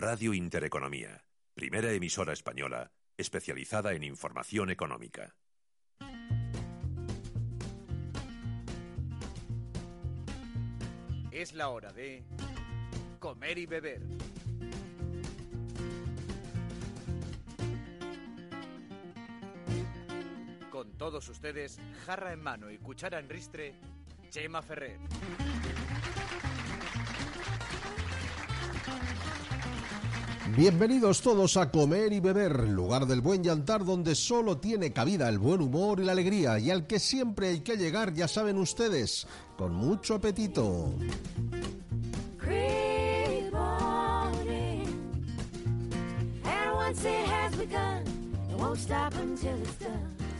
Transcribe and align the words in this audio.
Radio 0.00 0.32
Intereconomía, 0.32 1.24
primera 1.54 1.90
emisora 1.90 2.32
española 2.32 2.92
especializada 3.16 3.94
en 3.94 4.04
información 4.04 4.70
económica. 4.70 5.34
Es 11.32 11.52
la 11.52 11.70
hora 11.70 11.92
de 11.92 12.22
comer 13.18 13.58
y 13.58 13.66
beber. 13.66 14.02
Con 20.70 20.96
todos 20.96 21.28
ustedes, 21.28 21.80
jarra 22.06 22.32
en 22.32 22.40
mano 22.40 22.70
y 22.70 22.78
cuchara 22.78 23.18
en 23.18 23.28
ristre, 23.28 23.74
Chema 24.30 24.62
Ferrer. 24.62 25.00
Bienvenidos 30.58 31.22
todos 31.22 31.56
a 31.56 31.70
Comer 31.70 32.12
y 32.12 32.18
Beber, 32.18 32.68
lugar 32.68 33.06
del 33.06 33.20
buen 33.20 33.44
llantar 33.44 33.84
donde 33.84 34.16
solo 34.16 34.58
tiene 34.58 34.92
cabida 34.92 35.28
el 35.28 35.38
buen 35.38 35.60
humor 35.60 36.00
y 36.00 36.04
la 36.04 36.10
alegría 36.10 36.58
y 36.58 36.72
al 36.72 36.84
que 36.88 36.98
siempre 36.98 37.50
hay 37.50 37.60
que 37.60 37.76
llegar, 37.76 38.12
ya 38.12 38.26
saben 38.26 38.58
ustedes, 38.58 39.28
con 39.56 39.72
mucho 39.72 40.16
apetito. 40.16 40.92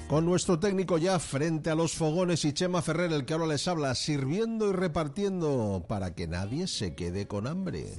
Con 0.09 0.25
nuestro 0.25 0.59
técnico 0.59 0.98
ya 0.98 1.20
frente 1.20 1.70
a 1.70 1.77
los 1.77 1.92
fogones 1.92 2.45
y 2.45 2.53
Chema 2.53 2.83
Ferrer, 2.83 3.12
el 3.12 3.25
que 3.25 3.34
ahora 3.34 3.47
les 3.47 3.69
habla, 3.69 3.95
sirviendo 3.95 4.69
y 4.69 4.73
repartiendo 4.73 5.84
para 5.87 6.16
que 6.16 6.27
nadie 6.27 6.66
se 6.66 6.97
quede 6.97 7.28
con 7.28 7.47
hambre. 7.47 7.95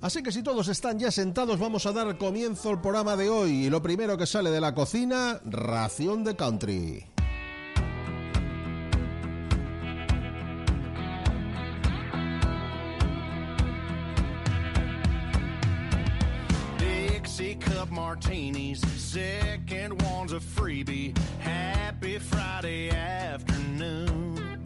Así 0.00 0.22
que 0.22 0.32
si 0.32 0.42
todos 0.42 0.68
están 0.68 0.98
ya 0.98 1.10
sentados, 1.10 1.58
vamos 1.58 1.86
a 1.86 1.92
dar 1.92 2.18
comienzo 2.18 2.68
al 2.68 2.80
programa 2.80 3.16
de 3.16 3.30
hoy. 3.30 3.66
Y 3.66 3.70
lo 3.70 3.82
primero 3.82 4.18
que 4.18 4.26
sale 4.26 4.50
de 4.50 4.60
la 4.60 4.74
cocina, 4.74 5.40
ración 5.44 6.24
de 6.24 6.36
country. 6.36 7.13
Martinis, 18.14 18.80
second 18.96 20.00
one's 20.02 20.32
a 20.32 20.38
freebie. 20.38 21.18
Happy 21.40 22.16
Friday 22.20 22.88
afternoon. 22.90 24.62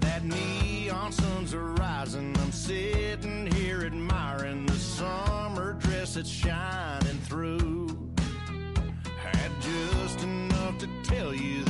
That 0.00 0.24
neon 0.24 1.12
sun's 1.12 1.54
are 1.54 1.74
rising. 1.74 2.36
I'm 2.38 2.50
sitting 2.50 3.46
here 3.52 3.82
admiring 3.82 4.66
the 4.66 4.72
summer 4.72 5.74
dress 5.74 6.14
that's 6.14 6.28
shining 6.28 7.18
through. 7.18 7.86
Had 9.16 9.52
just 9.60 10.24
enough 10.24 10.76
to 10.78 10.88
tell 11.04 11.32
you 11.32 11.64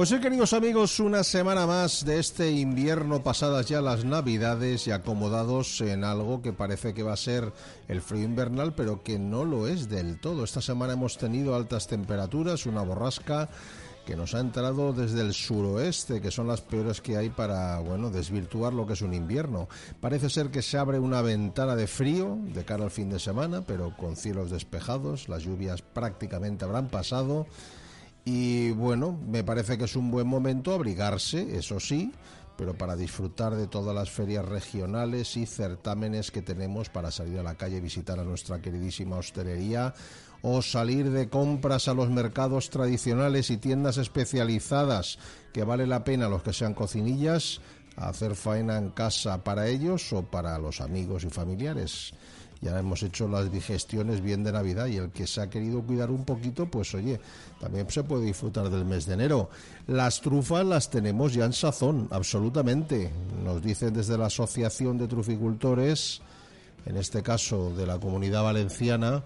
Pues 0.00 0.08
sí, 0.08 0.18
queridos 0.18 0.54
amigos, 0.54 0.98
una 0.98 1.22
semana 1.22 1.66
más 1.66 2.06
de 2.06 2.18
este 2.20 2.50
invierno, 2.52 3.22
pasadas 3.22 3.66
ya 3.66 3.82
las 3.82 4.02
navidades 4.02 4.86
y 4.86 4.92
acomodados 4.92 5.78
en 5.82 6.04
algo 6.04 6.40
que 6.40 6.54
parece 6.54 6.94
que 6.94 7.02
va 7.02 7.12
a 7.12 7.18
ser 7.18 7.52
el 7.86 8.00
frío 8.00 8.24
invernal, 8.24 8.72
pero 8.72 9.02
que 9.02 9.18
no 9.18 9.44
lo 9.44 9.66
es 9.66 9.90
del 9.90 10.18
todo. 10.18 10.42
Esta 10.42 10.62
semana 10.62 10.94
hemos 10.94 11.18
tenido 11.18 11.54
altas 11.54 11.86
temperaturas, 11.86 12.64
una 12.64 12.80
borrasca 12.80 13.50
que 14.06 14.16
nos 14.16 14.34
ha 14.34 14.40
entrado 14.40 14.94
desde 14.94 15.20
el 15.20 15.34
suroeste, 15.34 16.22
que 16.22 16.30
son 16.30 16.48
las 16.48 16.62
peores 16.62 17.02
que 17.02 17.18
hay 17.18 17.28
para, 17.28 17.78
bueno, 17.80 18.08
desvirtuar 18.08 18.72
lo 18.72 18.86
que 18.86 18.94
es 18.94 19.02
un 19.02 19.12
invierno. 19.12 19.68
Parece 20.00 20.30
ser 20.30 20.50
que 20.50 20.62
se 20.62 20.78
abre 20.78 20.98
una 20.98 21.20
ventana 21.20 21.76
de 21.76 21.86
frío 21.86 22.38
de 22.54 22.64
cara 22.64 22.84
al 22.84 22.90
fin 22.90 23.10
de 23.10 23.18
semana, 23.18 23.60
pero 23.66 23.94
con 23.98 24.16
cielos 24.16 24.50
despejados, 24.50 25.28
las 25.28 25.42
lluvias 25.42 25.82
prácticamente 25.82 26.64
habrán 26.64 26.88
pasado. 26.88 27.46
Y 28.24 28.70
bueno, 28.72 29.18
me 29.26 29.44
parece 29.44 29.78
que 29.78 29.84
es 29.84 29.96
un 29.96 30.10
buen 30.10 30.26
momento 30.26 30.74
abrigarse, 30.74 31.56
eso 31.56 31.80
sí, 31.80 32.12
pero 32.56 32.74
para 32.74 32.96
disfrutar 32.96 33.54
de 33.54 33.66
todas 33.66 33.94
las 33.94 34.10
ferias 34.10 34.44
regionales 34.44 35.36
y 35.36 35.46
certámenes 35.46 36.30
que 36.30 36.42
tenemos 36.42 36.90
para 36.90 37.10
salir 37.10 37.38
a 37.38 37.42
la 37.42 37.54
calle 37.54 37.78
y 37.78 37.80
visitar 37.80 38.20
a 38.20 38.24
nuestra 38.24 38.60
queridísima 38.60 39.16
hostelería 39.16 39.94
o 40.42 40.60
salir 40.62 41.10
de 41.10 41.28
compras 41.28 41.88
a 41.88 41.94
los 41.94 42.10
mercados 42.10 42.70
tradicionales 42.70 43.50
y 43.50 43.56
tiendas 43.56 43.96
especializadas 43.96 45.18
que 45.52 45.64
vale 45.64 45.86
la 45.86 46.04
pena 46.04 46.28
los 46.28 46.42
que 46.42 46.52
sean 46.52 46.74
cocinillas 46.74 47.60
hacer 47.96 48.34
faena 48.34 48.78
en 48.78 48.90
casa 48.90 49.44
para 49.44 49.68
ellos 49.68 50.12
o 50.12 50.22
para 50.22 50.58
los 50.58 50.80
amigos 50.80 51.24
y 51.24 51.30
familiares. 51.30 52.12
Ya 52.62 52.78
hemos 52.78 53.02
hecho 53.02 53.26
las 53.26 53.50
digestiones 53.50 54.20
bien 54.20 54.44
de 54.44 54.52
Navidad 54.52 54.86
y 54.86 54.96
el 54.96 55.10
que 55.10 55.26
se 55.26 55.40
ha 55.40 55.48
querido 55.48 55.80
cuidar 55.82 56.10
un 56.10 56.26
poquito, 56.26 56.66
pues 56.66 56.94
oye, 56.94 57.18
también 57.58 57.88
se 57.90 58.04
puede 58.04 58.26
disfrutar 58.26 58.68
del 58.68 58.84
mes 58.84 59.06
de 59.06 59.14
enero. 59.14 59.48
Las 59.86 60.20
trufas 60.20 60.66
las 60.66 60.90
tenemos 60.90 61.32
ya 61.32 61.46
en 61.46 61.54
sazón, 61.54 62.08
absolutamente. 62.10 63.10
Nos 63.42 63.62
dicen 63.62 63.94
desde 63.94 64.18
la 64.18 64.26
Asociación 64.26 64.98
de 64.98 65.08
Truficultores, 65.08 66.20
en 66.84 66.98
este 66.98 67.22
caso 67.22 67.74
de 67.74 67.86
la 67.86 67.98
Comunidad 67.98 68.42
Valenciana, 68.42 69.24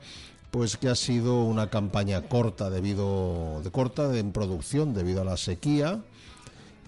pues 0.53 0.77
que 0.77 0.89
ha 0.89 0.95
sido 0.95 1.43
una 1.43 1.71
campaña 1.71 2.23
corta 2.23 2.71
debido 2.71 3.61
de 3.65 3.71
corta 3.73 4.17
en 4.17 4.31
producción 4.31 4.95
debido 4.95 5.23
a 5.23 5.25
la 5.25 5.37
sequía, 5.37 6.05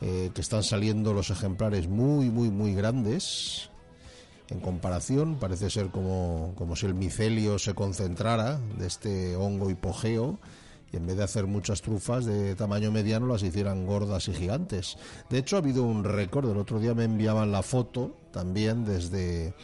eh, 0.01 0.31
que 0.33 0.41
están 0.43 0.63
saliendo 0.63 1.13
los 1.13 1.31
ejemplares 1.31 1.89
muy 1.89 2.31
muy 2.31 2.51
muy 2.51 2.75
grandes 2.75 3.71
en 4.51 4.61
comparación, 4.61 5.37
parece 5.37 5.71
ser 5.71 5.89
como, 5.89 6.53
como 6.57 6.77
si 6.77 6.87
el 6.87 6.95
micelio 6.95 7.59
se 7.59 7.75
concentrara 7.75 8.59
de 8.79 8.87
este 8.87 9.37
hongo 9.37 9.71
hipogeo 9.71 10.39
y 10.93 10.97
en 10.97 11.07
vez 11.07 11.17
de 11.17 11.25
hacer 11.25 11.47
muchas 11.47 11.83
trufas 11.83 12.25
de 12.27 12.55
tamaño 12.55 12.93
mediano 12.93 13.27
las 13.27 13.43
hicieran 13.43 13.87
gordas 13.87 14.29
y 14.29 14.35
gigantes. 14.35 14.97
De 15.31 15.39
hecho 15.39 15.57
ha 15.57 15.59
habido 15.59 15.83
un 15.83 16.05
récord, 16.05 16.49
el 16.49 16.59
otro 16.59 16.79
día 16.79 16.95
me 16.95 17.05
enviaban 17.05 17.51
la 17.51 17.63
foto 17.63 18.17
también 18.31 18.85
desde 18.85 19.55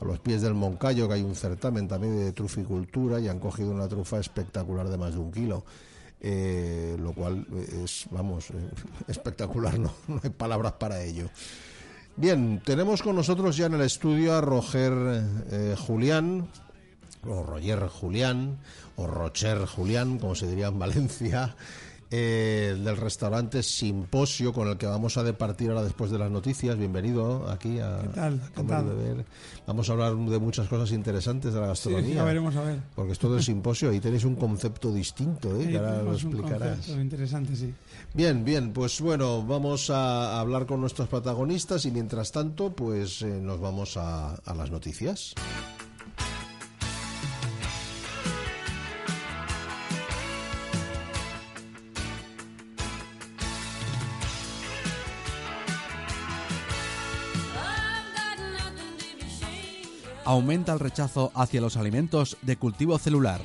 a 0.00 0.04
los 0.04 0.18
pies 0.20 0.40
del 0.42 0.54
Moncayo, 0.54 1.06
que 1.06 1.14
hay 1.14 1.22
un 1.22 1.36
certamen 1.36 1.86
también 1.86 2.16
de 2.16 2.32
truficultura 2.32 3.20
y 3.20 3.28
han 3.28 3.38
cogido 3.38 3.70
una 3.70 3.88
trufa 3.88 4.18
espectacular 4.18 4.88
de 4.88 4.96
más 4.96 5.12
de 5.14 5.20
un 5.20 5.32
kilo. 5.32 5.64
Eh, 6.26 6.96
lo 6.98 7.12
cual 7.12 7.46
es, 7.84 8.06
vamos, 8.10 8.48
eh, 8.48 8.54
espectacular, 9.08 9.78
no, 9.78 9.92
no 10.08 10.20
hay 10.22 10.30
palabras 10.30 10.72
para 10.72 11.02
ello. 11.02 11.28
Bien, 12.16 12.62
tenemos 12.64 13.02
con 13.02 13.16
nosotros 13.16 13.56
ya 13.56 13.66
en 13.66 13.74
el 13.74 13.80
estudio 13.80 14.36
a 14.36 14.40
Roger 14.40 14.92
eh, 15.50 15.74
Julián, 15.76 16.46
o 17.26 17.42
Roger 17.42 17.88
Julián, 17.88 18.58
o 18.94 19.08
Rocher 19.08 19.66
Julián, 19.66 20.20
como 20.20 20.36
se 20.36 20.46
diría 20.46 20.68
en 20.68 20.78
Valencia, 20.78 21.56
eh, 22.16 22.76
del 22.78 22.96
restaurante 22.96 23.60
Simposio, 23.64 24.52
con 24.52 24.68
el 24.68 24.76
que 24.76 24.86
vamos 24.86 25.16
a 25.16 25.24
departir 25.24 25.70
ahora 25.70 25.82
después 25.82 26.12
de 26.12 26.18
las 26.18 26.30
noticias. 26.30 26.78
Bienvenido 26.78 27.50
aquí 27.50 27.80
a, 27.80 27.98
¿Qué 28.02 28.08
tal? 28.08 28.34
a 28.34 28.38
Comer 28.38 28.40
y 28.44 28.60
Encantado. 28.60 28.96
Beber. 28.96 29.24
Vamos 29.66 29.88
a 29.88 29.92
hablar 29.94 30.14
de 30.14 30.38
muchas 30.38 30.68
cosas 30.68 30.92
interesantes 30.92 31.52
de 31.52 31.60
la 31.60 31.66
gastronomía. 31.68 32.08
Sí, 32.10 32.14
ya 32.14 32.22
veremos 32.24 32.54
a 32.54 32.62
ver. 32.62 32.78
Porque 32.94 33.12
esto 33.12 33.32
del 33.32 33.42
simposio, 33.42 33.90
ahí 33.90 33.98
tenéis 33.98 34.24
un 34.24 34.36
concepto 34.36 34.92
distinto, 34.92 35.56
¿eh? 35.56 35.64
Sí, 35.64 35.70
que 35.72 35.78
ahora 35.78 36.02
lo 36.02 36.10
un 36.10 36.14
explicarás. 36.14 36.76
concepto 36.76 37.00
interesante, 37.00 37.56
sí. 37.56 37.74
Bien, 38.12 38.44
bien, 38.44 38.72
pues 38.72 39.00
bueno, 39.00 39.42
vamos 39.44 39.90
a 39.90 40.38
hablar 40.38 40.66
con 40.66 40.80
nuestros 40.80 41.08
protagonistas 41.08 41.84
y 41.84 41.90
mientras 41.90 42.30
tanto, 42.30 42.70
pues 42.70 43.22
eh, 43.22 43.40
nos 43.42 43.58
vamos 43.60 43.96
a, 43.96 44.34
a 44.36 44.54
las 44.54 44.70
noticias. 44.70 45.34
Aumenta 60.24 60.72
el 60.72 60.80
rechazo 60.80 61.30
hacia 61.34 61.60
los 61.60 61.76
alimentos 61.76 62.36
de 62.42 62.56
cultivo 62.56 62.98
celular. 62.98 63.40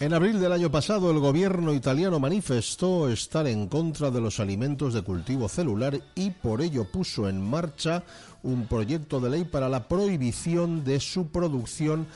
En 0.00 0.14
abril 0.14 0.40
del 0.40 0.52
año 0.52 0.70
pasado, 0.70 1.10
el 1.10 1.18
gobierno 1.18 1.74
italiano 1.74 2.18
manifestó 2.18 3.10
estar 3.10 3.46
en 3.46 3.68
contra 3.68 4.10
de 4.10 4.22
los 4.22 4.40
alimentos 4.40 4.94
de 4.94 5.02
cultivo 5.02 5.46
celular 5.46 6.00
y 6.14 6.30
por 6.30 6.62
ello 6.62 6.90
puso 6.90 7.28
en 7.28 7.42
marcha 7.42 8.02
un 8.42 8.66
proyecto 8.66 9.20
de 9.20 9.28
ley 9.28 9.44
para 9.44 9.68
la 9.68 9.88
prohibición 9.88 10.84
de 10.84 11.00
su 11.00 11.26
producción 11.26 12.06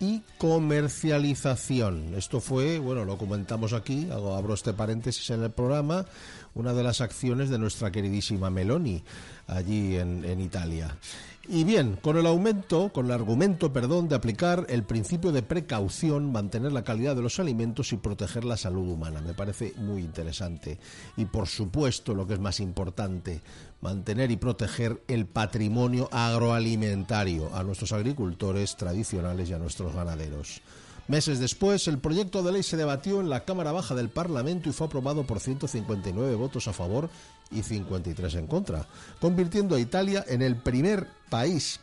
y 0.00 0.22
comercialización. 0.38 2.14
Esto 2.14 2.40
fue, 2.40 2.78
bueno, 2.78 3.04
lo 3.04 3.18
comentamos 3.18 3.74
aquí, 3.74 4.08
abro 4.10 4.54
este 4.54 4.72
paréntesis 4.72 5.28
en 5.28 5.42
el 5.42 5.50
programa, 5.50 6.06
una 6.54 6.72
de 6.72 6.82
las 6.82 7.02
acciones 7.02 7.50
de 7.50 7.58
nuestra 7.58 7.90
queridísima 7.90 8.48
Meloni 8.48 9.02
allí 9.46 9.96
en 9.96 10.40
Italia. 10.40 10.96
Y 11.46 11.64
bien, 11.64 11.98
con 12.00 12.16
el 12.16 12.26
aumento, 12.26 12.90
con 12.90 13.06
el 13.06 13.12
argumento, 13.12 13.70
perdón, 13.70 14.08
de 14.08 14.14
aplicar 14.14 14.66
el 14.70 14.84
principio 14.84 15.30
de 15.30 15.42
precaución, 15.42 16.32
mantener 16.32 16.72
la 16.72 16.84
calidad 16.84 17.14
de 17.14 17.20
los 17.20 17.38
alimentos 17.38 17.92
y 17.92 17.98
proteger 17.98 18.44
la 18.44 18.56
salud 18.56 18.88
humana. 18.88 19.20
Me 19.20 19.34
parece 19.34 19.74
muy 19.76 20.00
interesante. 20.02 20.78
Y 21.18 21.26
por 21.26 21.46
supuesto, 21.46 22.14
lo 22.14 22.26
que 22.26 22.34
es 22.34 22.40
más 22.40 22.60
importante, 22.60 23.42
mantener 23.82 24.30
y 24.30 24.36
proteger 24.36 25.02
el 25.06 25.26
patrimonio 25.26 26.08
agroalimentario 26.12 27.54
a 27.54 27.62
nuestros 27.62 27.92
agricultores 27.92 28.76
tradicionales 28.76 29.50
y 29.50 29.52
a 29.52 29.58
nuestros 29.58 29.94
ganaderos. 29.94 30.62
Meses 31.06 31.38
después, 31.38 31.86
el 31.86 31.98
proyecto 31.98 32.42
de 32.42 32.52
ley 32.52 32.62
se 32.62 32.78
debatió 32.78 33.20
en 33.20 33.28
la 33.28 33.44
Cámara 33.44 33.72
Baja 33.72 33.94
del 33.94 34.08
Parlamento 34.08 34.70
y 34.70 34.72
fue 34.72 34.86
aprobado 34.86 35.26
por 35.26 35.38
159 35.38 36.34
votos 36.34 36.66
a 36.66 36.72
favor 36.72 37.10
y 37.50 37.62
53 37.62 38.34
en 38.36 38.46
contra, 38.46 38.86
convirtiendo 39.20 39.76
a 39.76 39.80
Italia 39.80 40.24
en 40.26 40.40
el 40.40 40.56
primer 40.56 41.06
país 41.28 41.80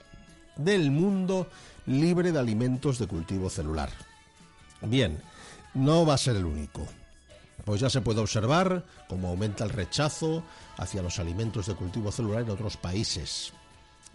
del 0.55 0.89
mundo 0.89 1.47
libre 1.85 2.31
de 2.31 2.39
alimentos 2.39 2.97
de 2.97 3.07
cultivo 3.07 3.49
celular. 3.49 3.89
Bien, 4.81 5.21
no 5.75 6.05
va 6.05 6.15
a 6.15 6.17
ser 6.17 6.35
el 6.35 6.45
único. 6.45 6.87
Pues 7.63 7.79
ya 7.79 7.91
se 7.91 8.01
puede 8.01 8.21
observar 8.21 8.85
cómo 9.07 9.27
aumenta 9.27 9.63
el 9.63 9.69
rechazo 9.69 10.43
hacia 10.77 11.03
los 11.03 11.19
alimentos 11.19 11.67
de 11.67 11.75
cultivo 11.75 12.11
celular 12.11 12.41
en 12.41 12.49
otros 12.49 12.75
países. 12.75 13.53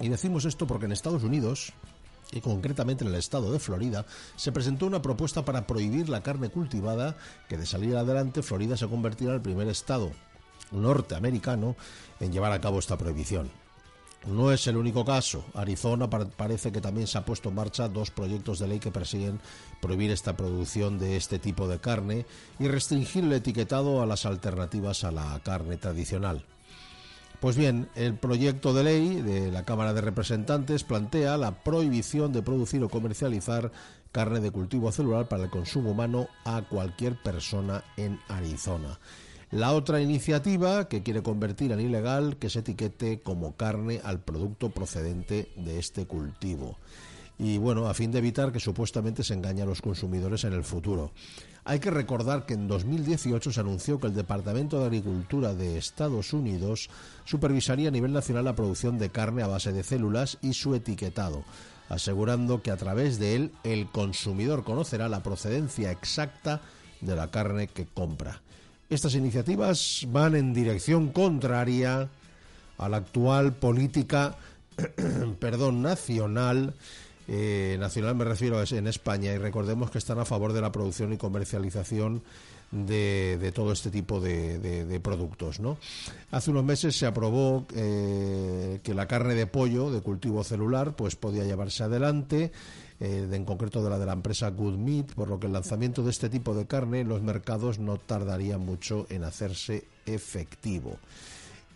Y 0.00 0.08
decimos 0.08 0.44
esto 0.44 0.66
porque 0.66 0.86
en 0.86 0.92
Estados 0.92 1.22
Unidos, 1.22 1.72
y 2.32 2.40
concretamente 2.40 3.04
en 3.04 3.10
el 3.10 3.16
estado 3.16 3.52
de 3.52 3.58
Florida, 3.58 4.04
se 4.36 4.52
presentó 4.52 4.86
una 4.86 5.02
propuesta 5.02 5.44
para 5.44 5.66
prohibir 5.66 6.08
la 6.08 6.22
carne 6.22 6.48
cultivada, 6.48 7.16
que 7.48 7.56
de 7.56 7.66
salir 7.66 7.96
adelante 7.96 8.42
Florida 8.42 8.76
se 8.76 8.88
convertirá 8.88 9.30
en 9.30 9.36
el 9.36 9.42
primer 9.42 9.68
estado 9.68 10.12
norteamericano 10.72 11.76
en 12.20 12.32
llevar 12.32 12.52
a 12.52 12.60
cabo 12.60 12.78
esta 12.78 12.98
prohibición. 12.98 13.50
No 14.26 14.50
es 14.50 14.66
el 14.66 14.76
único 14.76 15.04
caso. 15.04 15.44
Arizona 15.54 16.10
parece 16.10 16.72
que 16.72 16.80
también 16.80 17.06
se 17.06 17.16
ha 17.16 17.24
puesto 17.24 17.48
en 17.48 17.54
marcha 17.54 17.88
dos 17.88 18.10
proyectos 18.10 18.58
de 18.58 18.66
ley 18.66 18.80
que 18.80 18.90
persiguen 18.90 19.40
prohibir 19.80 20.10
esta 20.10 20.36
producción 20.36 20.98
de 20.98 21.16
este 21.16 21.38
tipo 21.38 21.68
de 21.68 21.78
carne 21.78 22.26
y 22.58 22.66
restringir 22.66 23.22
el 23.22 23.32
etiquetado 23.32 24.02
a 24.02 24.06
las 24.06 24.26
alternativas 24.26 25.04
a 25.04 25.12
la 25.12 25.40
carne 25.44 25.76
tradicional. 25.76 26.44
Pues 27.46 27.56
bien, 27.56 27.88
el 27.94 28.16
proyecto 28.16 28.74
de 28.74 28.82
ley 28.82 29.22
de 29.22 29.52
la 29.52 29.64
Cámara 29.64 29.94
de 29.94 30.00
Representantes 30.00 30.82
plantea 30.82 31.36
la 31.36 31.62
prohibición 31.62 32.32
de 32.32 32.42
producir 32.42 32.82
o 32.82 32.88
comercializar 32.88 33.70
carne 34.10 34.40
de 34.40 34.50
cultivo 34.50 34.90
celular 34.90 35.28
para 35.28 35.44
el 35.44 35.50
consumo 35.50 35.92
humano 35.92 36.26
a 36.44 36.62
cualquier 36.62 37.14
persona 37.22 37.84
en 37.96 38.18
Arizona. 38.26 38.98
La 39.52 39.74
otra 39.74 40.00
iniciativa 40.00 40.88
que 40.88 41.04
quiere 41.04 41.22
convertir 41.22 41.70
en 41.70 41.78
ilegal 41.78 42.36
que 42.36 42.50
se 42.50 42.58
etiquete 42.58 43.20
como 43.20 43.54
carne 43.54 44.00
al 44.02 44.18
producto 44.18 44.70
procedente 44.70 45.52
de 45.54 45.78
este 45.78 46.04
cultivo. 46.04 46.78
Y 47.38 47.58
bueno, 47.58 47.86
a 47.86 47.94
fin 47.94 48.10
de 48.10 48.18
evitar 48.18 48.50
que 48.50 48.58
supuestamente 48.58 49.22
se 49.22 49.34
engañe 49.34 49.62
a 49.62 49.66
los 49.66 49.82
consumidores 49.82 50.42
en 50.42 50.52
el 50.52 50.64
futuro. 50.64 51.12
Hay 51.68 51.80
que 51.80 51.90
recordar 51.90 52.46
que 52.46 52.54
en 52.54 52.68
2018 52.68 53.50
se 53.50 53.58
anunció 53.58 53.98
que 53.98 54.06
el 54.06 54.14
Departamento 54.14 54.78
de 54.78 54.86
Agricultura 54.86 55.52
de 55.52 55.76
Estados 55.78 56.32
Unidos 56.32 56.88
supervisaría 57.24 57.88
a 57.88 57.90
nivel 57.90 58.12
nacional 58.12 58.44
la 58.44 58.54
producción 58.54 58.98
de 58.98 59.10
carne 59.10 59.42
a 59.42 59.48
base 59.48 59.72
de 59.72 59.82
células 59.82 60.38
y 60.42 60.52
su 60.52 60.76
etiquetado, 60.76 61.42
asegurando 61.88 62.62
que 62.62 62.70
a 62.70 62.76
través 62.76 63.18
de 63.18 63.34
él 63.34 63.52
el 63.64 63.90
consumidor 63.90 64.62
conocerá 64.62 65.08
la 65.08 65.24
procedencia 65.24 65.90
exacta 65.90 66.60
de 67.00 67.16
la 67.16 67.32
carne 67.32 67.66
que 67.66 67.84
compra. 67.84 68.42
Estas 68.88 69.16
iniciativas 69.16 70.06
van 70.12 70.36
en 70.36 70.54
dirección 70.54 71.08
contraria 71.08 72.08
a 72.78 72.88
la 72.88 72.98
actual 72.98 73.54
política 73.54 74.36
perdón, 75.40 75.82
nacional 75.82 76.74
eh, 77.28 77.76
nacional 77.80 78.14
me 78.14 78.24
refiero 78.24 78.58
a 78.58 78.64
en 78.64 78.86
España 78.86 79.32
y 79.32 79.38
recordemos 79.38 79.90
que 79.90 79.98
están 79.98 80.18
a 80.18 80.24
favor 80.24 80.52
de 80.52 80.60
la 80.60 80.72
producción 80.72 81.12
y 81.12 81.16
comercialización 81.16 82.22
de, 82.70 83.52
todo 83.54 83.72
este 83.72 83.90
tipo 83.90 84.20
de, 84.20 85.00
productos. 85.02 85.60
¿no? 85.60 85.78
Hace 86.30 86.50
unos 86.50 86.64
meses 86.64 86.96
se 86.96 87.06
aprobó 87.06 87.66
eh, 87.74 88.80
que 88.82 88.94
la 88.94 89.06
carne 89.06 89.34
de 89.34 89.46
pollo 89.46 89.90
de 89.90 90.00
cultivo 90.00 90.44
celular 90.44 90.94
pues 90.94 91.16
podía 91.16 91.44
llevarse 91.44 91.84
adelante. 91.84 92.52
Eh, 92.98 93.28
en 93.30 93.44
concreto 93.44 93.84
de 93.84 93.90
la 93.90 93.98
de 93.98 94.06
la 94.06 94.14
empresa 94.14 94.48
Good 94.48 94.78
Meat, 94.78 95.12
por 95.12 95.28
lo 95.28 95.38
que 95.38 95.48
el 95.48 95.52
lanzamiento 95.52 96.02
de 96.02 96.10
este 96.10 96.30
tipo 96.30 96.54
de 96.54 96.66
carne 96.66 97.00
en 97.00 97.08
los 97.08 97.20
mercados 97.20 97.78
no 97.78 97.98
tardaría 97.98 98.56
mucho 98.56 99.06
en 99.10 99.24
hacerse 99.24 99.84
efectivo. 100.06 100.96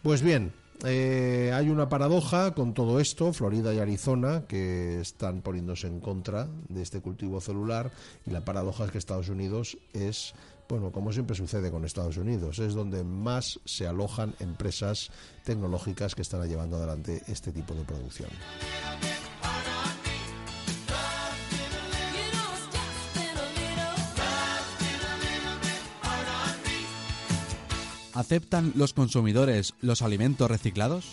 Pues 0.03 0.23
bien, 0.23 0.51
eh, 0.85 1.53
hay 1.55 1.69
una 1.69 1.89
paradoja 1.89 2.55
con 2.55 2.75
todo 2.75 3.01
esto, 3.01 3.33
Florida 3.33 3.75
y 3.75 3.79
Arizona, 3.79 4.45
que 4.47 5.01
están 5.01 5.43
poniéndose 5.43 5.87
en 5.87 6.01
contra 6.01 6.49
de 6.69 6.83
este 6.83 7.01
cultivo 7.01 7.41
celular, 7.41 7.91
y 8.27 8.31
la 8.31 8.45
paradoja 8.45 8.85
es 8.85 8.91
que 8.91 8.99
Estados 8.99 9.29
Unidos 9.29 9.77
es, 9.93 10.35
bueno, 10.69 10.93
como 10.93 11.13
siempre 11.13 11.37
sucede 11.37 11.71
con 11.71 11.85
Estados 11.85 12.17
Unidos, 12.17 12.59
es 12.59 12.75
donde 12.75 13.05
más 13.05 13.61
se 13.65 13.87
alojan 13.87 14.35
empresas 14.41 15.11
tecnológicas 15.45 16.15
que 16.15 16.23
están 16.23 16.47
llevando 16.49 16.77
adelante 16.77 17.23
este 17.29 17.53
tipo 17.53 17.75
de 17.75 17.85
producción. 17.85 18.31
¿Aceptan 28.15 28.73
los 28.75 28.93
consumidores 28.93 29.75
los 29.81 30.03
alimentos 30.03 30.51
reciclados? 30.51 31.07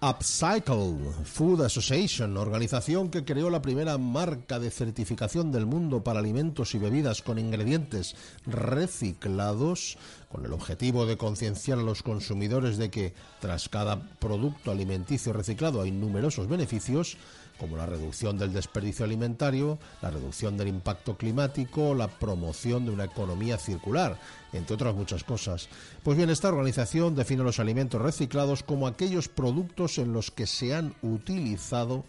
Upcycle 0.00 1.12
Food 1.24 1.66
Association, 1.66 2.38
organización 2.38 3.10
que 3.10 3.22
creó 3.22 3.50
la 3.50 3.60
primera 3.60 3.98
marca 3.98 4.58
de 4.58 4.70
certificación 4.70 5.52
del 5.52 5.66
mundo 5.66 6.02
para 6.02 6.20
alimentos 6.20 6.74
y 6.74 6.78
bebidas 6.78 7.20
con 7.20 7.38
ingredientes 7.38 8.16
reciclados, 8.46 9.98
con 10.30 10.46
el 10.46 10.54
objetivo 10.54 11.04
de 11.04 11.18
concienciar 11.18 11.78
a 11.78 11.82
los 11.82 12.02
consumidores 12.02 12.78
de 12.78 12.90
que 12.90 13.12
tras 13.40 13.68
cada 13.68 14.00
producto 14.18 14.70
alimenticio 14.70 15.34
reciclado 15.34 15.82
hay 15.82 15.90
numerosos 15.90 16.48
beneficios, 16.48 17.18
como 17.62 17.76
la 17.76 17.86
reducción 17.86 18.36
del 18.36 18.52
desperdicio 18.52 19.04
alimentario, 19.04 19.78
la 20.02 20.10
reducción 20.10 20.56
del 20.56 20.66
impacto 20.66 21.16
climático, 21.16 21.94
la 21.94 22.08
promoción 22.08 22.84
de 22.84 22.90
una 22.90 23.04
economía 23.04 23.56
circular, 23.56 24.18
entre 24.52 24.74
otras 24.74 24.96
muchas 24.96 25.22
cosas. 25.22 25.68
Pues 26.02 26.16
bien, 26.16 26.28
esta 26.28 26.48
organización 26.48 27.14
define 27.14 27.44
los 27.44 27.60
alimentos 27.60 28.02
reciclados 28.02 28.64
como 28.64 28.88
aquellos 28.88 29.28
productos 29.28 29.98
en 29.98 30.12
los 30.12 30.32
que 30.32 30.48
se 30.48 30.74
han 30.74 30.96
utilizado 31.02 32.04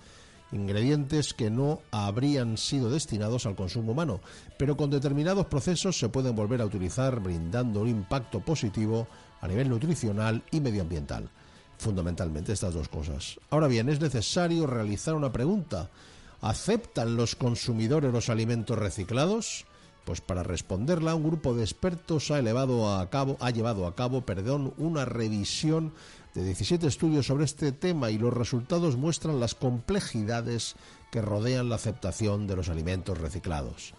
ingredientes 0.52 1.36
que 1.36 1.52
no 1.52 1.82
habrían 1.92 2.58
sido 2.58 2.90
destinados 2.90 3.46
al 3.46 3.56
consumo 3.56 3.92
humano, 3.92 4.22
pero 4.58 4.76
con 4.76 4.90
determinados 4.90 5.46
procesos 5.46 6.00
se 6.00 6.10
pueden 6.10 6.36
volver 6.36 6.62
a 6.62 6.66
utilizar 6.66 7.20
brindando 7.20 7.82
un 7.82 7.90
impacto 7.90 8.40
positivo 8.40 9.08
a 9.40 9.48
nivel 9.48 9.70
nutricional 9.70 10.42
y 10.50 10.62
medioambiental 10.62 11.30
fundamentalmente 11.84 12.54
estas 12.54 12.74
dos 12.74 12.90
cosas. 12.90 13.40
Ahora 13.50 13.68
bien, 13.68 13.90
es 13.90 14.00
necesario 14.00 14.66
realizar 14.66 15.14
una 15.14 15.32
pregunta. 15.32 15.90
¿Aceptan 16.42 17.16
los 17.16 17.36
consumidores 17.36 18.12
los 18.12 18.30
alimentos 18.30 18.78
reciclados? 18.78 19.66
Pues 20.06 20.20
para 20.20 20.44
responderla, 20.44 21.16
un 21.16 21.24
grupo 21.24 21.54
de 21.54 21.64
expertos 21.64 22.32
ha, 22.32 22.40
elevado 22.40 22.98
a 22.98 23.10
cabo, 23.10 23.38
ha 23.40 23.52
llevado 23.52 23.88
a 23.88 23.96
cabo 23.96 24.22
perdón, 24.26 24.74
una 24.78 25.06
revisión 25.06 25.94
de 26.34 26.44
17 26.44 26.88
estudios 26.88 27.28
sobre 27.28 27.46
este 27.46 27.72
tema 27.72 28.10
y 28.10 28.18
los 28.18 28.34
resultados 28.34 28.98
muestran 28.98 29.40
las 29.40 29.56
complejidades 29.56 30.76
que 31.12 31.22
rodean 31.22 31.70
la 31.70 31.76
aceptación 31.76 32.48
de 32.48 32.56
los 32.56 32.70
alimentos 32.70 33.18
reciclados. 33.18 33.94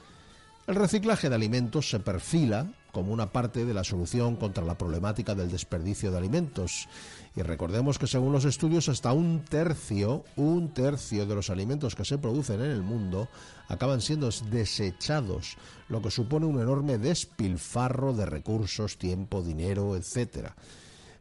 El 0.67 0.75
reciclaje 0.75 1.29
de 1.29 1.35
alimentos 1.35 1.89
se 1.89 2.01
perfila 2.01 2.67
como 2.95 3.13
una 3.13 3.33
parte 3.33 3.67
de 3.67 3.75
la 3.75 3.85
solución 3.85 4.37
contra 4.37 4.65
la 4.65 4.79
problemática 4.79 5.35
del 5.35 5.51
desperdicio 5.51 6.11
de 6.11 6.17
alimentos. 6.17 6.89
Y 7.37 7.43
recordemos 7.43 7.99
que 7.99 8.07
según 8.07 8.33
los 8.33 8.45
estudios 8.45 8.89
hasta 8.89 9.13
un 9.13 9.45
tercio, 9.45 10.25
un 10.37 10.73
tercio 10.73 11.27
de 11.27 11.35
los 11.35 11.51
alimentos 11.51 11.97
que 11.97 12.05
se 12.05 12.17
producen 12.17 12.61
en 12.61 12.71
el 12.71 12.83
mundo 12.83 13.29
acaban 13.69 14.01
siendo 14.01 14.31
desechados, 14.51 15.57
lo 15.89 16.01
que 16.01 16.13
supone 16.13 16.47
un 16.47 16.61
enorme 16.61 16.97
despilfarro 16.97 18.15
de 18.15 18.27
recursos, 18.27 18.97
tiempo, 18.97 19.43
dinero, 19.43 19.97
etcétera. 19.97 20.55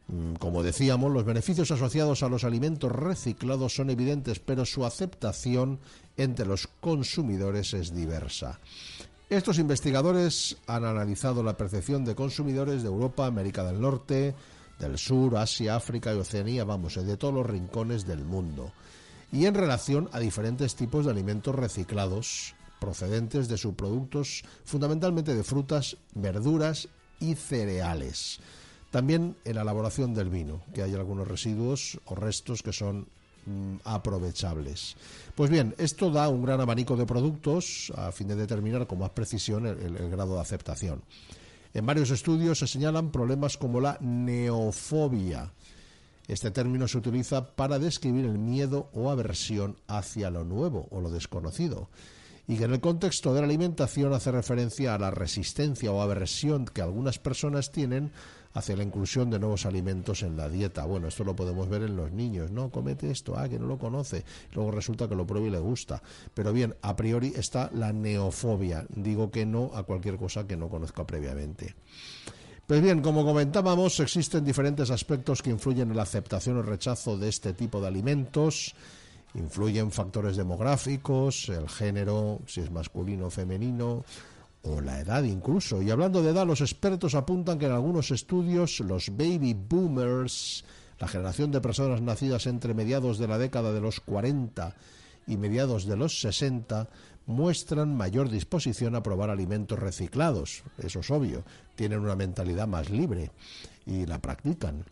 Mm, 0.06 0.34
como 0.34 0.62
decíamos, 0.62 1.12
los 1.12 1.24
beneficios 1.24 1.72
asociados 1.72 2.22
a 2.22 2.28
los 2.28 2.44
alimentos 2.44 2.92
reciclados 2.92 3.74
son 3.74 3.90
evidentes, 3.90 4.38
pero 4.38 4.64
su 4.64 4.86
aceptación 4.86 5.80
entre 6.16 6.46
los 6.46 6.68
consumidores 6.80 7.74
es 7.74 7.92
diversa. 7.92 8.60
Estos 9.30 9.58
investigadores 9.58 10.58
han 10.66 10.84
analizado 10.84 11.42
la 11.42 11.56
percepción 11.56 12.04
de 12.04 12.14
consumidores 12.14 12.82
de 12.82 12.88
Europa, 12.88 13.26
América 13.26 13.64
del 13.64 13.80
Norte, 13.80 14.34
del 14.78 14.98
Sur, 14.98 15.36
Asia, 15.36 15.76
África 15.76 16.12
y 16.12 16.18
Oceanía, 16.18 16.64
vamos, 16.64 16.94
de 16.94 17.16
todos 17.16 17.32
los 17.32 17.46
rincones 17.46 18.06
del 18.06 18.24
mundo. 18.24 18.72
y 19.32 19.46
en 19.46 19.54
relación 19.54 20.08
a 20.12 20.20
diferentes 20.20 20.76
tipos 20.76 21.04
de 21.04 21.10
alimentos 21.10 21.52
reciclados 21.56 22.54
procedentes 22.78 23.48
de 23.48 23.58
subproductos 23.58 24.44
fundamentalmente 24.64 25.34
de 25.34 25.42
frutas, 25.42 25.96
verduras 26.14 26.88
y 27.18 27.34
cereales. 27.34 28.38
También 28.92 29.36
en 29.44 29.56
la 29.56 29.62
elaboración 29.62 30.14
del 30.14 30.28
vino, 30.28 30.62
que 30.72 30.82
hay 30.82 30.94
algunos 30.94 31.26
residuos 31.26 31.98
o 32.04 32.14
restos 32.14 32.62
que 32.62 32.72
son 32.72 33.08
mm, 33.46 33.76
aprovechables. 33.84 34.96
Pues 35.34 35.50
bien, 35.50 35.74
esto 35.78 36.10
da 36.10 36.28
un 36.28 36.42
gran 36.44 36.60
abanico 36.60 36.96
de 36.96 37.06
productos 37.06 37.92
a 37.96 38.12
fin 38.12 38.28
de 38.28 38.36
determinar 38.36 38.86
con 38.86 38.98
más 38.98 39.10
precisión 39.10 39.66
el, 39.66 39.78
el- 39.80 39.96
el 39.96 40.10
grado 40.10 40.34
de 40.36 40.40
aceptación. 40.40 41.02
En 41.72 41.84
varios 41.86 42.10
estudios 42.10 42.58
se 42.60 42.66
señalan 42.68 43.10
problemas 43.10 43.56
como 43.56 43.80
la 43.80 43.98
neofobia. 44.00 45.50
Este 46.28 46.50
término 46.50 46.88
se 46.88 46.98
utiliza 46.98 47.54
para 47.54 47.78
describir 47.78 48.24
el 48.24 48.38
miedo 48.38 48.88
o 48.94 49.10
aversión 49.10 49.76
hacia 49.88 50.30
lo 50.30 50.44
nuevo 50.44 50.86
o 50.90 51.00
lo 51.00 51.10
desconocido 51.10 51.88
y 52.46 52.56
que 52.56 52.64
en 52.64 52.72
el 52.74 52.80
contexto 52.80 53.32
de 53.34 53.40
la 53.40 53.46
alimentación 53.46 54.12
hace 54.12 54.30
referencia 54.30 54.94
a 54.94 54.98
la 54.98 55.10
resistencia 55.10 55.90
o 55.92 56.00
aversión 56.02 56.66
que 56.66 56.82
algunas 56.82 57.18
personas 57.18 57.72
tienen 57.72 58.12
hacia 58.54 58.76
la 58.76 58.84
inclusión 58.84 59.30
de 59.30 59.38
nuevos 59.38 59.66
alimentos 59.66 60.22
en 60.22 60.36
la 60.36 60.48
dieta. 60.48 60.84
Bueno, 60.86 61.08
esto 61.08 61.24
lo 61.24 61.36
podemos 61.36 61.68
ver 61.68 61.82
en 61.82 61.96
los 61.96 62.12
niños, 62.12 62.50
¿no? 62.50 62.70
Comete 62.70 63.10
esto, 63.10 63.36
ah, 63.36 63.48
que 63.48 63.58
no 63.58 63.66
lo 63.66 63.78
conoce, 63.78 64.24
luego 64.52 64.70
resulta 64.70 65.08
que 65.08 65.16
lo 65.16 65.26
prueba 65.26 65.46
y 65.48 65.50
le 65.50 65.58
gusta. 65.58 66.02
Pero 66.32 66.52
bien, 66.52 66.74
a 66.80 66.96
priori 66.96 67.32
está 67.36 67.70
la 67.74 67.92
neofobia, 67.92 68.86
digo 68.88 69.30
que 69.30 69.44
no 69.44 69.72
a 69.74 69.82
cualquier 69.82 70.16
cosa 70.16 70.46
que 70.46 70.56
no 70.56 70.68
conozca 70.68 71.06
previamente. 71.06 71.74
Pues 72.66 72.80
bien, 72.80 73.02
como 73.02 73.26
comentábamos, 73.26 74.00
existen 74.00 74.42
diferentes 74.42 74.90
aspectos 74.90 75.42
que 75.42 75.50
influyen 75.50 75.90
en 75.90 75.96
la 75.96 76.04
aceptación 76.04 76.56
o 76.56 76.62
rechazo 76.62 77.18
de 77.18 77.28
este 77.28 77.52
tipo 77.52 77.78
de 77.78 77.88
alimentos. 77.88 78.74
Influyen 79.34 79.90
factores 79.90 80.36
demográficos, 80.36 81.50
el 81.50 81.68
género, 81.68 82.40
si 82.46 82.62
es 82.62 82.70
masculino 82.70 83.26
o 83.26 83.30
femenino, 83.30 84.04
o 84.64 84.80
la 84.80 85.00
edad 85.00 85.22
incluso. 85.24 85.82
Y 85.82 85.90
hablando 85.90 86.22
de 86.22 86.30
edad, 86.30 86.46
los 86.46 86.60
expertos 86.60 87.14
apuntan 87.14 87.58
que 87.58 87.66
en 87.66 87.72
algunos 87.72 88.10
estudios 88.10 88.80
los 88.80 89.10
baby 89.10 89.54
boomers, 89.54 90.64
la 90.98 91.08
generación 91.08 91.50
de 91.50 91.60
personas 91.60 92.00
nacidas 92.00 92.46
entre 92.46 92.74
mediados 92.74 93.18
de 93.18 93.28
la 93.28 93.38
década 93.38 93.72
de 93.72 93.80
los 93.80 94.00
40 94.00 94.74
y 95.26 95.36
mediados 95.36 95.86
de 95.86 95.96
los 95.96 96.20
60, 96.20 96.88
muestran 97.26 97.96
mayor 97.96 98.30
disposición 98.30 98.94
a 98.94 99.02
probar 99.02 99.30
alimentos 99.30 99.78
reciclados. 99.78 100.62
Eso 100.78 101.00
es 101.00 101.10
obvio. 101.10 101.44
Tienen 101.74 102.00
una 102.00 102.16
mentalidad 102.16 102.66
más 102.66 102.90
libre 102.90 103.30
y 103.86 104.06
la 104.06 104.18
practican. 104.18 104.84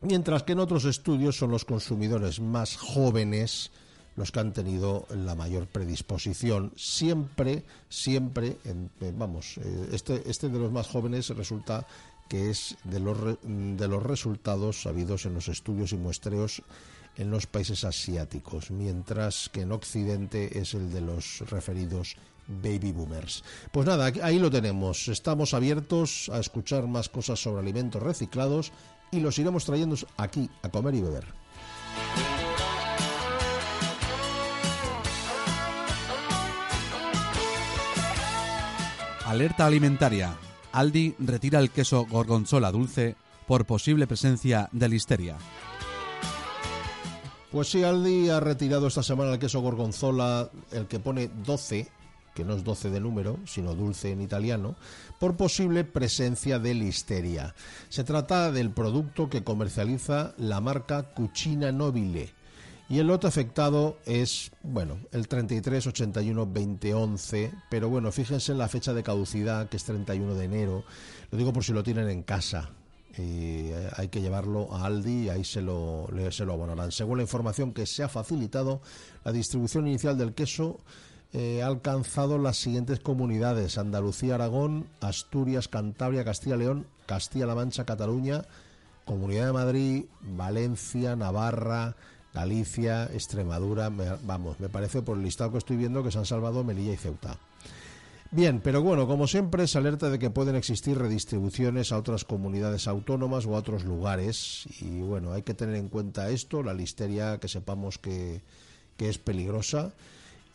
Mientras 0.00 0.42
que 0.42 0.52
en 0.52 0.60
otros 0.60 0.84
estudios 0.84 1.36
son 1.36 1.50
los 1.50 1.64
consumidores 1.64 2.40
más 2.40 2.76
jóvenes 2.76 3.70
los 4.16 4.30
que 4.30 4.40
han 4.40 4.52
tenido 4.52 5.06
la 5.10 5.34
mayor 5.34 5.66
predisposición. 5.66 6.72
Siempre, 6.76 7.64
siempre, 7.88 8.58
en- 8.64 8.90
vamos, 9.18 9.58
eh, 9.58 9.88
este, 9.92 10.22
este 10.30 10.48
de 10.48 10.58
los 10.58 10.70
más 10.72 10.86
jóvenes 10.86 11.28
resulta 11.30 11.86
que 12.28 12.50
es 12.50 12.76
de 12.84 13.00
los, 13.00 13.18
de 13.42 13.88
los 13.88 14.02
resultados 14.02 14.82
sabidos 14.82 15.26
en 15.26 15.34
los 15.34 15.48
estudios 15.48 15.92
y 15.92 15.96
muestreos 15.96 16.62
en 17.16 17.30
los 17.30 17.46
países 17.46 17.84
asiáticos, 17.84 18.70
mientras 18.70 19.48
que 19.50 19.60
en 19.60 19.72
Occidente 19.72 20.58
es 20.58 20.74
el 20.74 20.90
de 20.92 21.00
los 21.00 21.40
referidos 21.50 22.16
baby 22.46 22.92
boomers. 22.92 23.44
Pues 23.72 23.86
nada, 23.86 24.10
ahí 24.22 24.38
lo 24.38 24.50
tenemos. 24.50 25.08
Estamos 25.08 25.54
abiertos 25.54 26.28
a 26.32 26.38
escuchar 26.40 26.86
más 26.88 27.08
cosas 27.08 27.40
sobre 27.40 27.60
alimentos 27.62 28.02
reciclados 28.02 28.72
y 29.12 29.20
los 29.20 29.38
iremos 29.38 29.64
trayendo 29.64 29.96
aquí 30.16 30.50
a 30.62 30.70
comer 30.70 30.94
y 30.96 31.02
beber. 31.02 31.24
Alerta 39.34 39.66
alimentaria. 39.66 40.38
Aldi 40.70 41.16
retira 41.18 41.58
el 41.58 41.70
queso 41.70 42.06
gorgonzola 42.06 42.70
dulce 42.70 43.16
por 43.48 43.66
posible 43.66 44.06
presencia 44.06 44.68
de 44.70 44.88
listeria. 44.88 45.36
Pues 47.50 47.66
sí, 47.66 47.82
Aldi 47.82 48.30
ha 48.30 48.38
retirado 48.38 48.86
esta 48.86 49.02
semana 49.02 49.32
el 49.32 49.40
queso 49.40 49.60
gorgonzola, 49.60 50.50
el 50.70 50.86
que 50.86 51.00
pone 51.00 51.32
12, 51.44 51.88
que 52.32 52.44
no 52.44 52.54
es 52.54 52.62
12 52.62 52.90
de 52.90 53.00
número, 53.00 53.40
sino 53.44 53.74
dulce 53.74 54.12
en 54.12 54.20
italiano, 54.20 54.76
por 55.18 55.36
posible 55.36 55.82
presencia 55.82 56.60
de 56.60 56.74
listeria. 56.74 57.56
Se 57.88 58.04
trata 58.04 58.52
del 58.52 58.70
producto 58.70 59.28
que 59.28 59.42
comercializa 59.42 60.34
la 60.38 60.60
marca 60.60 61.12
Cucina 61.12 61.72
Nobile. 61.72 62.32
Y 62.88 62.98
el 62.98 63.06
lote 63.06 63.26
afectado 63.26 63.96
es, 64.04 64.50
bueno, 64.62 64.98
el 65.10 65.26
33 65.26 65.86
81 65.86 66.46
2011, 66.46 67.52
pero 67.70 67.88
bueno, 67.88 68.12
fíjense 68.12 68.52
en 68.52 68.58
la 68.58 68.68
fecha 68.68 68.92
de 68.92 69.02
caducidad, 69.02 69.68
que 69.68 69.78
es 69.78 69.84
31 69.84 70.34
de 70.34 70.44
enero. 70.44 70.84
Lo 71.30 71.38
digo 71.38 71.52
por 71.52 71.64
si 71.64 71.72
lo 71.72 71.82
tienen 71.82 72.10
en 72.10 72.22
casa, 72.22 72.70
eh, 73.16 73.90
hay 73.96 74.08
que 74.08 74.20
llevarlo 74.20 74.74
a 74.74 74.86
Aldi 74.86 75.24
y 75.24 75.28
ahí 75.28 75.44
se 75.44 75.62
lo, 75.62 76.08
se 76.30 76.44
lo 76.44 76.52
abonarán. 76.52 76.90
Según 76.92 77.18
la 77.18 77.22
información 77.22 77.72
que 77.72 77.86
se 77.86 78.02
ha 78.02 78.08
facilitado, 78.08 78.80
la 79.24 79.32
distribución 79.32 79.86
inicial 79.86 80.18
del 80.18 80.34
queso 80.34 80.80
eh, 81.32 81.62
ha 81.62 81.66
alcanzado 81.66 82.38
las 82.38 82.56
siguientes 82.56 83.00
comunidades: 83.00 83.78
Andalucía, 83.78 84.34
Aragón, 84.34 84.88
Asturias, 85.00 85.68
Cantabria, 85.68 86.24
Castilla 86.24 86.56
León, 86.56 86.86
Castilla-La 87.06 87.54
Mancha, 87.54 87.84
Cataluña, 87.84 88.42
Comunidad 89.04 89.46
de 89.46 89.52
Madrid, 89.52 90.04
Valencia, 90.20 91.14
Navarra, 91.14 91.96
Galicia, 92.34 93.04
Extremadura. 93.12 93.90
me- 93.90 94.16
vamos, 94.24 94.58
me 94.60 94.68
parece 94.68 95.02
por 95.02 95.16
el 95.16 95.22
listado 95.24 95.52
que 95.52 95.58
estoy 95.58 95.76
viendo 95.76 96.02
que 96.02 96.10
se 96.10 96.18
han 96.18 96.26
salvado 96.26 96.64
Melilla 96.64 96.92
y 96.92 96.96
Ceuta. 96.96 97.38
Bien, 98.32 98.60
pero 98.60 98.82
bueno, 98.82 99.06
como 99.06 99.28
siempre, 99.28 99.68
se 99.68 99.78
alerta 99.78 100.10
de 100.10 100.18
que 100.18 100.28
pueden 100.30 100.56
existir 100.56 100.98
redistribuciones 100.98 101.92
a 101.92 101.98
otras 101.98 102.24
comunidades 102.24 102.88
autónomas 102.88 103.46
o 103.46 103.54
a 103.54 103.58
otros 103.60 103.84
lugares. 103.84 104.64
Y 104.80 105.00
bueno, 105.02 105.32
hay 105.32 105.42
que 105.42 105.54
tener 105.54 105.76
en 105.76 105.88
cuenta 105.88 106.28
esto, 106.30 106.64
la 106.64 106.74
listeria, 106.74 107.38
que 107.38 107.46
sepamos 107.46 107.98
que, 107.98 108.40
que 108.96 109.08
es 109.08 109.18
peligrosa 109.18 109.92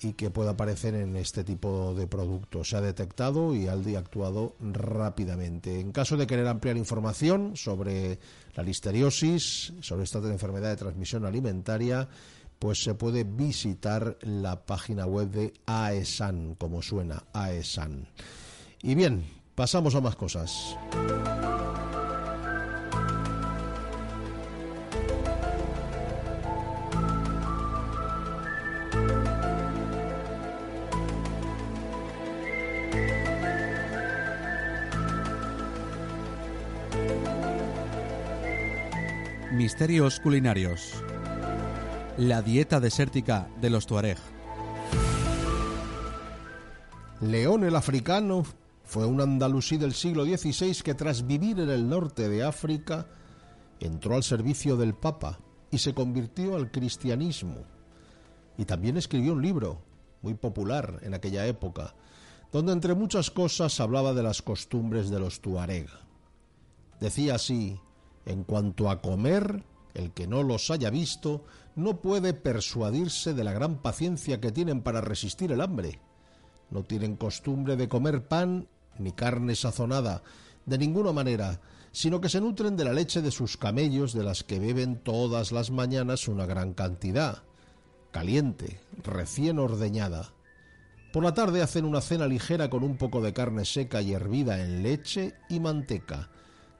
y 0.01 0.13
que 0.13 0.29
puede 0.29 0.49
aparecer 0.49 0.95
en 0.95 1.15
este 1.15 1.43
tipo 1.43 1.93
de 1.93 2.07
productos. 2.07 2.69
Se 2.69 2.77
ha 2.77 2.81
detectado 2.81 3.53
y 3.53 3.67
Aldi 3.67 3.95
ha 3.95 3.99
actuado 3.99 4.55
rápidamente. 4.59 5.79
En 5.79 5.91
caso 5.91 6.15
de 6.15 6.27
querer 6.27 6.47
ampliar 6.47 6.77
información 6.77 7.55
sobre 7.55 8.19
la 8.55 8.63
listeriosis, 8.63 9.73
sobre 9.81 10.03
esta 10.03 10.19
enfermedad 10.19 10.69
de 10.69 10.77
transmisión 10.77 11.25
alimentaria, 11.25 12.07
pues 12.59 12.83
se 12.83 12.93
puede 12.93 13.23
visitar 13.23 14.17
la 14.21 14.65
página 14.65 15.05
web 15.05 15.29
de 15.29 15.53
AESAN, 15.65 16.55
como 16.55 16.81
suena, 16.81 17.23
AESAN. 17.33 18.07
Y 18.81 18.95
bien, 18.95 19.25
pasamos 19.55 19.95
a 19.95 20.01
más 20.01 20.15
cosas. 20.15 20.77
Misterios 39.59 40.21
culinarios. 40.21 41.03
La 42.15 42.41
dieta 42.41 42.79
desértica 42.79 43.49
de 43.59 43.69
los 43.69 43.85
Tuareg. 43.85 44.17
León 47.19 47.65
el 47.65 47.75
africano 47.75 48.45
fue 48.85 49.05
un 49.05 49.19
andalusí 49.19 49.75
del 49.75 49.93
siglo 49.93 50.23
XVI 50.23 50.81
que 50.81 50.93
tras 50.93 51.27
vivir 51.27 51.59
en 51.59 51.69
el 51.71 51.89
norte 51.89 52.29
de 52.29 52.41
África 52.41 53.07
entró 53.81 54.15
al 54.15 54.23
servicio 54.23 54.77
del 54.77 54.93
Papa 54.93 55.39
y 55.71 55.79
se 55.79 55.93
convirtió 55.93 56.55
al 56.55 56.71
cristianismo. 56.71 57.65
Y 58.57 58.63
también 58.63 58.95
escribió 58.95 59.33
un 59.33 59.41
libro 59.41 59.81
muy 60.21 60.35
popular 60.35 61.01
en 61.01 61.13
aquella 61.13 61.45
época, 61.47 61.95
donde 62.53 62.71
entre 62.71 62.93
muchas 62.93 63.29
cosas 63.29 63.77
hablaba 63.81 64.13
de 64.13 64.23
las 64.23 64.41
costumbres 64.41 65.09
de 65.09 65.19
los 65.19 65.41
tuareg. 65.41 65.89
Decía 67.01 67.35
así, 67.35 67.77
en 68.25 68.43
cuanto 68.43 68.89
a 68.89 69.01
comer, 69.01 69.63
el 69.93 70.11
que 70.11 70.27
no 70.27 70.43
los 70.43 70.69
haya 70.71 70.89
visto 70.89 71.43
no 71.75 72.01
puede 72.01 72.33
persuadirse 72.33 73.33
de 73.33 73.43
la 73.43 73.53
gran 73.53 73.81
paciencia 73.81 74.39
que 74.39 74.51
tienen 74.51 74.81
para 74.81 75.01
resistir 75.01 75.51
el 75.51 75.61
hambre. 75.61 75.99
No 76.71 76.83
tienen 76.83 77.15
costumbre 77.15 77.75
de 77.75 77.87
comer 77.87 78.27
pan 78.27 78.67
ni 78.97 79.11
carne 79.11 79.55
sazonada, 79.55 80.21
de 80.65 80.77
ninguna 80.77 81.11
manera, 81.11 81.61
sino 81.91 82.21
que 82.21 82.29
se 82.29 82.41
nutren 82.41 82.77
de 82.77 82.85
la 82.85 82.93
leche 82.93 83.21
de 83.21 83.31
sus 83.31 83.57
camellos, 83.57 84.13
de 84.13 84.23
las 84.23 84.43
que 84.43 84.59
beben 84.59 84.97
todas 84.97 85.51
las 85.51 85.71
mañanas 85.71 86.27
una 86.27 86.45
gran 86.45 86.73
cantidad, 86.73 87.43
caliente, 88.11 88.79
recién 89.03 89.57
ordeñada. 89.57 90.33
Por 91.11 91.23
la 91.23 91.33
tarde 91.33 91.63
hacen 91.63 91.85
una 91.85 92.01
cena 92.01 92.27
ligera 92.27 92.69
con 92.69 92.83
un 92.83 92.97
poco 92.97 93.21
de 93.21 93.33
carne 93.33 93.65
seca 93.65 94.01
y 94.01 94.13
hervida 94.13 94.61
en 94.61 94.83
leche 94.83 95.33
y 95.49 95.59
manteca, 95.59 96.29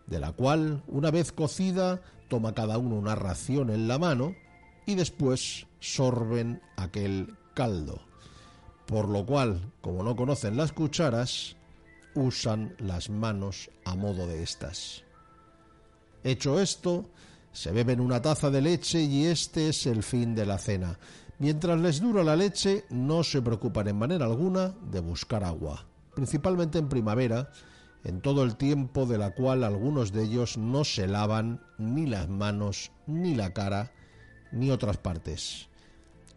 de 0.10 0.20
la 0.20 0.32
cual, 0.32 0.84
una 0.88 1.12
vez 1.12 1.32
cocida, 1.32 2.02
toma 2.28 2.54
cada 2.54 2.78
uno 2.78 2.96
una 2.96 3.16
ración 3.16 3.70
en 3.70 3.88
la 3.88 4.00
mano 4.00 4.36
y 4.86 4.96
después 4.96 5.68
sorben 5.80 6.62
aquel 6.78 7.36
caldo. 7.54 8.02
Por 8.86 9.08
lo 9.08 9.26
cual, 9.26 9.72
como 9.82 10.04
no 10.04 10.16
conocen 10.16 10.58
las 10.58 10.74
cucharas, 10.74 11.56
usan 12.16 12.76
las 12.80 13.10
manos 13.10 13.70
a 13.86 13.96
modo 13.96 14.26
de 14.26 14.42
estas. 14.42 15.04
Hecho 16.24 16.60
esto, 16.60 17.06
se 17.52 17.72
beben 17.72 18.02
una 18.02 18.22
taza 18.22 18.50
de 18.50 18.62
leche 18.62 19.02
y 19.02 19.26
este 19.26 19.70
es 19.70 19.86
el 19.86 20.02
fin 20.02 20.34
de 20.34 20.46
la 20.46 20.58
cena. 20.58 20.98
Mientras 21.38 21.80
les 21.80 22.02
dura 22.02 22.24
la 22.24 22.36
leche, 22.36 22.86
no 22.90 23.24
se 23.24 23.42
preocupan 23.42 23.88
en 23.88 23.98
manera 23.98 24.26
alguna 24.26 24.74
de 24.92 25.00
buscar 25.00 25.44
agua, 25.44 25.86
principalmente 26.14 26.80
en 26.80 26.90
primavera, 26.90 27.52
en 28.04 28.22
todo 28.22 28.44
el 28.44 28.56
tiempo 28.56 29.06
de 29.06 29.18
la 29.18 29.32
cual 29.32 29.64
algunos 29.64 30.12
de 30.12 30.24
ellos 30.24 30.58
no 30.58 30.84
se 30.84 31.08
lavan 31.08 31.62
ni 31.78 32.06
las 32.06 32.30
manos, 32.30 32.92
ni 33.08 33.36
la 33.36 33.54
cara, 33.54 33.92
ni 34.52 34.72
otras 34.72 34.98
partes. 34.98 35.68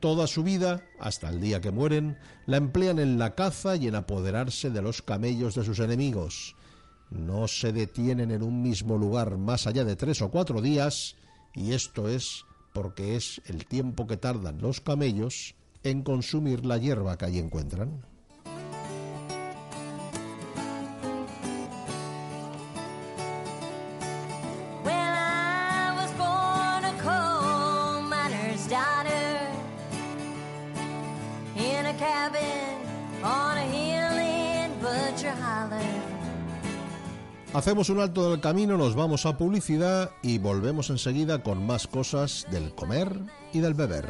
Toda 0.00 0.26
su 0.26 0.42
vida, 0.42 0.82
hasta 0.98 1.28
el 1.28 1.40
día 1.40 1.60
que 1.60 1.70
mueren, 1.70 2.18
la 2.46 2.56
emplean 2.56 2.98
en 2.98 3.18
la 3.18 3.34
caza 3.36 3.76
y 3.76 3.86
en 3.86 3.94
apoderarse 3.94 4.70
de 4.70 4.82
los 4.82 5.00
camellos 5.00 5.54
de 5.54 5.64
sus 5.64 5.78
enemigos. 5.78 6.56
No 7.10 7.46
se 7.46 7.72
detienen 7.72 8.32
en 8.32 8.42
un 8.42 8.62
mismo 8.62 8.98
lugar 8.98 9.36
más 9.36 9.66
allá 9.66 9.84
de 9.84 9.94
tres 9.94 10.20
o 10.22 10.30
cuatro 10.30 10.60
días, 10.60 11.14
y 11.54 11.72
esto 11.72 12.08
es 12.08 12.44
porque 12.72 13.16
es 13.16 13.40
el 13.46 13.66
tiempo 13.66 14.06
que 14.06 14.16
tardan 14.16 14.60
los 14.60 14.80
camellos 14.80 15.54
en 15.84 16.02
consumir 16.02 16.64
la 16.64 16.78
hierba 16.78 17.16
que 17.18 17.26
allí 17.26 17.38
encuentran. 17.38 18.04
Hacemos 37.54 37.90
un 37.90 38.00
alto 38.00 38.30
del 38.30 38.40
camino, 38.40 38.78
nos 38.78 38.94
vamos 38.94 39.26
a 39.26 39.36
publicidad 39.36 40.10
y 40.22 40.38
volvemos 40.38 40.88
enseguida 40.88 41.42
con 41.42 41.66
más 41.66 41.86
cosas 41.86 42.46
del 42.50 42.74
comer 42.74 43.14
y 43.52 43.60
del 43.60 43.74
beber. 43.74 44.08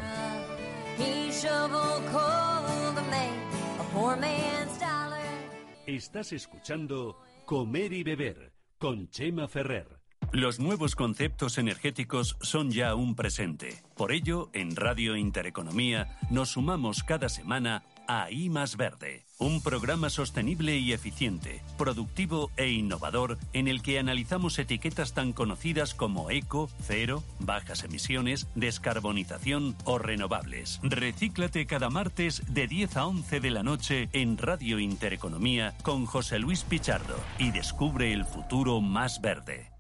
Estás 5.87 6.33
escuchando 6.33 7.19
Comer 7.45 7.93
y 7.93 8.05
Beber 8.05 8.53
con 8.79 9.09
Chema 9.11 9.49
Ferrer. 9.49 10.03
Los 10.31 10.61
nuevos 10.61 10.95
conceptos 10.95 11.59
energéticos 11.59 12.37
son 12.41 12.71
ya 12.71 12.95
un 12.95 13.17
presente. 13.17 13.83
Por 13.97 14.13
ello, 14.13 14.51
en 14.55 14.77
Radio 14.77 15.17
Intereconomía 15.17 16.17
nos 16.31 16.51
sumamos 16.51 17.03
cada 17.03 17.29
semana 17.29 17.85
a 18.09 18.31
I 18.31 18.49
más 18.49 18.77
Verde, 18.77 19.25
un 19.43 19.61
programa 19.61 20.09
sostenible 20.09 20.79
y 20.79 20.93
eficiente, 20.93 21.63
productivo 21.77 22.51
e 22.57 22.71
innovador 22.71 23.39
en 23.53 23.67
el 23.67 23.83
que 23.83 23.99
analizamos 23.99 24.59
etiquetas 24.59 25.15
tan 25.15 25.33
conocidas 25.33 25.95
como 25.95 26.31
eco, 26.31 26.71
cero, 26.81 27.23
bajas 27.41 27.83
emisiones, 27.85 28.47
descarbonización 28.55 29.77
o 29.85 29.99
renovables. 29.99 30.81
Recíclate 30.83 31.67
cada 31.67 31.91
martes 31.91 32.43
de 32.49 32.69
10 32.69 32.97
a 32.97 33.07
11 33.07 33.41
de 33.41 33.51
la 33.51 33.63
noche 33.63 34.09
en 34.13 34.39
Radio 34.39 34.79
Intereconomía 34.79 35.75
con 35.83 36.07
José 36.07 36.39
Luis 36.39 36.63
Pichardo 36.63 37.17
y 37.39 37.51
descubre 37.51 38.13
el 38.13 38.25
futuro 38.25 38.81
más 38.81 39.21
verde. 39.21 39.72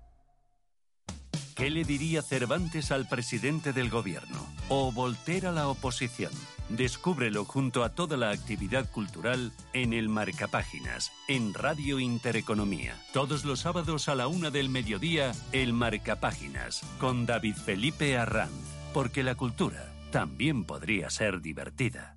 ¿Qué 1.62 1.70
le 1.70 1.84
diría 1.84 2.22
Cervantes 2.22 2.90
al 2.90 3.06
presidente 3.06 3.72
del 3.72 3.88
gobierno? 3.88 4.44
¿O 4.68 4.90
Voltaire 4.90 5.46
a 5.46 5.52
la 5.52 5.68
oposición? 5.68 6.32
Descúbrelo 6.68 7.44
junto 7.44 7.84
a 7.84 7.90
toda 7.90 8.16
la 8.16 8.30
actividad 8.30 8.90
cultural 8.90 9.52
en 9.72 9.92
el 9.92 10.08
Marcapáginas, 10.08 11.12
en 11.28 11.54
Radio 11.54 12.00
Intereconomía. 12.00 12.96
Todos 13.12 13.44
los 13.44 13.60
sábados 13.60 14.08
a 14.08 14.16
la 14.16 14.26
una 14.26 14.50
del 14.50 14.70
mediodía, 14.70 15.30
el 15.52 15.72
Marcapáginas, 15.72 16.82
con 16.98 17.26
David 17.26 17.54
Felipe 17.54 18.18
Arranz. 18.18 18.50
Porque 18.92 19.22
la 19.22 19.36
cultura 19.36 19.88
también 20.10 20.64
podría 20.64 21.10
ser 21.10 21.42
divertida. 21.42 22.16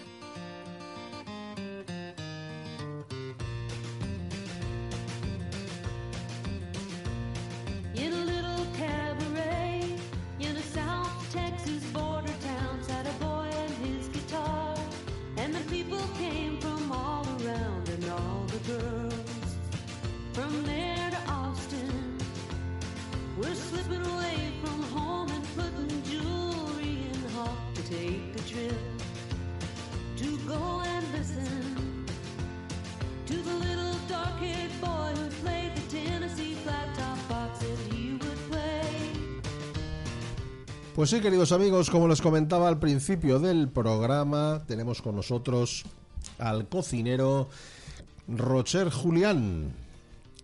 Pues 40.95 41.09
sí, 41.09 41.21
queridos 41.21 41.53
amigos, 41.53 41.89
como 41.89 42.09
les 42.09 42.19
comentaba 42.19 42.67
al 42.67 42.77
principio 42.77 43.39
del 43.39 43.69
programa, 43.69 44.61
tenemos 44.67 45.01
con 45.01 45.15
nosotros 45.15 45.85
al 46.37 46.67
cocinero 46.67 47.47
Rocher 48.27 48.89
Julián. 48.89 49.71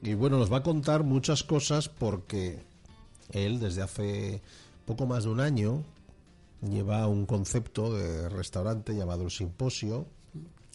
Y 0.02 0.14
bueno, 0.14 0.38
nos 0.38 0.52
va 0.52 0.60
a 0.60 0.64
contar 0.64 1.04
muchas 1.04 1.44
cosas 1.44 1.90
porque 1.90 2.64
él 3.32 3.60
desde 3.60 3.82
hace 3.82 4.42
poco 4.86 5.06
más 5.06 5.26
de 5.26 5.32
un 5.32 5.42
año 5.42 5.84
lleva 6.62 7.08
un 7.08 7.26
concepto 7.26 7.94
de 7.94 8.30
restaurante 8.30 8.96
llamado 8.96 9.26
el 9.26 9.32
Simposio, 9.32 10.06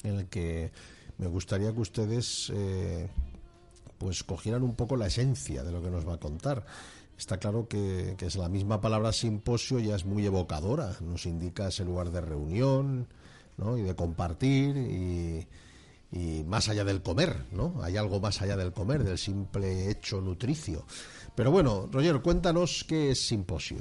en 0.02 0.18
el 0.18 0.26
que 0.26 0.70
me 1.16 1.28
gustaría 1.28 1.72
que 1.72 1.80
ustedes 1.80 2.52
eh, 2.54 3.08
pues 3.96 4.22
cogieran 4.22 4.64
un 4.64 4.74
poco 4.74 4.96
la 4.96 5.06
esencia 5.06 5.62
de 5.64 5.72
lo 5.72 5.82
que 5.82 5.88
nos 5.88 6.06
va 6.06 6.14
a 6.14 6.20
contar. 6.20 6.66
Está 7.22 7.38
claro 7.38 7.68
que, 7.68 8.16
que 8.18 8.26
es 8.26 8.34
la 8.34 8.48
misma 8.48 8.80
palabra 8.80 9.12
simposio 9.12 9.78
ya 9.78 9.94
es 9.94 10.04
muy 10.04 10.26
evocadora, 10.26 10.96
nos 11.00 11.24
indica 11.24 11.68
ese 11.68 11.84
lugar 11.84 12.10
de 12.10 12.20
reunión 12.20 13.06
¿no? 13.58 13.78
y 13.78 13.82
de 13.82 13.94
compartir 13.94 14.76
y, 14.76 15.46
más 16.48 16.68
allá 16.68 16.82
del 16.82 17.00
comer, 17.00 17.44
¿no? 17.52 17.80
Hay 17.80 17.96
algo 17.96 18.18
más 18.18 18.42
allá 18.42 18.56
del 18.56 18.72
comer, 18.72 19.04
del 19.04 19.18
simple 19.18 19.88
hecho 19.88 20.20
nutricio. 20.20 20.84
Pero 21.36 21.52
bueno, 21.52 21.88
Roger, 21.92 22.20
cuéntanos 22.22 22.84
qué 22.88 23.12
es 23.12 23.24
simposio. 23.24 23.78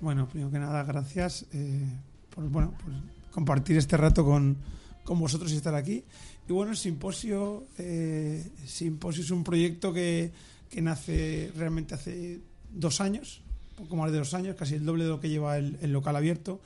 Bueno, 0.00 0.28
primero 0.28 0.50
que 0.50 0.58
nada, 0.58 0.82
gracias 0.82 1.46
eh, 1.52 1.86
por 2.34 2.48
bueno, 2.48 2.74
pues, 2.84 2.96
compartir 3.30 3.76
este 3.76 3.96
rato 3.98 4.24
con, 4.24 4.56
con 5.04 5.20
vosotros 5.20 5.52
y 5.52 5.56
estar 5.56 5.76
aquí. 5.76 6.02
Y 6.48 6.52
bueno, 6.52 6.74
Simposio, 6.74 7.66
eh, 7.78 8.50
Simposio 8.66 9.22
es 9.22 9.30
un 9.30 9.44
proyecto 9.44 9.92
que, 9.92 10.32
que 10.68 10.82
nace 10.82 11.52
realmente 11.54 11.94
hace 11.94 12.49
dos 12.72 13.00
años, 13.00 13.42
poco 13.76 13.96
más 13.96 14.12
de 14.12 14.18
dos 14.18 14.34
años, 14.34 14.56
casi 14.56 14.74
el 14.74 14.84
doble 14.84 15.04
de 15.04 15.10
lo 15.10 15.20
que 15.20 15.28
lleva 15.28 15.56
el, 15.58 15.78
el 15.80 15.92
local 15.92 16.16
abierto. 16.16 16.60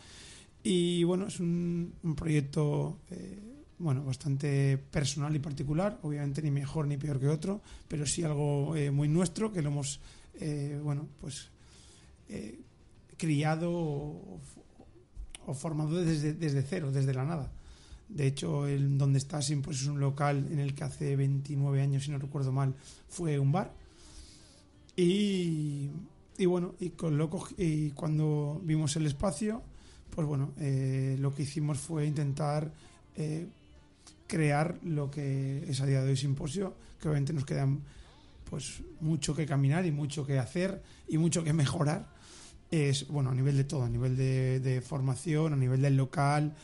Y 0.63 1.05
bueno, 1.05 1.27
es 1.27 1.41
un, 1.41 1.95
un 2.03 2.15
proyecto 2.17 2.99
eh, 3.11 3.55
bueno, 3.79 4.05
bastante 4.05 4.79
personal 4.79 5.35
y 5.35 5.39
particular, 5.39 5.99
obviamente 6.03 6.43
ni 6.43 6.51
mejor 6.51 6.87
ni 6.87 6.97
peor 6.97 7.21
que 7.21 7.29
otro, 7.29 7.61
pero 7.89 8.07
sí 8.07 8.23
algo 8.23 8.75
eh, 8.77 8.91
muy 8.91 9.09
nuestro 9.09 9.53
que 9.53 9.63
lo 9.63 9.71
hemos, 9.71 10.01
eh, 10.35 10.81
bueno, 10.83 11.09
pues 11.21 11.51
eh, 12.29 12.61
criado 13.17 13.71
o, 13.73 14.41
o 15.47 15.55
formado 15.55 16.03
desde, 16.03 16.35
desde 16.35 16.63
cero, 16.63 16.93
desde 16.93 17.15
la 17.15 17.25
nada. 17.25 17.53
De 18.09 18.27
hecho, 18.27 18.67
el 18.67 18.97
donde 18.99 19.19
está 19.19 19.43
Simposio 19.43 19.83
es 19.83 19.89
un 19.89 20.01
local 20.01 20.47
en 20.51 20.61
el 20.61 20.75
que 20.75 20.85
hace 20.85 21.17
29 21.17 21.81
años, 21.81 22.05
si 22.05 22.11
no 22.11 22.19
recuerdo 22.19 22.53
mal, 22.53 22.75
fue 23.09 23.39
un 23.39 23.51
bar. 23.51 23.73
Y, 24.97 25.91
y 26.39 26.47
bueno, 26.47 26.75
y, 26.79 26.91
con 26.91 27.19
lo 27.19 27.31
y 27.59 27.91
cuando 27.91 28.61
vimos 28.63 28.95
el 28.97 29.07
espacio, 29.07 29.63
pues 30.11 30.27
bueno, 30.27 30.53
eh, 30.59 31.17
lo 31.19 31.35
que 31.35 31.43
hicimos 31.43 31.79
fue 31.79 32.07
intentar 32.07 32.73
eh, 33.17 33.47
crear 34.27 34.79
lo 34.85 35.11
que 35.11 35.65
es 35.69 35.81
a 35.81 35.87
día 35.87 36.03
de 36.03 36.11
hoy 36.11 36.17
Simposio, 36.17 36.75
que 37.01 37.09
obviamente 37.09 37.33
nos 37.33 37.45
quedan 37.45 37.81
pues 38.49 38.83
mucho 39.01 39.35
que 39.35 39.47
caminar 39.47 39.85
y 39.87 39.91
mucho 39.91 40.25
que 40.25 40.39
hacer 40.39 40.83
y 41.09 41.19
mucho 41.19 41.43
que 41.43 41.53
mejorar. 41.53 42.13
Es, 42.71 43.09
bueno, 43.09 43.31
a 43.31 43.35
nivel 43.35 43.57
de 43.57 43.65
todo, 43.65 43.85
a 43.85 43.89
nivel 43.89 44.17
de, 44.17 44.61
de 44.61 44.81
formación, 44.81 45.53
a 45.53 45.57
nivel 45.57 45.83
del 45.83 45.97
local. 45.97 46.55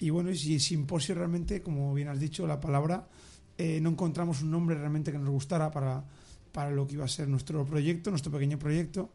Y 0.00 0.10
bueno, 0.10 0.30
y 0.30 0.38
si 0.38 0.60
Simposio 0.60 1.14
realmente, 1.14 1.62
como 1.62 1.92
bien 1.94 2.08
has 2.08 2.20
dicho, 2.20 2.46
la 2.46 2.60
palabra, 2.60 3.08
eh, 3.56 3.80
no 3.80 3.90
encontramos 3.90 4.42
un 4.42 4.52
nombre 4.52 4.76
realmente 4.76 5.10
que 5.10 5.18
nos 5.18 5.30
gustara 5.30 5.70
para, 5.70 6.04
para 6.58 6.72
lo 6.72 6.88
que 6.88 6.94
iba 6.94 7.04
a 7.04 7.08
ser 7.08 7.28
nuestro 7.28 7.64
proyecto, 7.64 8.10
nuestro 8.10 8.32
pequeño 8.32 8.58
proyecto. 8.58 9.12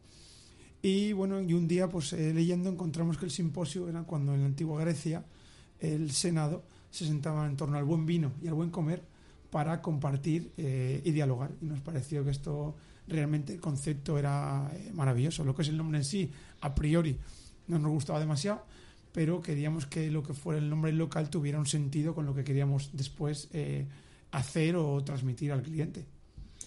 Y 0.80 1.12
bueno, 1.12 1.42
y 1.42 1.52
un 1.52 1.68
día, 1.68 1.90
pues 1.90 2.14
eh, 2.14 2.32
leyendo, 2.32 2.70
encontramos 2.70 3.18
que 3.18 3.26
el 3.26 3.30
simposio 3.30 3.86
era 3.86 4.04
cuando 4.04 4.32
en 4.32 4.40
la 4.40 4.46
antigua 4.46 4.80
Grecia 4.80 5.26
el 5.78 6.10
Senado 6.12 6.64
se 6.90 7.04
sentaba 7.04 7.44
en 7.44 7.54
torno 7.54 7.76
al 7.76 7.84
buen 7.84 8.06
vino 8.06 8.32
y 8.42 8.48
al 8.48 8.54
buen 8.54 8.70
comer 8.70 9.02
para 9.50 9.82
compartir 9.82 10.52
eh, 10.56 11.02
y 11.04 11.10
dialogar. 11.10 11.50
Y 11.60 11.66
nos 11.66 11.82
pareció 11.82 12.24
que 12.24 12.30
esto 12.30 12.76
realmente 13.08 13.52
el 13.52 13.60
concepto 13.60 14.16
era 14.16 14.70
eh, 14.72 14.90
maravilloso. 14.94 15.44
Lo 15.44 15.54
que 15.54 15.60
es 15.60 15.68
el 15.68 15.76
nombre 15.76 15.98
en 15.98 16.04
sí, 16.06 16.30
a 16.62 16.74
priori, 16.74 17.18
no 17.66 17.78
nos 17.78 17.92
gustaba 17.92 18.20
demasiado, 18.20 18.64
pero 19.12 19.42
queríamos 19.42 19.84
que 19.84 20.10
lo 20.10 20.22
que 20.22 20.32
fuera 20.32 20.58
el 20.58 20.70
nombre 20.70 20.92
local 20.92 21.28
tuviera 21.28 21.58
un 21.58 21.66
sentido 21.66 22.14
con 22.14 22.24
lo 22.24 22.34
que 22.34 22.42
queríamos 22.42 22.88
después 22.94 23.50
hacer 24.30 24.76
o 24.76 25.04
transmitir 25.04 25.52
al 25.52 25.60
cliente 25.60 26.06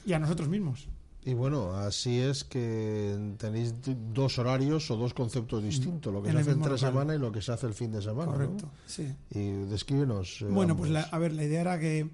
y 0.07 0.13
a 0.13 0.19
nosotros 0.19 0.49
mismos. 0.49 0.87
Y 1.25 1.33
bueno, 1.33 1.73
así 1.73 2.17
es 2.19 2.45
que 2.45 3.33
tenéis 3.37 3.75
dos 4.13 4.39
horarios 4.39 4.89
o 4.89 4.95
dos 4.95 5.13
conceptos 5.13 5.61
distintos, 5.61 6.13
lo 6.13 6.23
que 6.23 6.29
En 6.29 6.35
se 6.35 6.41
hace 6.41 6.51
entre 6.51 6.71
local. 6.71 6.79
semana 6.79 7.15
y 7.15 7.19
lo 7.19 7.31
que 7.33 7.41
se 7.41 7.51
hace 7.51 7.67
el 7.67 7.73
fin 7.73 7.91
de 7.91 8.01
semana. 8.01 8.31
¿no? 8.31 8.37
Correcto, 8.37 8.71
sí. 8.85 9.13
Y 9.31 9.49
descríbenos. 9.69 10.41
eh, 10.41 10.45
Bueno, 10.45 10.77
pues 10.77 10.89
la- 10.89 11.01
a 11.01 11.17
ver, 11.19 11.33
la 11.33 11.43
idea 11.43 11.59
era 11.61 11.79
que, 11.79 12.09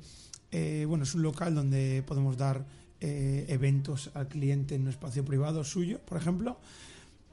eh, 0.51 0.85
bueno, 0.89 1.03
es 1.03 1.13
un 1.13 1.21
local 1.21 1.53
donde 1.53 2.03
podemos 2.07 2.37
dar 2.37 2.65
eh, 3.05 3.45
eventos 3.49 4.09
al 4.15 4.27
cliente 4.29 4.73
en 4.75 4.83
un 4.83 4.87
espacio 4.87 5.23
privado 5.25 5.63
suyo, 5.63 5.99
por 6.05 6.17
ejemplo, 6.17 6.57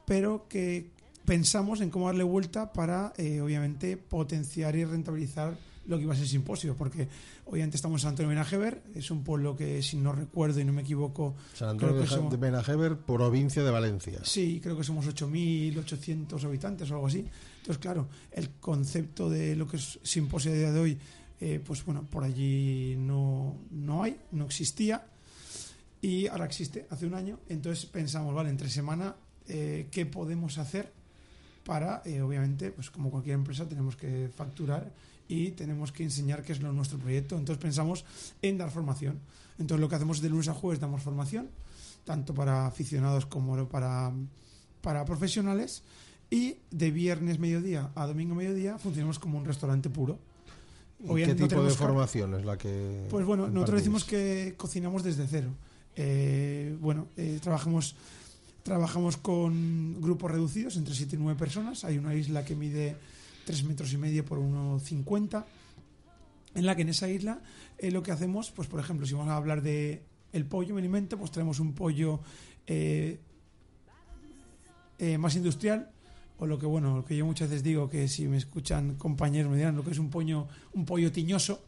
pero 0.04 0.46
que 0.48 0.90
pensamos 1.24 1.80
en 1.80 1.90
cómo 1.90 2.06
darle 2.06 2.24
vuelta 2.24 2.72
para, 2.72 3.12
eh, 3.16 3.40
obviamente, 3.40 3.96
potenciar 3.96 4.74
y 4.76 4.84
rentabilizar 4.84 5.56
lo 5.86 5.96
que 5.96 6.04
iba 6.04 6.14
a 6.14 6.16
ser 6.16 6.28
simposio, 6.28 6.76
porque 6.76 7.08
obviamente 7.46 7.76
estamos 7.76 8.00
en 8.00 8.02
San 8.02 8.08
Antonio 8.10 8.28
de 8.28 8.34
Benajever, 8.36 8.82
es 8.94 9.10
un 9.10 9.24
pueblo 9.24 9.56
que, 9.56 9.82
si 9.82 9.96
no 9.96 10.12
recuerdo 10.12 10.60
y 10.60 10.64
no 10.64 10.72
me 10.72 10.82
equivoco, 10.82 11.34
San 11.54 11.76
creo 11.78 11.90
Antonio 11.90 12.02
que 12.02 12.08
somos- 12.14 12.30
de 12.30 12.36
Benajever, 12.36 12.96
provincia 12.98 13.62
de 13.64 13.70
Valencia. 13.70 14.20
Sí, 14.22 14.60
creo 14.62 14.76
que 14.76 14.84
somos 14.84 15.06
8.800 15.06 16.44
habitantes 16.44 16.90
o 16.90 16.94
algo 16.94 17.06
así. 17.06 17.24
Entonces, 17.58 17.78
claro, 17.78 18.08
el 18.32 18.50
concepto 18.60 19.28
de 19.30 19.56
lo 19.56 19.66
que 19.66 19.76
es 19.78 19.98
simposio 20.02 20.52
a 20.52 20.54
día 20.54 20.72
de 20.72 20.80
hoy, 20.80 20.98
eh, 21.40 21.60
pues 21.64 21.84
bueno, 21.84 22.04
por 22.08 22.24
allí 22.24 22.96
no, 22.98 23.56
no 23.70 24.02
hay, 24.02 24.16
no 24.32 24.44
existía. 24.44 25.06
Y 26.02 26.26
ahora 26.28 26.46
existe, 26.46 26.86
hace 26.90 27.06
un 27.06 27.14
año. 27.14 27.38
Entonces 27.48 27.84
pensamos, 27.86 28.34
vale, 28.34 28.50
entre 28.50 28.68
semana, 28.70 29.16
eh, 29.48 29.88
¿qué 29.90 30.06
podemos 30.06 30.56
hacer 30.58 30.92
para, 31.64 32.02
eh, 32.04 32.22
obviamente, 32.22 32.70
pues 32.70 32.90
como 32.90 33.10
cualquier 33.10 33.34
empresa, 33.34 33.66
tenemos 33.68 33.96
que 33.96 34.28
facturar 34.34 34.90
y 35.30 35.52
tenemos 35.52 35.92
que 35.92 36.02
enseñar 36.02 36.42
qué 36.42 36.52
es 36.52 36.60
lo 36.60 36.72
nuestro 36.72 36.98
proyecto. 36.98 37.38
Entonces 37.38 37.62
pensamos 37.62 38.04
en 38.42 38.58
dar 38.58 38.72
formación. 38.72 39.20
Entonces 39.60 39.80
lo 39.80 39.88
que 39.88 39.94
hacemos 39.94 40.20
de 40.20 40.28
lunes 40.28 40.48
a 40.48 40.54
jueves 40.54 40.80
damos 40.80 41.02
formación, 41.02 41.48
tanto 42.04 42.34
para 42.34 42.66
aficionados 42.66 43.26
como 43.26 43.68
para, 43.68 44.10
para 44.80 45.04
profesionales. 45.04 45.84
Y 46.30 46.56
de 46.72 46.90
viernes 46.90 47.38
mediodía 47.38 47.90
a 47.94 48.06
domingo 48.06 48.34
mediodía 48.34 48.76
funcionamos 48.78 49.20
como 49.20 49.38
un 49.38 49.44
restaurante 49.44 49.88
puro. 49.88 50.18
¿Y 50.98 51.04
qué 51.04 51.12
Obviamente 51.12 51.42
no 51.42 51.48
tipo 51.48 51.62
de 51.62 51.70
formación 51.70 52.34
es 52.34 52.44
la 52.44 52.58
que.? 52.58 53.06
pues 53.08 53.24
bueno, 53.24 53.48
nosotros 53.48 53.80
decimos 53.80 54.04
que 54.04 54.54
cocinamos 54.56 55.04
desde 55.04 55.28
cero. 55.28 55.50
Eh, 55.94 56.76
bueno, 56.80 57.06
eh, 57.16 57.38
trabajamos, 57.40 57.94
trabajamos 58.64 59.16
con 59.16 60.00
grupos 60.00 60.30
reducidos, 60.30 60.76
entre 60.76 60.94
7 60.94 61.14
y 61.14 61.18
9 61.20 61.38
personas. 61.38 61.84
Hay 61.84 61.98
una 61.98 62.14
isla 62.14 62.44
que 62.44 62.56
mide 62.56 62.96
3 63.50 63.64
metros 63.64 63.92
y 63.92 63.96
medio 63.96 64.24
por 64.24 64.38
1,50. 64.38 65.44
En 66.54 66.66
la 66.66 66.76
que 66.76 66.82
en 66.82 66.90
esa 66.90 67.08
isla 67.08 67.40
eh, 67.78 67.90
lo 67.90 68.00
que 68.00 68.12
hacemos, 68.12 68.52
pues 68.52 68.68
por 68.68 68.78
ejemplo, 68.78 69.06
si 69.06 69.14
vamos 69.14 69.30
a 69.30 69.36
hablar 69.36 69.60
de 69.60 70.04
el 70.32 70.46
pollo, 70.46 70.74
me 70.74 70.80
alimento, 70.80 71.18
pues 71.18 71.32
traemos 71.32 71.58
un 71.58 71.72
pollo 71.72 72.20
eh, 72.68 73.18
eh, 75.00 75.18
más 75.18 75.34
industrial, 75.34 75.90
o 76.38 76.46
lo 76.46 76.60
que 76.60 76.66
bueno, 76.66 76.94
lo 76.98 77.04
que 77.04 77.16
yo 77.16 77.26
muchas 77.26 77.48
veces 77.48 77.64
digo 77.64 77.90
que 77.90 78.06
si 78.06 78.28
me 78.28 78.36
escuchan 78.36 78.94
compañeros 78.94 79.50
me 79.50 79.56
dirán 79.56 79.74
lo 79.74 79.82
que 79.82 79.90
es 79.90 79.98
un 79.98 80.10
pollo, 80.10 80.46
un 80.72 80.84
pollo 80.84 81.10
tiñoso, 81.10 81.64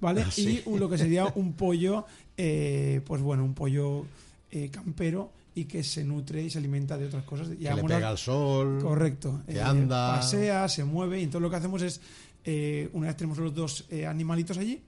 ¿vale? 0.00 0.22
Ah, 0.22 0.30
sí. 0.30 0.62
Y 0.64 0.78
lo 0.78 0.88
que 0.88 0.96
sería 0.96 1.26
un 1.34 1.52
pollo, 1.52 2.06
eh, 2.38 3.02
pues 3.04 3.20
bueno, 3.20 3.44
un 3.44 3.52
pollo 3.52 4.06
eh, 4.50 4.70
campero 4.70 5.32
y 5.54 5.64
que 5.64 5.82
se 5.82 6.04
nutre 6.04 6.42
y 6.42 6.50
se 6.50 6.58
alimenta 6.58 6.96
de 6.96 7.06
otras 7.06 7.24
cosas. 7.24 7.48
Que 7.48 7.56
le 7.56 7.82
pega 7.82 8.08
al 8.08 8.18
sol. 8.18 8.78
Correcto. 8.80 9.42
Que 9.46 9.54
Eh, 9.58 9.62
anda. 9.62 10.16
Pasea, 10.16 10.68
se 10.68 10.84
mueve 10.84 11.20
y 11.20 11.24
entonces 11.24 11.42
lo 11.42 11.50
que 11.50 11.56
hacemos 11.56 11.82
es, 11.82 12.00
eh, 12.44 12.88
una 12.92 13.08
vez 13.08 13.16
tenemos 13.16 13.38
los 13.38 13.54
dos 13.54 13.84
eh, 13.90 14.06
animalitos 14.06 14.58
allí, 14.58 14.80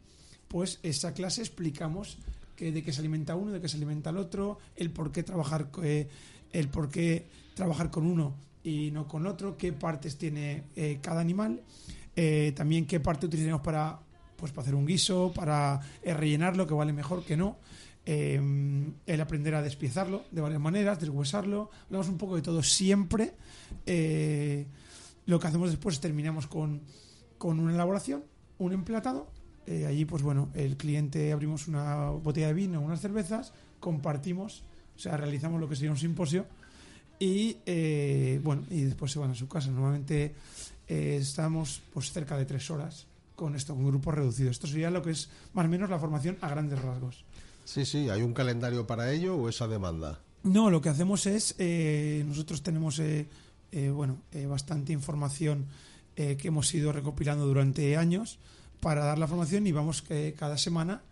pues 0.49 0.79
esa 0.83 1.13
clase 1.15 1.41
explicamos 1.43 2.19
que 2.57 2.71
de 2.71 2.83
qué 2.83 2.93
se 2.93 3.01
alimenta 3.01 3.35
uno, 3.35 3.51
de 3.53 3.61
qué 3.61 3.69
se 3.69 3.77
alimenta 3.77 4.11
el 4.11 4.19
otro, 4.19 4.59
el 4.77 4.91
por 4.91 5.11
qué 5.11 5.23
trabajar, 5.23 5.69
eh, 5.83 6.09
el 6.53 6.69
por 6.69 6.89
qué 6.89 7.27
trabajar 7.55 7.91
con 7.91 8.07
uno 8.07 8.35
y 8.63 8.91
no 8.93 9.09
con 9.09 9.27
otro, 9.27 9.57
qué 9.57 9.73
partes 9.73 10.17
tiene 10.17 10.65
eh, 10.77 10.99
cada 11.03 11.21
animal, 11.21 11.61
eh, 12.15 12.53
también 12.55 12.87
qué 12.87 13.01
parte 13.01 13.27
utilizaremos 13.27 13.63
para, 13.63 13.99
pues, 14.37 14.53
para 14.53 14.63
hacer 14.63 14.75
un 14.75 14.87
guiso, 14.87 15.33
para 15.35 15.81
rellenarlo, 16.05 16.67
que 16.67 16.75
vale 16.75 16.93
mejor 16.93 17.25
que 17.25 17.37
no. 17.37 17.57
Eh, 18.07 18.41
el 19.07 19.21
aprender 19.21 19.55
a 19.55 19.63
despiezarlo 19.63 20.25
de 20.31 20.41
varias 20.41 20.61
maneras, 20.61 20.99
deshuesarlo, 21.01 21.71
hablamos 21.87 22.09
un 22.09 22.19
poco 22.19 22.37
de 22.37 22.43
todo 22.43 22.63
siempre. 22.63 23.35
eh, 23.87 24.67
lo 25.27 25.39
que 25.39 25.47
hacemos 25.47 25.71
después 25.71 25.95
es 25.95 26.01
terminamos 26.01 26.47
con, 26.49 26.81
con 27.39 27.61
una 27.61 27.73
elaboración, 27.73 28.25
un 28.59 28.73
emplatado. 28.73 29.31
eh, 29.67 29.87
allí, 29.87 30.05
pues 30.05 30.23
bueno, 30.23 30.51
el 30.55 30.77
cliente 30.77 31.33
abrimos 31.33 31.69
una 31.69 32.11
botella 32.11 32.49
de 32.49 32.55
vino, 32.55 32.81
unas 32.81 33.01
cervezas, 33.01 33.53
compartimos, 33.79 34.65
o 34.97 34.99
sea, 34.99 35.17
realizamos 35.17 35.61
lo 35.61 35.69
que 35.69 35.77
sería 35.77 35.91
un 35.93 35.97
simposio 35.97 36.47
y 37.19 37.57
eh, 37.67 38.41
bueno, 38.43 38.65
y 38.71 38.83
después 38.83 39.13
se 39.13 39.19
van 39.19 39.31
a 39.31 39.35
su 39.35 39.49
casa. 39.49 39.71
Normalmente 39.71 40.35
estamos 40.89 41.81
pues 41.95 42.13
cerca 42.13 42.37
de 42.37 42.45
tres 42.45 42.71
horas 42.71 43.07
con 43.37 43.55
esto, 43.55 43.75
con 43.75 43.87
grupos 43.87 44.15
reducidos. 44.15 44.53
Esto 44.53 44.67
sería 44.67 44.91
lo 44.91 45.03
que 45.03 45.13
es 45.13 45.31
más 45.55 45.65
o 45.65 45.69
menos 45.69 45.89
la 45.89 45.99
formación 45.99 46.37
a 46.41 46.49
grandes 46.49 46.83
rasgos. 46.83 47.25
Sí, 47.65 47.85
sí, 47.85 48.09
¿hay 48.11 48.23
un 48.23 48.35
calendario 48.35 48.87
para 48.87 49.13
ello 49.13 49.37
o 49.37 49.49
esa 49.49 49.69
demanda? 49.69 50.21
No, 50.43 50.71
lo 50.71 50.81
que 50.81 50.89
hacemos 50.89 51.27
es, 51.27 51.55
eh, 51.59 52.25
nosotros 52.27 52.63
tenemos, 52.63 52.99
eh, 52.99 53.29
eh, 53.71 53.91
bueno, 53.91 54.19
eh, 54.33 54.47
bastante 54.47 54.93
información 54.93 55.67
eh, 56.17 56.37
que 56.37 56.49
hemos 56.49 56.73
ido 56.75 56.93
recopilando 56.93 57.47
durante 57.47 57.97
años 57.97 58.39
para 58.81 59.05
dar 59.05 59.19
la 59.19 59.29
formación 59.29 59.67
y 59.67 59.73
vamos 59.73 60.03
cada 60.37 60.59
semana 60.59 61.03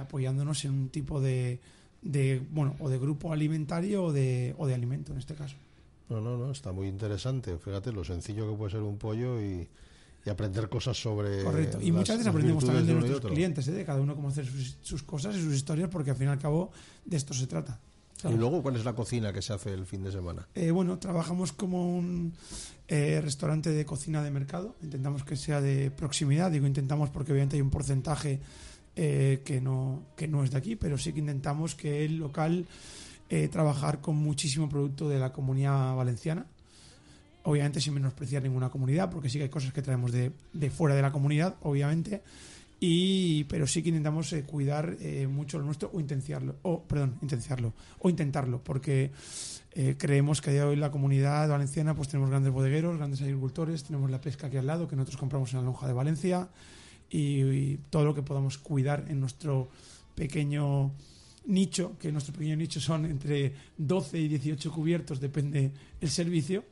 apoyándonos 0.00 0.64
en 0.64 0.72
un 0.72 0.88
tipo 0.88 1.20
de, 1.20 1.60
de, 2.02 2.42
bueno, 2.50 2.76
o 2.78 2.88
de 2.88 2.98
grupo 2.98 3.32
alimentario 3.32 4.04
o 4.04 4.12
de, 4.12 4.54
o 4.58 4.66
de 4.66 4.74
alimento 4.74 5.12
en 5.12 5.18
este 5.18 5.34
caso. 5.34 5.56
No, 6.08 6.20
no, 6.20 6.36
no, 6.36 6.50
está 6.50 6.72
muy 6.72 6.88
interesante. 6.88 7.56
Fíjate 7.58 7.92
lo 7.92 8.04
sencillo 8.04 8.50
que 8.50 8.56
puede 8.56 8.72
ser 8.72 8.80
un 8.80 8.98
pollo 8.98 9.40
y, 9.40 9.68
y 10.24 10.30
aprender 10.30 10.68
cosas 10.68 11.00
sobre. 11.00 11.42
Correcto. 11.42 11.78
Y 11.80 11.92
muchas 11.92 12.16
veces 12.16 12.28
aprendemos 12.28 12.64
también 12.64 12.86
de 12.86 12.92
nuestros 12.94 13.18
otro. 13.18 13.30
clientes, 13.30 13.68
¿eh? 13.68 13.72
de 13.72 13.84
cada 13.84 14.00
uno 14.00 14.14
cómo 14.14 14.28
hacer 14.28 14.46
sus, 14.46 14.78
sus 14.82 15.02
cosas 15.02 15.36
y 15.36 15.42
sus 15.42 15.54
historias, 15.54 15.88
porque 15.90 16.10
al 16.10 16.16
fin 16.16 16.28
y 16.28 16.30
al 16.30 16.38
cabo 16.38 16.70
de 17.04 17.16
esto 17.16 17.34
se 17.34 17.46
trata. 17.46 17.80
Y 18.30 18.36
luego, 18.36 18.62
¿cuál 18.62 18.76
es 18.76 18.84
la 18.84 18.94
cocina 18.94 19.32
que 19.32 19.42
se 19.42 19.52
hace 19.52 19.72
el 19.72 19.86
fin 19.86 20.02
de 20.02 20.12
semana? 20.12 20.48
Eh, 20.54 20.70
bueno, 20.70 20.98
trabajamos 20.98 21.52
como 21.52 21.96
un 21.96 22.32
eh, 22.88 23.20
restaurante 23.22 23.70
de 23.70 23.84
cocina 23.84 24.22
de 24.22 24.30
mercado. 24.30 24.76
Intentamos 24.82 25.24
que 25.24 25.36
sea 25.36 25.60
de 25.60 25.90
proximidad. 25.90 26.50
Digo 26.50 26.66
intentamos 26.66 27.10
porque 27.10 27.32
obviamente 27.32 27.56
hay 27.56 27.62
un 27.62 27.70
porcentaje 27.70 28.40
eh, 28.96 29.42
que, 29.44 29.60
no, 29.60 30.02
que 30.16 30.28
no 30.28 30.42
es 30.44 30.52
de 30.52 30.58
aquí, 30.58 30.76
pero 30.76 30.96
sí 30.96 31.12
que 31.12 31.20
intentamos 31.20 31.74
que 31.74 32.04
el 32.04 32.16
local 32.16 32.66
trabajar 33.50 34.00
con 34.00 34.14
muchísimo 34.14 34.68
producto 34.68 35.08
de 35.08 35.18
la 35.18 35.32
comunidad 35.32 35.96
valenciana. 35.96 36.46
Obviamente 37.44 37.80
sin 37.80 37.94
menospreciar 37.94 38.42
ninguna 38.42 38.70
comunidad, 38.70 39.10
porque 39.10 39.28
sí 39.28 39.38
que 39.38 39.44
hay 39.44 39.50
cosas 39.50 39.72
que 39.72 39.82
traemos 39.82 40.12
de, 40.12 40.32
de 40.52 40.70
fuera 40.70 40.94
de 40.94 41.02
la 41.02 41.12
comunidad, 41.12 41.56
obviamente. 41.62 42.22
Y, 42.80 43.44
pero 43.44 43.66
sí 43.66 43.82
que 43.82 43.88
intentamos 43.88 44.32
eh, 44.32 44.42
cuidar 44.44 44.96
eh, 45.00 45.26
mucho 45.26 45.58
lo 45.58 45.64
nuestro 45.64 45.90
o 45.92 46.00
intenciarlo, 46.00 46.56
o 46.62 46.82
perdón, 46.82 47.16
intenciarlo, 47.22 47.72
o 48.00 48.10
intentarlo, 48.10 48.62
porque 48.62 49.10
eh, 49.72 49.94
creemos 49.96 50.42
que 50.42 50.50
día 50.50 50.60
de 50.60 50.66
hoy 50.66 50.76
la 50.76 50.90
comunidad 50.90 51.48
valenciana 51.48 51.94
pues 51.94 52.08
tenemos 52.08 52.28
grandes 52.30 52.52
bodegueros, 52.52 52.98
grandes 52.98 53.22
agricultores, 53.22 53.84
tenemos 53.84 54.10
la 54.10 54.20
pesca 54.20 54.48
aquí 54.48 54.56
al 54.56 54.66
lado 54.66 54.86
que 54.88 54.96
nosotros 54.96 55.16
compramos 55.16 55.52
en 55.52 55.60
la 55.60 55.64
lonja 55.64 55.86
de 55.86 55.92
Valencia 55.92 56.48
y, 57.08 57.42
y 57.42 57.80
todo 57.90 58.04
lo 58.04 58.14
que 58.14 58.22
podamos 58.22 58.58
cuidar 58.58 59.06
en 59.08 59.20
nuestro 59.20 59.68
pequeño 60.14 60.92
nicho, 61.46 61.96
que 61.98 62.12
nuestro 62.12 62.34
pequeño 62.34 62.56
nicho 62.56 62.80
son 62.80 63.06
entre 63.06 63.54
12 63.78 64.18
y 64.18 64.28
18 64.28 64.72
cubiertos, 64.72 65.20
depende 65.20 65.72
el 66.00 66.10
servicio, 66.10 66.64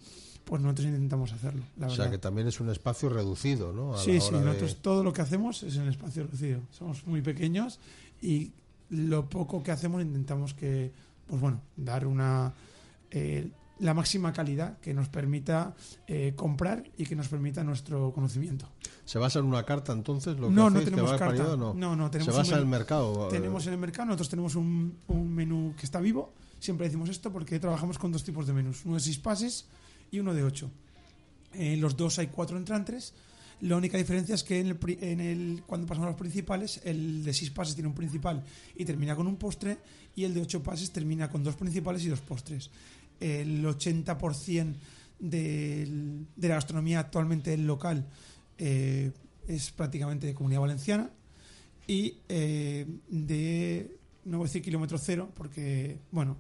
pues 0.44 0.61
nosotros 0.62 0.87
intentamos 0.88 1.33
hacerlo. 1.33 1.62
La 1.78 1.87
O 1.87 1.90
verdad. 1.90 2.05
sea, 2.05 2.11
que 2.11 2.18
también 2.18 2.46
es 2.48 2.61
un 2.61 2.70
espacio 2.70 3.09
reducido, 3.09 3.72
¿no? 3.72 3.94
A 3.94 3.98
Sí, 3.98 4.20
sí, 4.20 4.33
de- 4.33 4.40
nosotros 4.40 4.76
todo 4.83 5.02
lo 5.05 5.12
que 5.12 5.22
hacemos 5.22 5.62
es 5.62 5.76
en 5.76 5.88
espacio 5.88 6.24
reducido. 6.24 6.61
Somos 6.70 7.07
muy 7.07 7.22
pequeños 7.22 7.78
y 8.20 8.52
lo 8.90 9.28
poco 9.28 9.62
que 9.62 9.70
hacemos 9.72 10.02
intentamos 10.02 10.55
que, 10.55 10.92
pues 11.26 11.40
bueno, 11.40 11.61
dar 11.76 12.07
una 12.07 12.52
eh, 13.11 13.50
la 13.78 13.94
máxima 13.94 14.33
calidad 14.33 14.78
que 14.78 14.94
nos 14.94 15.09
permita 15.09 15.74
eh, 16.07 16.35
comprar 16.37 16.85
y 16.96 17.05
que 17.05 17.16
nos 17.16 17.28
permita 17.28 17.64
nuestro 17.64 18.12
conocimiento. 18.12 18.68
¿Se 19.05 19.18
basa 19.18 19.40
en 19.40 19.46
una 19.46 19.64
carta 19.64 19.92
entonces? 19.92 20.38
Lo 20.38 20.48
que 20.48 20.55
No, 20.55 20.70
no 20.70 20.81
tenemos 20.83 21.12
carta. 21.14 21.57
No. 21.57 21.74
No, 21.74 21.96
no, 21.96 22.11
tenemos 22.11 22.33
Se 22.33 22.38
basa 22.38 22.55
en 22.55 22.61
el 22.61 22.66
mercado. 22.66 23.26
Tenemos 23.28 23.66
en 23.66 23.72
el 23.72 23.78
mercado, 23.81 24.07
nosotros 24.07 24.28
tenemos 24.28 24.55
un, 24.55 24.98
un 25.09 25.35
menú 25.35 25.74
que 25.78 25.85
está 25.85 26.00
vivo. 26.00 26.33
Siempre 26.61 26.87
decimos 26.87 27.09
esto 27.09 27.33
porque 27.33 27.59
trabajamos 27.59 27.98
con 27.98 28.12
dos 28.12 28.22
tipos 28.22 28.46
de 28.46 28.52
menús, 28.52 28.85
uno 28.85 29.00
seis 29.00 29.18
pases 29.18 29.66
y 30.12 30.20
uno 30.20 30.33
de 30.35 30.44
ocho. 30.44 30.70
En 31.55 31.81
los 31.81 31.96
dos 31.96 32.20
hay 32.20 32.29
cuatro 32.29 32.57
entrantes. 32.57 33.12
La 33.62 33.77
única 33.77 33.96
diferencia 33.98 34.35
es 34.35 34.42
que 34.44 34.61
en 34.61 35.20
el, 35.20 35.62
cuando 35.66 35.87
pasamos 35.87 36.07
a 36.07 36.11
los 36.11 36.18
principales, 36.18 36.81
el 36.85 37.25
de 37.25 37.33
seis 37.33 37.51
pases 37.51 37.75
tiene 37.75 37.88
un 37.88 37.94
principal 37.94 38.42
y 38.77 38.85
termina 38.85 39.14
con 39.16 39.27
un 39.27 39.37
postre, 39.37 39.79
y 40.16 40.25
el 40.25 40.35
de 40.35 40.40
ocho 40.42 40.62
pases 40.62 40.90
termina 40.92 41.29
con 41.31 41.42
dos 41.44 41.57
principales 41.57 42.05
y 42.05 42.09
dos 42.09 42.20
postres. 42.20 42.70
El 43.20 43.64
80% 43.64 44.75
del- 45.18 46.27
de 46.35 46.48
la 46.48 46.55
gastronomía 46.57 46.98
actualmente 47.01 47.57
local 47.57 48.05
eh, 48.59 49.12
es 49.46 49.70
prácticamente 49.70 50.27
de 50.27 50.35
comunidad 50.35 50.61
valenciana 50.62 51.11
y 51.87 52.16
eh, 52.29 52.85
de, 53.09 53.96
no 54.25 54.38
voy 54.38 54.46
a 54.46 54.48
decir 54.48 54.62
kilómetro 54.62 54.98
cero, 54.98 55.31
porque, 55.37 55.98
bueno, 56.11 56.37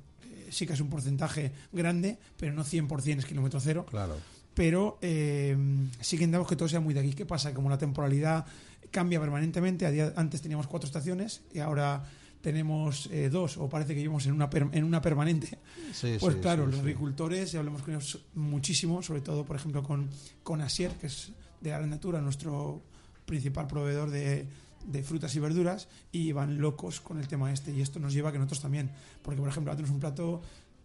sí 0.52 0.66
que 0.66 0.74
es 0.74 0.80
un 0.80 0.88
porcentaje 0.90 1.52
grande, 1.72 2.18
pero 2.36 2.52
no 2.52 2.64
100% 2.64 3.18
es 3.18 3.26
kilómetro 3.26 3.58
cero. 3.60 3.86
Claro. 3.88 4.16
Pero 4.54 4.98
eh, 5.00 5.56
sí 6.00 6.18
que 6.18 6.24
intentamos 6.24 6.46
que 6.48 6.56
todo 6.56 6.68
sea 6.68 6.80
muy 6.80 6.92
de 6.94 7.00
aquí. 7.00 7.14
¿Qué 7.14 7.24
pasa? 7.26 7.54
Como 7.54 7.70
la 7.70 7.78
temporalidad 7.78 8.44
cambia 8.90 9.18
permanentemente, 9.18 9.86
a 9.86 9.90
día- 9.90 10.12
antes 10.16 10.42
teníamos 10.42 10.66
cuatro 10.66 10.86
estaciones 10.86 11.40
y 11.54 11.60
ahora 11.60 12.04
tenemos 12.42 13.08
eh, 13.12 13.30
dos, 13.30 13.56
o 13.56 13.68
parece 13.68 13.90
que 13.94 14.00
vivimos 14.00 14.26
en 14.26 14.32
una, 14.32 14.50
per- 14.50 14.68
en 14.72 14.84
una 14.84 15.00
permanente. 15.00 15.58
Sí, 15.94 16.16
pues 16.20 16.34
sí, 16.34 16.40
claro, 16.40 16.64
sí, 16.66 16.72
los 16.72 16.80
agricultores, 16.80 17.54
y 17.54 17.56
hablamos 17.56 17.82
con 17.82 17.94
ellos 17.94 18.18
muchísimo, 18.34 19.00
sobre 19.02 19.20
todo, 19.20 19.44
por 19.44 19.56
ejemplo, 19.56 19.82
con, 19.82 20.10
con 20.42 20.60
Asier, 20.60 20.90
que 21.00 21.06
es 21.06 21.30
de 21.60 21.72
Arandatura, 21.72 22.20
nuestro 22.20 22.82
principal 23.24 23.68
proveedor 23.68 24.10
de, 24.10 24.44
de 24.86 25.02
frutas 25.02 25.34
y 25.36 25.40
verduras, 25.40 25.88
y 26.10 26.32
van 26.32 26.58
locos 26.60 27.00
con 27.00 27.18
el 27.18 27.28
tema 27.28 27.52
este. 27.52 27.72
Y 27.72 27.80
esto 27.80 27.98
nos 28.00 28.12
lleva 28.12 28.28
a 28.30 28.32
que 28.32 28.38
nosotros 28.38 28.60
también, 28.60 28.90
porque 29.22 29.40
por 29.40 29.48
ejemplo, 29.48 29.70
ahora 29.70 29.76
tenemos 29.76 29.94
un 29.94 30.00
plato 30.00 30.42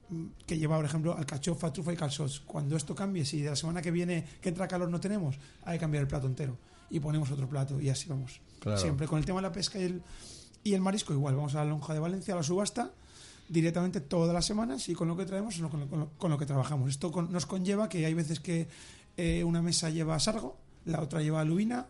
mm, 0.10 0.26
que 0.46 0.58
lleva, 0.58 0.76
por 0.78 0.86
ejemplo, 0.86 1.18
alcachofa, 1.18 1.72
trufa 1.74 1.94
y 1.94 1.96
calzots. 1.98 2.40
Cuando 2.42 2.76
esto 2.76 2.94
cambie, 2.96 3.26
si 3.26 3.42
de 3.42 3.50
la 3.50 3.56
semana 3.56 3.82
que 3.82 3.92
viene, 3.92 4.26
que 4.42 4.50
entra 4.50 4.68
calor, 4.68 4.90
no 4.90 5.00
tenemos, 5.00 5.38
hay 5.66 5.78
que 5.78 5.82
cambiar 5.82 6.02
el 6.04 6.08
plato 6.08 6.28
entero. 6.28 6.58
Y 6.90 7.00
ponemos 7.00 7.30
otro 7.32 7.50
plato, 7.50 7.82
y 7.82 7.90
así 7.90 8.08
vamos. 8.08 8.40
Claro. 8.60 8.78
Siempre 8.80 9.08
con 9.08 9.20
el 9.20 9.26
tema 9.26 9.40
de 9.40 9.48
la 9.48 9.52
pesca 9.52 9.78
y 9.80 9.84
el, 9.84 10.02
y 10.64 10.74
el 10.74 10.82
marisco, 10.82 11.14
igual. 11.14 11.36
Vamos 11.36 11.56
a 11.56 11.60
la 11.64 11.66
lonja 11.70 11.94
de 11.94 12.00
Valencia, 12.00 12.34
a 12.34 12.38
la 12.38 12.44
subasta, 12.44 12.92
directamente 13.50 14.02
todas 14.02 14.34
las 14.34 14.46
semanas 14.46 14.88
y 14.90 14.94
con 14.94 15.08
lo 15.08 15.16
que 15.16 15.26
traemos 15.26 15.56
con 15.60 15.80
lo, 15.80 15.88
con 15.90 16.00
lo- 16.00 16.10
con 16.18 16.32
lo 16.32 16.38
que 16.38 16.46
trabajamos. 16.46 16.90
Esto 16.90 17.12
con- 17.12 17.32
nos 17.32 17.46
conlleva 17.46 17.88
que 17.90 18.06
hay 18.06 18.14
veces 18.14 18.40
que 18.40 18.68
eh, 19.18 19.44
una 19.44 19.62
mesa 19.62 19.90
lleva 19.90 20.20
sargo, 20.20 20.58
la 20.86 21.02
otra 21.02 21.22
lleva 21.22 21.44
lubina, 21.44 21.88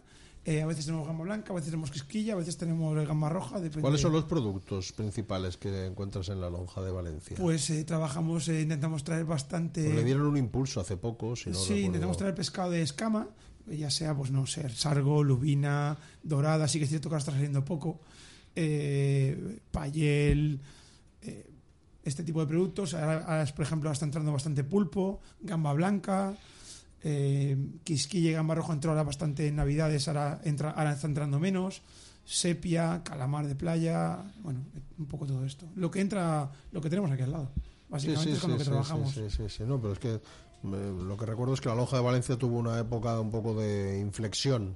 eh, 0.50 0.62
a 0.62 0.66
veces 0.66 0.86
tenemos 0.86 1.06
gamba 1.06 1.26
blanca, 1.26 1.52
a 1.52 1.56
veces 1.56 1.72
tenemos 1.72 1.92
quisquilla, 1.92 2.32
a 2.34 2.38
veces 2.38 2.56
tenemos 2.58 2.96
gamba 3.06 3.28
roja. 3.28 3.60
depende- 3.60 3.82
¿Cuáles 3.82 4.00
son 4.00 4.14
los 4.14 4.24
productos 4.24 4.94
principales 4.94 5.58
que 5.58 5.86
encuentras 5.86 6.30
en 6.30 6.40
la 6.40 6.50
lonja 6.50 6.82
de 6.82 6.90
Valencia? 6.92 7.36
Pues 7.38 7.70
eh, 7.70 7.84
trabajamos, 7.84 8.48
eh, 8.48 8.62
intentamos 8.62 9.04
traer 9.04 9.26
bastante... 9.26 9.84
Pues 9.84 9.96
le 9.96 10.04
dieron 10.06 10.26
un 10.26 10.38
impulso 10.38 10.80
hace 10.80 10.96
poco, 10.96 11.36
si 11.36 11.50
no 11.50 11.56
sí, 11.56 11.62
recuerdo. 11.64 11.86
intentamos 11.88 12.18
traer 12.18 12.34
pescado 12.34 12.72
de 12.72 12.82
escama, 12.82 13.28
ya 13.68 13.90
sea, 13.92 14.16
pues 14.16 14.32
no 14.32 14.48
sé, 14.48 14.70
sargo, 14.70 15.22
lubina, 15.22 15.98
dorada, 16.24 16.70
sí 16.70 16.78
que 16.80 16.86
es 16.86 16.90
cierto 16.92 17.10
que 17.10 17.16
ahora 17.16 17.20
está 17.20 17.34
saliendo 17.34 17.66
poco, 17.66 18.00
eh, 18.56 19.60
payel, 19.72 20.60
eh, 21.24 21.46
este 22.04 22.24
tipo 22.24 22.40
de 22.40 22.48
productos. 22.48 22.94
Ahora, 22.94 23.18
ahora, 23.26 23.46
por 23.54 23.66
ejemplo, 23.66 23.90
ahora 23.90 23.94
está 23.96 24.06
entrando 24.06 24.32
bastante 24.32 24.64
pulpo, 24.64 25.20
gamba 25.42 25.74
blanca, 25.74 26.34
eh, 27.04 27.58
quisquilla 27.84 28.30
y 28.30 28.34
gamba 28.34 28.56
roja 28.56 28.74
entró 28.74 28.92
ahora 28.92 29.04
bastante 29.04 29.48
en 29.48 29.56
Navidades, 29.56 30.08
ahora, 30.08 30.42
entra, 30.44 30.72
ahora 30.72 30.94
está 30.94 31.08
entrando 31.08 31.40
menos. 31.40 31.82
Sepia, 32.26 33.02
calamar 33.06 33.48
de 33.48 33.56
playa, 33.56 34.22
bueno, 34.44 34.60
un 34.98 35.06
poco 35.06 35.26
todo 35.26 35.46
esto. 35.46 35.66
Lo 35.76 35.90
que 35.90 36.02
entra, 36.02 36.52
lo 36.74 36.82
que 36.82 36.90
tenemos 36.90 37.10
aquí 37.10 37.24
al 37.24 37.32
lado. 37.32 37.52
Básicamente 37.90 38.24
Sí, 38.24 38.30
sí, 38.32 38.36
es 38.36 38.42
con 38.42 38.52
lo 38.52 38.56
sí, 38.56 38.60
que 38.60 38.64
sí, 38.66 38.70
trabajamos. 38.70 39.14
Sí, 39.14 39.30
sí, 39.30 39.44
sí. 39.48 39.64
No, 39.66 39.80
pero 39.80 39.94
es 39.94 40.00
que 40.00 40.16
eh, 40.16 40.22
lo 40.64 41.16
que 41.16 41.26
recuerdo 41.26 41.54
es 41.54 41.62
que 41.62 41.70
la 41.70 41.76
lonja 41.76 41.96
de 41.96 42.04
Valencia 42.04 42.36
tuvo 42.36 42.58
una 42.58 42.78
época 42.80 43.18
un 43.22 43.32
poco 43.32 43.58
de 43.58 44.00
inflexión 44.00 44.76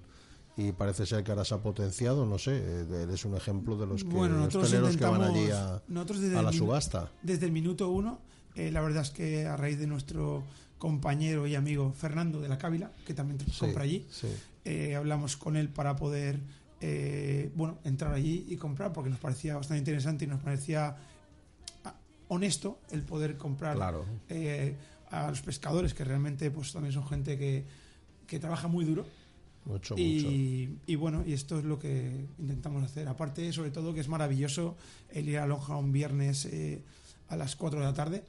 y 0.56 0.72
parece 0.72 1.06
ser 1.06 1.24
que 1.26 1.32
ahora 1.32 1.44
se 1.44 1.56
ha 1.56 1.58
potenciado, 1.58 2.26
no 2.26 2.38
sé, 2.38 2.52
eh, 2.56 2.86
eres 3.04 3.26
un 3.26 3.36
ejemplo 3.36 3.76
de 3.78 3.88
los 3.88 4.04
que 4.04 4.10
Bueno, 4.10 4.38
nosotros 4.38 4.66
hosteleros 4.66 4.96
que 4.96 5.06
van 5.06 5.22
allí 5.24 5.50
a, 5.50 5.76
a 5.76 6.42
la 6.42 6.54
subasta. 6.54 7.12
Desde 7.22 7.46
el 7.48 7.52
minuto 7.52 7.90
uno, 7.90 8.20
eh, 8.56 8.72
la 8.72 8.80
verdad 8.82 9.04
es 9.04 9.12
que 9.12 9.46
a 9.46 9.58
raíz 9.58 9.80
de 9.80 9.88
nuestro 9.88 10.44
compañero 10.82 11.46
y 11.46 11.54
amigo 11.54 11.94
Fernando 11.94 12.41
de 12.41 12.50
la 12.50 12.58
Cávila, 12.58 12.91
que 13.06 13.13
también 13.13 13.39
Sí, 13.39 13.52
compra 13.60 13.84
allí, 13.84 14.08
sí. 14.10 14.26
eh, 14.65 14.96
hablamos 14.96 15.38
con 15.38 15.56
él 15.56 15.70
para 15.70 15.96
poder 15.96 16.39
eh, 16.82 17.52
bueno, 17.56 17.78
entrar 17.84 18.12
allí 18.15 18.48
y 18.50 18.56
comprar, 18.58 18.91
porque 18.91 19.12
nos 19.12 19.20
parecía 19.20 19.56
bastante 19.56 19.78
interesante 19.78 20.26
y 20.26 20.28
nos 20.28 20.41
parecía 20.41 20.98
ah, 21.86 21.94
honesto 22.30 22.80
el 22.89 23.04
poder 23.04 23.38
comprar 23.38 23.76
Claro. 23.76 24.06
eh, 24.30 24.76
a 25.12 25.30
los 25.30 25.41
pescadores, 25.44 25.94
que 25.94 26.04
realmente 26.04 26.50
pues 26.50 26.74
también 26.74 26.94
son 26.94 27.06
gente 27.08 27.38
que, 27.38 27.63
que 28.26 28.39
trabaja 28.39 28.67
muy 28.67 28.84
duro. 28.84 29.06
Mucho, 29.65 29.94
y, 29.96 30.80
y 30.88 30.96
bueno, 30.96 31.24
y 31.28 31.34
esto 31.34 31.60
es 31.60 31.65
lo 31.65 31.78
que 31.78 32.26
intentamos 32.39 32.82
hacer. 32.82 33.08
Aparte, 33.08 33.54
sobre 33.54 33.70
todo, 33.70 33.94
que 33.94 34.00
es 34.00 34.08
maravilloso 34.08 34.76
el 35.12 35.30
ir 35.30 35.38
a 35.38 35.46
Lonja 35.46 35.78
un 35.78 35.91
viernes 35.91 36.50
a 37.30 37.36
las 37.36 37.56
4 37.56 37.80
de 37.82 37.86
la 37.86 37.94
tarde 37.94 38.24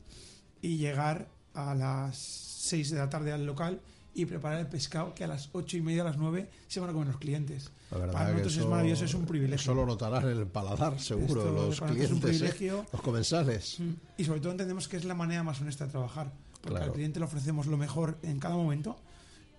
y 0.60 0.76
llegar 0.76 1.28
a 1.54 1.74
las 1.74 2.16
6 2.16 2.90
de 2.90 2.98
la 2.98 3.10
tarde 3.10 3.32
al 3.32 3.44
local 3.46 3.80
y 4.14 4.26
preparar 4.26 4.60
el 4.60 4.66
pescado 4.66 5.14
que 5.14 5.24
a 5.24 5.26
las 5.26 5.48
8 5.52 5.78
y 5.78 5.80
media, 5.80 6.02
a 6.02 6.04
las 6.04 6.18
9 6.18 6.50
se 6.68 6.80
van 6.80 6.90
a 6.90 6.92
comer 6.92 7.08
los 7.08 7.16
clientes. 7.16 7.70
La 7.90 7.98
verdad 7.98 8.12
Para 8.12 8.26
que 8.26 8.32
nosotros 8.32 8.56
es 8.56 8.66
maravilloso, 8.66 9.04
es 9.04 9.14
un 9.14 9.26
privilegio. 9.26 9.72
Eso 9.72 9.74
lo 9.74 9.86
notarán 9.86 10.22
en 10.24 10.38
el 10.38 10.46
paladar, 10.46 11.00
seguro, 11.00 11.40
Esto 11.40 11.52
los 11.52 11.74
es 11.74 12.10
un 12.10 12.20
clientes, 12.20 12.60
¿eh? 12.60 12.84
los 12.92 13.02
comensales. 13.02 13.80
Mm. 13.80 13.90
Y 14.18 14.24
sobre 14.24 14.40
todo 14.40 14.52
entendemos 14.52 14.88
que 14.88 14.96
es 14.96 15.04
la 15.04 15.14
manera 15.14 15.42
más 15.42 15.60
honesta 15.60 15.86
de 15.86 15.90
trabajar. 15.92 16.32
Porque 16.52 16.70
Claro. 16.76 16.86
al 16.86 16.92
cliente 16.92 17.18
le 17.18 17.24
ofrecemos 17.24 17.66
lo 17.66 17.76
mejor 17.76 18.18
en 18.22 18.38
cada 18.38 18.54
momento 18.54 18.96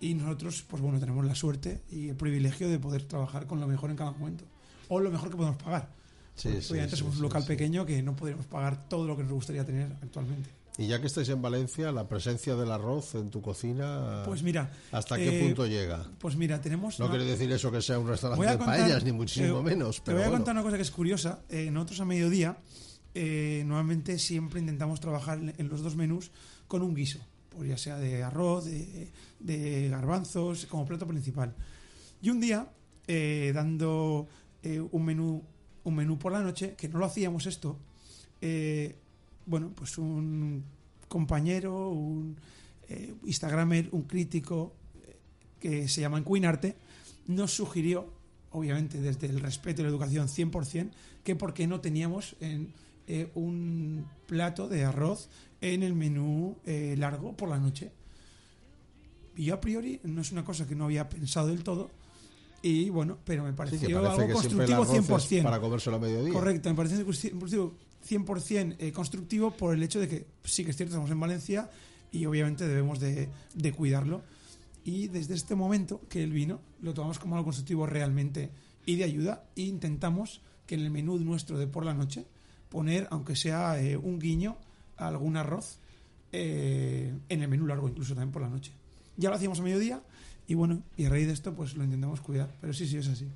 y 0.00 0.14
nosotros, 0.14 0.64
pues 0.68 0.82
bueno, 0.82 0.98
tenemos 1.00 1.24
la 1.24 1.34
suerte 1.34 1.82
y 1.90 2.10
el 2.10 2.16
privilegio 2.16 2.68
de 2.68 2.78
poder 2.78 3.04
trabajar 3.04 3.46
con 3.46 3.60
lo 3.60 3.66
mejor 3.66 3.90
en 3.90 3.96
cada 3.96 4.12
momento. 4.12 4.44
O 4.88 5.00
lo 5.00 5.10
mejor 5.10 5.30
que 5.30 5.36
podemos 5.36 5.60
pagar. 5.62 5.88
Sí, 6.34 6.60
sí, 6.60 6.72
obviamente 6.72 6.96
sí, 6.96 7.00
somos 7.02 7.16
un 7.16 7.22
local 7.22 7.44
pequeño 7.44 7.86
que 7.86 8.02
no 8.02 8.14
podríamos 8.16 8.46
pagar 8.46 8.88
todo 8.88 9.06
lo 9.06 9.16
que 9.16 9.22
nos 9.22 9.32
gustaría 9.32 9.64
tener 9.64 9.92
actualmente. 10.02 10.50
Y 10.76 10.88
ya 10.88 11.00
que 11.00 11.06
estáis 11.06 11.28
en 11.28 11.40
Valencia, 11.40 11.92
la 11.92 12.08
presencia 12.08 12.56
del 12.56 12.72
arroz 12.72 13.14
en 13.14 13.30
tu 13.30 13.40
cocina, 13.40 14.22
Pues 14.26 14.42
mira, 14.42 14.72
¿hasta 14.90 15.16
qué 15.16 15.38
eh, 15.38 15.44
punto 15.44 15.66
llega? 15.66 16.04
Pues 16.18 16.34
mira, 16.36 16.60
tenemos... 16.60 16.98
No 16.98 17.04
una- 17.06 17.14
quiere 17.14 17.30
decir 17.30 17.50
eso 17.52 17.70
que 17.70 17.80
sea 17.80 17.96
un 17.98 18.08
restaurante 18.08 18.44
de 18.44 18.58
contar- 18.58 18.78
paellas, 18.80 19.04
ni 19.04 19.12
muchísimo 19.12 19.58
te- 19.58 19.62
menos. 19.62 19.96
Te 19.98 20.02
Pero 20.06 20.16
voy 20.18 20.24
a 20.24 20.28
bueno. 20.30 20.38
contar 20.44 20.54
una 20.56 20.62
cosa 20.64 20.76
que 20.76 20.82
es 20.82 20.90
curiosa. 20.90 21.42
Eh, 21.48 21.70
nosotros 21.70 22.00
a 22.00 22.04
mediodía, 22.04 22.58
eh, 23.14 23.62
normalmente 23.66 24.18
siempre 24.18 24.58
intentamos 24.58 24.98
trabajar 24.98 25.38
en- 25.56 25.68
los 25.68 25.80
dos 25.80 25.94
menús 25.94 26.32
con 26.66 26.82
un 26.82 26.92
guiso, 26.92 27.20
pues 27.50 27.68
ya 27.68 27.78
sea 27.78 27.96
de 27.98 28.24
arroz, 28.24 28.64
de, 28.64 29.12
de 29.38 29.88
garbanzos, 29.90 30.66
como 30.66 30.84
plato 30.86 31.06
principal. 31.06 31.54
Y 32.20 32.30
un 32.30 32.40
día, 32.40 32.68
eh, 33.06 33.52
dando 33.54 34.26
eh, 34.64 34.80
un 34.80 35.04
menú 35.04 35.42
un 35.84 35.94
menú 35.94 36.18
por 36.18 36.32
la 36.32 36.40
noche, 36.40 36.74
que 36.78 36.88
no 36.88 36.98
lo 36.98 37.04
hacíamos 37.04 37.44
esto, 37.46 37.78
eh, 38.40 38.96
bueno, 39.46 39.72
pues 39.74 39.98
un 39.98 40.64
compañero, 41.08 41.90
un 41.90 42.36
eh, 42.88 43.14
Instagramer, 43.24 43.88
un 43.92 44.02
crítico 44.02 44.74
eh, 45.02 45.16
que 45.60 45.88
se 45.88 46.00
llama 46.00 46.18
Encuinarte, 46.18 46.76
nos 47.26 47.52
sugirió, 47.52 48.12
obviamente 48.50 49.00
desde 49.00 49.26
el 49.26 49.40
respeto 49.40 49.80
y 49.80 49.84
la 49.84 49.90
educación 49.90 50.28
100%, 50.28 50.90
que 51.22 51.36
por 51.36 51.54
qué 51.54 51.66
no 51.66 51.80
teníamos 51.80 52.36
en, 52.40 52.72
eh, 53.06 53.30
un 53.34 54.06
plato 54.26 54.66
de 54.66 54.84
arroz 54.84 55.28
en 55.60 55.82
el 55.82 55.94
menú 55.94 56.56
eh, 56.64 56.94
largo 56.98 57.36
por 57.36 57.50
la 57.50 57.58
noche. 57.58 57.92
Y 59.36 59.44
yo 59.44 59.54
a 59.54 59.60
priori 59.60 60.00
no 60.04 60.22
es 60.22 60.32
una 60.32 60.42
cosa 60.42 60.66
que 60.66 60.74
no 60.74 60.84
había 60.84 61.08
pensado 61.08 61.48
del 61.48 61.62
todo. 61.62 61.90
Y 62.62 62.88
bueno, 62.88 63.18
pero 63.24 63.44
me 63.44 63.50
Sí, 63.50 63.56
pareció 63.56 63.88
que 63.88 63.94
algo 63.94 64.16
que 64.26 64.32
constructivo 64.32 64.82
arroz 64.82 64.94
es 64.94 65.08
100%. 65.08 65.42
para 65.42 65.60
comérselo 65.60 65.96
a 65.96 66.00
mediodía. 66.00 66.32
Correcto, 66.32 66.70
me 66.70 66.74
parece 66.74 67.04
constructivo 67.04 67.74
100% 68.08 68.76
eh, 68.78 68.92
constructivo 68.92 69.50
por 69.50 69.74
el 69.74 69.82
hecho 69.82 70.00
de 70.00 70.08
que 70.08 70.26
sí 70.44 70.64
que 70.64 70.70
es 70.70 70.76
cierto, 70.76 70.94
estamos 70.94 71.10
en 71.10 71.20
Valencia 71.20 71.70
y 72.12 72.26
obviamente 72.26 72.66
debemos 72.66 73.00
de, 73.00 73.28
de 73.54 73.72
cuidarlo. 73.72 74.22
Y 74.84 75.08
desde 75.08 75.34
este 75.34 75.54
momento 75.54 76.02
que 76.08 76.22
el 76.22 76.32
vino 76.32 76.60
lo 76.80 76.92
tomamos 76.94 77.18
como 77.18 77.36
algo 77.36 77.46
constructivo 77.46 77.86
realmente 77.86 78.50
y 78.86 78.96
de 78.96 79.04
ayuda 79.04 79.44
e 79.56 79.62
intentamos 79.62 80.42
que 80.66 80.74
en 80.74 80.82
el 80.82 80.90
menú 80.90 81.18
nuestro 81.18 81.58
de 81.58 81.66
por 81.66 81.84
la 81.84 81.94
noche 81.94 82.26
poner, 82.68 83.06
aunque 83.10 83.36
sea 83.36 83.80
eh, 83.80 83.96
un 83.96 84.18
guiño, 84.18 84.56
algún 84.96 85.36
arroz 85.36 85.78
eh, 86.32 87.14
en 87.28 87.42
el 87.42 87.48
menú 87.48 87.66
largo, 87.66 87.88
incluso 87.88 88.14
también 88.14 88.32
por 88.32 88.42
la 88.42 88.48
noche. 88.48 88.72
Ya 89.16 89.30
lo 89.30 89.36
hacíamos 89.36 89.60
a 89.60 89.62
mediodía 89.62 90.02
y 90.46 90.54
bueno, 90.54 90.82
y 90.96 91.06
a 91.06 91.08
raíz 91.08 91.26
de 91.26 91.32
esto 91.32 91.54
pues 91.54 91.76
lo 91.76 91.84
intentamos 91.84 92.20
cuidar. 92.20 92.54
Pero 92.60 92.72
sí, 92.72 92.86
sí, 92.86 92.98
es 92.98 93.08
así. 93.08 93.28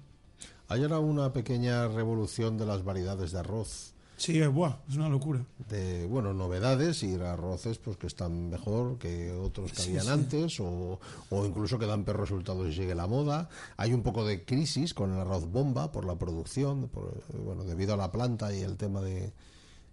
Hay 0.69 0.83
ahora 0.83 0.99
una 0.99 1.33
pequeña 1.33 1.89
revolución 1.89 2.59
de 2.59 2.67
las 2.67 2.85
variedades 2.85 3.33
de 3.33 3.39
arroz. 3.39 3.95
Sí, 4.19 4.41
buah, 4.47 4.77
es 4.89 4.97
una 4.97 5.09
locura. 5.09 5.45
de 5.71 6.07
bueno 6.07 6.35
novedades 6.35 7.03
y 7.05 7.15
arroces 7.15 7.79
pues 7.79 7.97
que 7.97 8.09
están 8.09 8.51
mejor 8.51 8.99
que 8.99 9.31
otros 9.33 9.71
que 9.73 9.79
Sí, 9.81 9.89
habían 9.91 10.05
sí. 10.05 10.11
antes 10.11 10.61
o, 10.61 10.99
o 11.31 11.47
incluso 11.47 11.79
que 11.79 11.87
dan 11.87 12.05
peor 12.05 12.21
resultados 12.21 12.69
y 12.69 12.73
sigue 12.75 12.95
la 12.95 13.07
moda 13.07 13.49
hay 13.77 13.93
un 13.95 14.03
poco 14.03 14.27
de 14.27 14.45
crisis 14.45 14.93
con 14.93 15.13
el 15.15 15.21
arroz 15.21 15.47
bomba 15.51 15.93
por 15.93 16.05
la 16.05 16.17
producción 16.17 16.89
por, 16.89 17.23
bueno 17.45 17.63
debido 17.65 17.95
a 17.95 17.97
la 17.97 18.11
planta 18.11 18.53
y 18.53 18.61
el 18.63 18.77
tema 18.77 19.01
de 19.01 19.33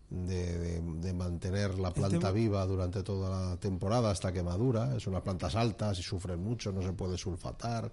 de, 0.09 0.57
de- 0.59 0.81
de 1.01 1.13
mantener 1.13 1.77
la 1.79 1.91
planta 1.91 2.31
viva 2.31 2.65
durante 2.65 3.01
toda 3.03 3.29
la 3.49 3.57
temporada 3.57 4.11
hasta 4.11 4.31
que 4.31 4.43
madura 4.43 4.95
es 4.95 5.07
unas 5.07 5.21
plantas 5.21 5.55
altas 5.55 5.99
y 5.99 6.03
sufren 6.03 6.41
mucho 6.43 6.71
no 6.71 6.81
se 6.81 6.93
puede 6.93 7.17
sulfatar 7.17 7.91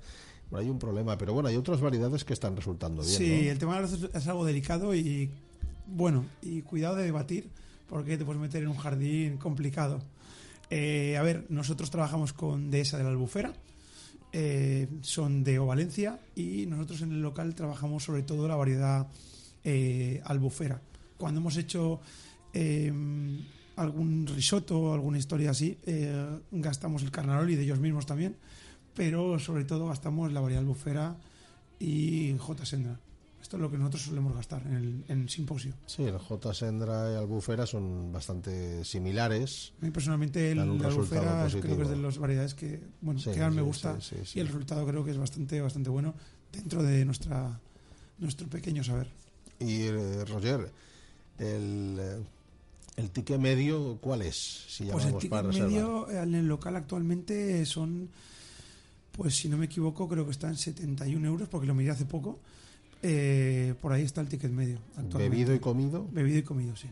Bueno, 0.51 0.65
hay 0.65 0.71
un 0.71 0.79
problema 0.79 1.17
pero 1.19 1.33
bueno 1.35 1.49
hay 1.49 1.57
otras 1.57 1.81
variedades 1.81 2.25
que 2.25 2.33
están 2.35 2.55
resultando 2.57 3.03
bien 3.03 3.17
Sí, 3.19 3.29
¿no? 3.47 3.51
el 3.51 3.59
tema 3.59 3.81
es- 3.81 4.09
es 4.15 4.27
algo 4.29 4.45
delicado 4.45 4.95
y 4.95 5.31
bueno, 5.95 6.27
y 6.43 6.63
cuidado 6.63 6.97
de 6.97 7.05
debatir 7.05 7.49
porque 7.89 8.17
te 8.17 8.25
puedes 8.25 8.41
meter 8.41 8.63
en 8.63 8.69
un 8.69 8.77
jardín 8.77 9.37
complicado. 9.37 10.01
Eh, 10.71 11.17
a 11.19 11.23
ver, 11.23 11.45
nosotros 11.51 11.91
trabajamos 11.91 12.33
con 12.33 12.71
Dehesa 12.71 12.97
de 12.97 13.05
la 13.05 13.11
Albufera, 13.11 13.53
eh, 14.35 14.89
son 15.03 15.45
de 15.45 15.59
Ovalencia 15.59 16.19
y 16.35 16.65
nosotros 16.65 17.03
en 17.03 17.13
el 17.13 17.21
local 17.21 17.55
trabajamos 17.55 18.03
sobre 18.03 18.23
todo 18.23 18.49
la 18.49 18.57
variedad 18.57 19.07
eh, 19.63 20.23
albufera. 20.25 20.81
Cuando 21.19 21.41
hemos 21.41 21.59
hecho 21.59 22.01
eh, 22.55 22.91
algún 23.77 24.27
risotto 24.27 24.81
o 24.81 24.95
alguna 24.95 25.19
historia 25.19 25.51
así, 25.51 25.79
gastamos 26.51 27.03
el 27.03 27.11
carnaroli 27.11 27.57
de 27.57 27.65
ellos 27.65 27.79
mismos 27.79 28.07
también, 28.07 28.37
pero 28.95 29.39
sobre 29.39 29.65
todo 29.65 29.89
gastamos 29.89 30.33
la 30.33 30.41
variedad 30.41 30.63
albufera 30.63 31.17
y 31.79 32.35
J. 32.39 32.65
Sendra. 32.65 33.12
Esto 33.43 33.57
es 33.57 33.61
lo 33.61 33.71
que 33.71 33.77
nosotros 33.77 34.03
solemos 34.03 34.35
gastar 34.35 34.63
en 34.67 34.75
el 34.75 35.05
en 35.09 35.29
simposio. 35.29 35.75
Sí, 35.87 36.05
el 36.05 36.17
J. 36.17 36.55
Sendra 36.55 37.13
y 37.13 37.17
Albufera 37.17 37.67
son 37.67 38.13
bastante 38.13 38.85
similares. 38.85 39.73
A 39.83 39.85
mí 39.85 39.91
personalmente 39.91 40.53
el 40.53 40.59
la 40.59 40.63
albufera 40.89 41.49
creo 41.61 41.77
que 41.77 41.83
es 41.83 41.89
de 41.89 41.97
las 41.97 42.19
variedades 42.19 42.55
que, 42.55 42.81
bueno, 43.01 43.19
Sí, 43.21 43.33
que 43.33 43.41
más 43.41 43.53
me 43.53 43.61
sí, 43.63 43.67
gusta 43.67 44.01
sí, 44.01 44.17
y 44.35 44.41
el 44.41 44.47
resultado 44.47 44.87
creo 44.87 45.05
que 45.05 45.11
es 45.11 45.19
bastante 45.19 45.61
bastante 45.61 45.91
bueno 45.91 46.15
dentro 46.53 46.83
de 46.83 47.05
nuestra 47.05 47.61
nuestro 48.19 48.47
pequeño 48.49 48.85
saber. 48.85 49.09
Y 49.59 49.83
eh, 49.83 50.25
Roger, 50.25 50.71
el, 51.39 51.97
eh, 52.01 52.21
el 52.97 53.11
ticket 53.11 53.41
medio, 53.41 53.99
¿cuál 54.01 54.23
es? 54.23 54.37
Si 54.69 54.85
Pues 54.85 55.05
el 55.07 55.11
para 55.13 55.21
ticket 55.21 55.43
reservar. 55.47 55.69
medio 55.71 56.11
en 56.11 56.35
el 56.37 56.47
local 56.47 56.77
actualmente 56.77 57.67
son, 57.67 58.09
pues 59.11 59.35
si 59.37 59.49
no 59.49 59.57
me 59.57 59.65
equivoco, 59.67 60.09
creo 60.09 60.25
que 60.25 60.31
está 60.31 60.49
en 60.49 60.57
71 60.57 61.27
euros, 61.27 61.49
porque 61.49 61.67
lo 61.67 61.75
miré 61.75 61.91
hace 61.91 62.05
poco. 62.05 62.39
Eh, 63.03 63.75
por 63.81 63.93
ahí 63.93 64.03
está 64.03 64.21
el 64.21 64.29
ticket 64.29 64.51
medio. 64.53 64.79
actualmente. 64.91 65.19
Bebido 65.29 65.55
y 65.55 65.59
comido. 65.59 66.07
Bebido 66.13 66.39
y 66.39 66.43
comido, 66.43 66.77
sí. 66.77 66.89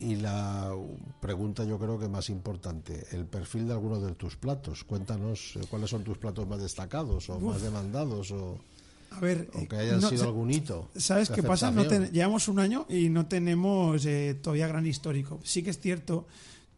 Y 0.00 0.16
la 0.16 0.72
pregunta 1.20 1.64
yo 1.64 1.78
creo 1.78 1.98
que 1.98 2.08
más 2.08 2.30
importante, 2.30 3.04
el 3.12 3.24
perfil 3.26 3.66
de 3.66 3.72
algunos 3.72 4.02
de 4.02 4.12
tus 4.14 4.36
platos. 4.36 4.84
Cuéntanos 4.84 5.56
eh, 5.56 5.60
cuáles 5.68 5.90
son 5.90 6.04
tus 6.04 6.18
platos 6.18 6.46
más 6.46 6.60
destacados 6.60 7.28
o 7.30 7.36
Uf. 7.36 7.42
más 7.54 7.62
demandados 7.62 8.30
o, 8.30 8.58
A 9.10 9.18
ver, 9.20 9.50
o 9.54 9.58
eh, 9.60 9.66
que 9.66 9.76
hayan 9.76 10.00
no, 10.00 10.08
sido 10.08 10.24
algún 10.24 10.50
hito. 10.52 10.88
¿Sabes 10.94 11.30
qué 11.30 11.42
pasa? 11.42 11.70
No 11.72 11.80
aceptación. 11.80 12.04
ten- 12.04 12.12
llevamos 12.12 12.46
un 12.46 12.60
año 12.60 12.86
y 12.88 13.08
no 13.08 13.26
tenemos 13.26 14.04
eh, 14.06 14.38
todavía 14.40 14.68
gran 14.68 14.86
histórico. 14.86 15.40
Sí 15.42 15.62
que 15.64 15.70
es 15.70 15.80
cierto 15.80 16.28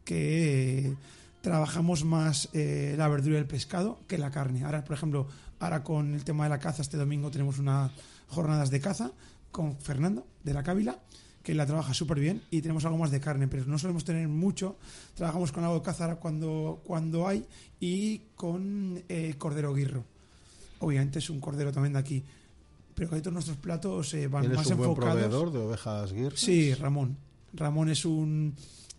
que 0.03 0.87
eh, 0.87 0.95
trabajamos 1.41 2.03
más 2.05 2.49
eh, 2.53 2.95
la 2.97 3.07
verdura 3.07 3.35
y 3.35 3.39
el 3.41 3.45
pescado 3.47 3.99
que 4.07 4.17
la 4.17 4.31
carne. 4.31 4.63
Ahora, 4.63 4.83
por 4.83 4.95
ejemplo, 4.95 5.27
ahora 5.59 5.83
con 5.83 6.15
el 6.15 6.23
tema 6.23 6.45
de 6.45 6.49
la 6.49 6.59
caza, 6.59 6.81
este 6.81 6.97
domingo 6.97 7.29
tenemos 7.29 7.59
unas 7.59 7.91
jornadas 8.31 8.69
de 8.69 8.79
caza 8.79 9.11
con 9.51 9.77
Fernando 9.77 10.25
de 10.43 10.53
la 10.53 10.63
Cávila, 10.63 10.99
que 11.43 11.53
la 11.53 11.65
trabaja 11.65 11.93
súper 11.93 12.19
bien 12.19 12.41
y 12.51 12.61
tenemos 12.61 12.85
algo 12.85 12.97
más 12.97 13.11
de 13.11 13.19
carne, 13.19 13.47
pero 13.47 13.65
no 13.65 13.77
solemos 13.77 14.05
tener 14.05 14.27
mucho. 14.27 14.77
Trabajamos 15.15 15.51
con 15.51 15.63
algo 15.63 15.77
de 15.77 15.81
caza 15.81 16.15
cuando, 16.15 16.81
cuando 16.85 17.27
hay 17.27 17.45
y 17.79 18.19
con 18.35 19.03
eh, 19.09 19.35
cordero 19.37 19.73
guirro. 19.73 20.03
Obviamente 20.79 21.19
es 21.19 21.29
un 21.29 21.39
cordero 21.39 21.71
también 21.71 21.93
de 21.93 21.99
aquí. 21.99 22.23
Pero 22.95 23.09
casi 23.09 23.21
todos 23.21 23.33
nuestros 23.33 23.57
platos 23.57 24.13
eh, 24.13 24.27
van 24.27 24.41
¿Tienes 24.41 24.57
más 24.57 24.67
un 24.67 24.77
buen 24.77 24.89
enfocados. 24.91 25.19
proveedor 25.19 25.51
de 25.51 25.59
ovejas 25.59 26.13
guirras? 26.13 26.39
Sí, 26.39 26.73
Ramón. 26.73 27.17
Ramón 27.53 27.89
es 27.89 28.05
un, 28.05 28.55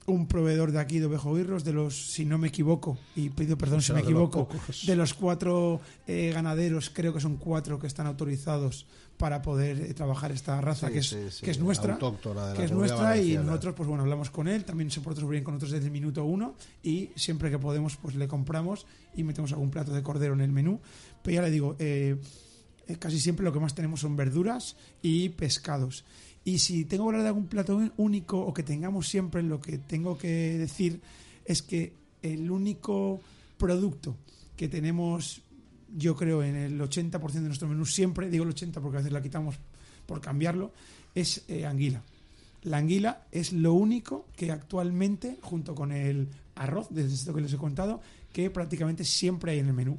un 0.07 0.27
proveedor 0.27 0.73
de 0.73 0.81
aquí 0.81 0.99
de 0.99 1.07
Ovejo 1.07 1.35
Guirros, 1.35 1.65
de 1.65 1.73
los, 1.73 2.13
si 2.13 2.25
no 2.25 2.39
me 2.39 2.49
equivoco, 2.49 2.99
y 3.15 3.31
pido 3.31 3.57
perdón 3.57 3.83
si 3.83 3.93
me 3.93 3.99
de 3.99 4.03
los 4.03 4.11
equivoco, 4.11 4.49
de 4.87 4.97
los 4.97 5.15
cuatro 5.15 5.81
eh, 6.07 6.33
ganaderos, 6.35 6.91
creo 6.91 7.13
que 7.15 7.21
son 7.21 7.37
cuatro 7.37 7.79
que 7.79 7.87
están 7.87 8.07
autorizados 8.07 8.87
para 9.17 9.43
poder 9.43 9.81
eh, 9.81 9.95
trabajar 9.95 10.33
esta 10.33 10.61
raza 10.61 10.89
Sí, 10.89 10.93
que, 10.93 10.99
es, 10.99 11.07
sí, 11.09 11.31
sí, 11.31 11.45
que 11.45 11.53
es 11.53 11.61
nuestra. 11.61 11.95
autóctona 11.95 12.49
de 12.49 12.53
la 12.55 12.59
que 12.59 12.65
es 12.65 12.73
nuestra 12.73 13.17
y 13.17 13.37
nosotros, 13.37 13.75
pues 13.77 13.89
bueno, 13.89 14.03
hablamos 14.03 14.31
con 14.31 14.49
él, 14.49 14.65
también 14.65 14.91
súper 14.91 15.15
bien 15.27 15.45
con 15.45 15.55
nosotros 15.55 15.73
desde 15.73 15.87
el 15.87 15.93
minuto 15.93 16.25
uno 16.25 16.57
y 16.83 17.11
siempre 17.15 17.51
que 17.51 17.59
podemos, 17.59 17.97
pues 17.97 18.17
le 18.17 18.27
compramos 18.27 18.87
y 19.15 19.23
metemos 19.23 19.53
algún 19.53 19.71
plato 19.71 19.93
de 19.93 20.03
cordero 20.03 20.35
en 20.35 20.41
el 20.41 20.51
menú. 20.51 20.81
Pero 21.23 21.37
ya 21.37 21.43
le 21.43 21.51
digo, 21.51 21.77
eh, 21.79 22.17
eh, 22.89 22.97
casi 22.99 23.21
siempre 23.21 23.45
lo 23.45 23.53
que 23.53 23.61
más 23.61 23.75
tenemos 23.75 24.01
son 24.01 24.17
verduras 24.17 24.77
y 25.03 25.29
pescados. 25.29 26.05
Y 26.45 26.59
si 26.59 26.85
tengo 26.85 27.05
que 27.05 27.09
hablar 27.09 27.23
de 27.23 27.29
algún 27.29 27.47
plato 27.47 27.77
ún- 27.77 27.93
único 27.97 28.41
o 28.41 28.53
que 28.53 28.63
tengamos 28.63 29.09
siempre, 29.09 29.43
lo 29.43 29.61
que 29.61 29.79
tengo 29.79 30.19
que 30.19 30.59
decir 30.59 31.01
es 31.45 31.63
que 31.63 31.93
el 32.23 32.51
único 32.51 33.21
producto 33.57 34.17
que 34.57 34.69
tenemos, 34.69 35.43
yo 35.97 36.17
creo, 36.17 36.43
en 36.43 36.57
el 36.57 36.81
80% 36.81 37.33
de 37.33 37.41
nuestro 37.49 37.69
menú 37.69 37.87
siempre, 37.87 38.29
digo 38.29 38.45
el 38.45 38.51
80 38.51 38.81
porque 38.81 38.97
a 38.97 39.01
veces 39.01 39.13
la 39.13 39.23
quitamos 39.23 39.57
por 40.07 40.21
cambiarlo, 40.21 40.73
es 41.15 41.45
eh, 41.49 41.65
anguila. 41.67 42.03
La 42.63 42.79
anguila 42.79 43.25
es 43.33 43.53
lo 43.53 43.75
único 43.75 44.27
que 44.37 44.51
actualmente, 44.53 45.39
junto 45.43 45.75
con 45.75 45.91
el 45.93 46.29
arroz, 46.55 46.89
desde 46.91 47.15
esto 47.15 47.35
que 47.35 47.41
les 47.41 47.53
he 47.53 47.57
contado, 47.57 48.01
que 48.33 48.51
prácticamente 48.51 49.05
siempre 49.05 49.53
hay 49.53 49.59
en 49.61 49.67
el 49.69 49.75
menú. 49.75 49.99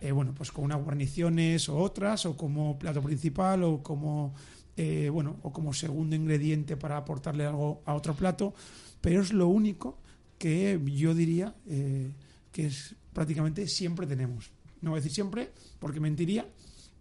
Eh, 0.00 0.12
bueno, 0.12 0.32
pues 0.32 0.52
con 0.52 0.64
unas 0.64 0.82
guarniciones 0.82 1.68
o 1.68 1.76
otras, 1.76 2.24
o 2.26 2.36
como 2.36 2.78
plato 2.78 3.02
principal, 3.02 3.64
o 3.64 3.82
como 3.82 4.32
eh, 4.78 5.10
bueno, 5.10 5.36
o 5.42 5.52
como 5.52 5.72
segundo 5.74 6.14
ingrediente 6.14 6.76
para 6.76 6.96
aportarle 6.96 7.44
algo 7.44 7.82
a 7.84 7.94
otro 7.94 8.14
plato, 8.14 8.54
pero 9.00 9.20
es 9.22 9.32
lo 9.32 9.48
único 9.48 9.98
que 10.38 10.80
yo 10.86 11.14
diría 11.14 11.54
eh, 11.66 12.12
que 12.52 12.66
es 12.66 12.94
prácticamente 13.12 13.66
siempre 13.66 14.06
tenemos. 14.06 14.50
No 14.80 14.90
voy 14.90 14.98
a 14.98 15.00
decir 15.02 15.12
siempre, 15.12 15.50
porque 15.80 15.98
mentiría, 15.98 16.46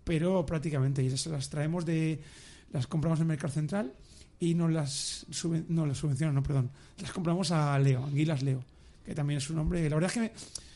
pero 0.04 0.44
prácticamente 0.46 1.04
y 1.04 1.08
esas 1.08 1.28
las 1.28 1.50
traemos 1.50 1.86
de 1.86 2.20
las 2.72 2.88
compramos 2.88 3.20
en 3.20 3.24
el 3.24 3.28
Mercado 3.28 3.54
Central 3.54 3.94
y 4.40 4.56
nos 4.56 4.72
las 4.72 5.26
no 5.70 5.86
las 5.86 5.98
subvencionan, 6.00 6.34
no, 6.36 6.42
perdón, 6.44 6.72
las 7.00 7.12
compramos 7.12 7.52
a 7.52 7.78
Leo, 7.78 8.04
Anguilas 8.04 8.42
Leo, 8.42 8.64
que 9.06 9.14
también 9.14 9.38
es 9.38 9.50
un 9.52 9.58
nombre, 9.58 9.88
la 9.88 9.96
verdad 9.96 10.10
es 10.10 10.14
que 10.16 10.20
me- 10.22 10.32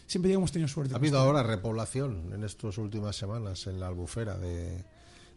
siempre 0.05 0.29
digo 0.29 0.37
que 0.39 0.41
hemos 0.43 0.51
tenido 0.51 0.67
suerte. 0.67 0.93
Ha 0.93 0.97
habido 0.97 1.17
ahora 1.19 1.41
repoblación 1.41 2.31
en 2.33 2.43
estas 2.43 2.77
últimas 2.77 3.15
semanas 3.15 3.65
en 3.67 3.79
la 3.79 3.87
albufera 3.87 4.37
de, 4.37 4.83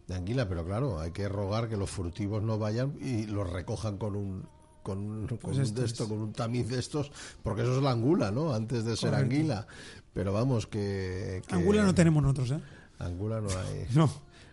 de 0.06 0.14
anguila, 0.14 0.48
pero 0.48 0.64
claro, 0.64 1.00
hay 1.00 1.10
que 1.12 1.28
rogar 1.28 1.68
que 1.68 1.76
los 1.76 1.90
furtivos 1.90 2.42
no 2.42 2.58
vayan 2.58 2.94
y 3.00 3.26
los 3.26 3.48
recojan 3.50 3.96
con 3.98 4.16
un 4.16 4.46
con 4.82 4.98
un, 4.98 5.26
con 5.26 5.38
Pues 5.38 5.56
un 5.56 5.62
esto 5.62 5.80
de 5.80 5.86
es. 5.86 5.92
esto, 5.92 6.06
con 6.08 6.18
un 6.20 6.32
tamiz 6.34 6.68
de 6.68 6.78
estos, 6.78 7.10
porque 7.42 7.62
eso 7.62 7.74
es 7.78 7.82
la 7.82 7.90
angula, 7.92 8.30
¿no? 8.30 8.52
Antes 8.52 8.84
de 8.84 8.96
ser 8.98 9.12
Correcto. 9.12 9.34
anguila. 9.34 9.66
Pero 10.12 10.32
vamos, 10.34 10.66
que, 10.66 11.40
que- 11.46 11.54
Angula 11.54 11.82
no 11.84 11.94
tenemos 11.94 12.22
nosotros, 12.22 12.50
¿eh? 12.50 12.60
Angula 12.98 13.40
no 13.40 13.48
hay. 13.48 13.86
No. 13.94 14.10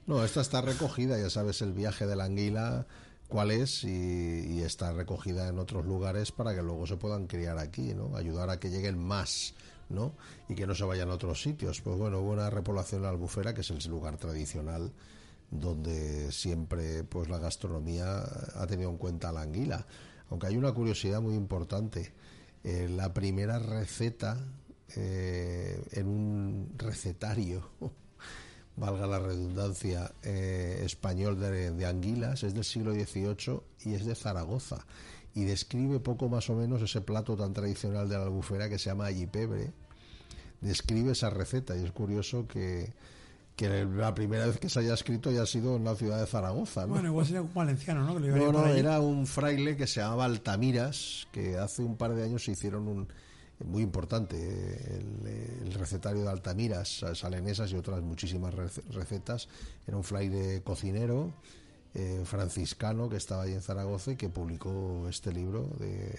No, 0.08 0.24
esta 0.24 0.40
está 0.40 0.62
recogida, 0.62 1.20
ya 1.20 1.30
sabes 1.30 1.62
el 1.62 1.74
viaje 1.74 2.08
de 2.08 2.16
la 2.16 2.24
anguila 2.24 2.88
cuál 3.28 3.52
es 3.52 3.84
y, 3.84 3.90
y 3.90 4.62
está 4.62 4.94
recogida 4.94 5.50
en 5.50 5.60
otros 5.60 5.86
lugares 5.86 6.32
para 6.32 6.56
que 6.56 6.62
luego 6.64 6.88
se 6.88 6.96
puedan 6.96 7.28
criar 7.28 7.58
aquí, 7.58 7.94
¿no? 7.94 8.16
Ayudar 8.16 8.50
a 8.50 8.58
que 8.60 8.70
lleguen 8.70 8.98
más, 8.98 9.54
¿no? 9.90 10.14
Y 10.48 10.56
que 10.56 10.66
no 10.66 10.76
se 10.76 10.86
vayan 10.86 11.10
a 11.12 11.16
otros 11.16 11.42
sitios. 11.42 11.82
Pues 11.82 11.98
bueno, 11.98 12.20
hubo 12.20 12.32
una 12.32 12.50
repoblación 12.50 13.00
en 13.00 13.04
la 13.04 13.10
Albufera, 13.10 13.54
que 13.54 13.62
es 13.62 13.70
el 13.70 13.80
lugar 13.90 14.16
tradicional 14.18 14.92
donde 15.52 16.32
siempre 16.32 17.04
pues 17.04 17.30
la 17.30 17.38
gastronomía 17.38 18.24
ha 18.56 18.66
tenido 18.68 18.90
en 18.90 18.98
cuenta 18.98 19.32
la 19.32 19.42
anguila. 19.42 19.86
Aunque 20.30 20.48
hay 20.48 20.58
una 20.58 20.72
curiosidad 20.72 21.22
muy 21.22 21.36
importante. 21.36 22.14
Eh, 22.64 22.88
la 22.90 23.14
primera 23.14 23.60
receta 23.60 24.38
eh, 24.96 25.84
en 25.92 26.08
un 26.08 26.74
recetario 26.78 27.70
valga 28.78 29.08
la 29.08 29.20
redundancia, 29.20 30.14
eh, 30.24 30.82
español 30.86 31.40
de, 31.40 31.72
de 31.72 31.86
anguilas, 31.86 32.44
es 32.44 32.54
del 32.54 32.64
siglo 32.64 32.94
XVIII 32.94 33.62
y 33.84 33.94
es 33.94 34.06
de 34.06 34.16
Zaragoza. 34.16 34.86
Y 35.34 35.44
describe 35.44 36.00
poco 36.00 36.30
más 36.30 36.50
o 36.50 36.56
menos 36.56 36.82
ese 36.82 37.02
plato 37.02 37.36
tan 37.36 37.54
tradicional 37.54 38.08
de 38.08 38.18
la 38.18 38.24
albufera 38.24 38.70
que 38.70 38.80
se 38.80 38.90
llama 38.90 39.08
allipebre. 39.08 39.72
Describe 40.62 41.12
esa 41.12 41.30
receta 41.30 41.76
y 41.76 41.84
es 41.84 41.92
curioso 41.92 42.48
que, 42.48 42.94
que 43.70 43.86
la 43.86 44.14
primera 44.16 44.48
vez 44.48 44.58
que 44.60 44.70
se 44.70 44.80
haya 44.80 44.94
escrito 44.96 45.30
haya 45.30 45.46
sido 45.46 45.76
en 45.76 45.84
la 45.84 45.96
ciudad 45.96 46.20
de 46.20 46.26
Zaragoza. 46.26 46.82
¿no? 46.88 46.94
Bueno, 46.94 47.10
igual 47.10 47.26
sería 47.28 47.42
un 47.44 47.54
valenciano, 47.54 48.04
¿no? 48.04 48.16
Que 48.16 48.28
lo 48.28 48.36
No, 48.38 48.52
no, 48.52 48.66
era 48.68 49.00
un 49.00 49.28
fraile 49.28 49.78
que 49.78 49.86
se 49.86 50.00
llamaba 50.02 50.26
Altamiras, 50.26 51.28
que 51.32 51.58
hace 51.58 51.84
un 51.84 51.96
par 51.96 52.16
de 52.16 52.24
años 52.24 52.44
se 52.44 52.52
hicieron 52.52 52.88
un 52.88 53.08
muy 53.64 53.84
importante 53.84 54.36
el, 54.98 55.28
el 55.68 55.74
recetario 55.76 56.24
de 56.24 56.30
Altamiras, 56.30 57.06
salenesas 57.14 57.72
y 57.72 57.76
otras 57.76 58.02
muchísimas 58.02 58.56
rece- 58.56 58.82
recetas. 58.90 59.48
Era 59.86 59.96
un 59.98 60.04
fraile 60.04 60.64
cocinero 60.64 61.32
eh, 61.94 62.24
franciscano 62.26 63.08
que 63.10 63.18
estaba 63.18 63.44
ahí 63.44 63.54
en 63.54 63.62
Zaragoza 63.62 64.14
y 64.14 64.16
que 64.16 64.30
publicó 64.30 65.06
este 65.08 65.32
libro 65.32 65.70
de 65.78 66.18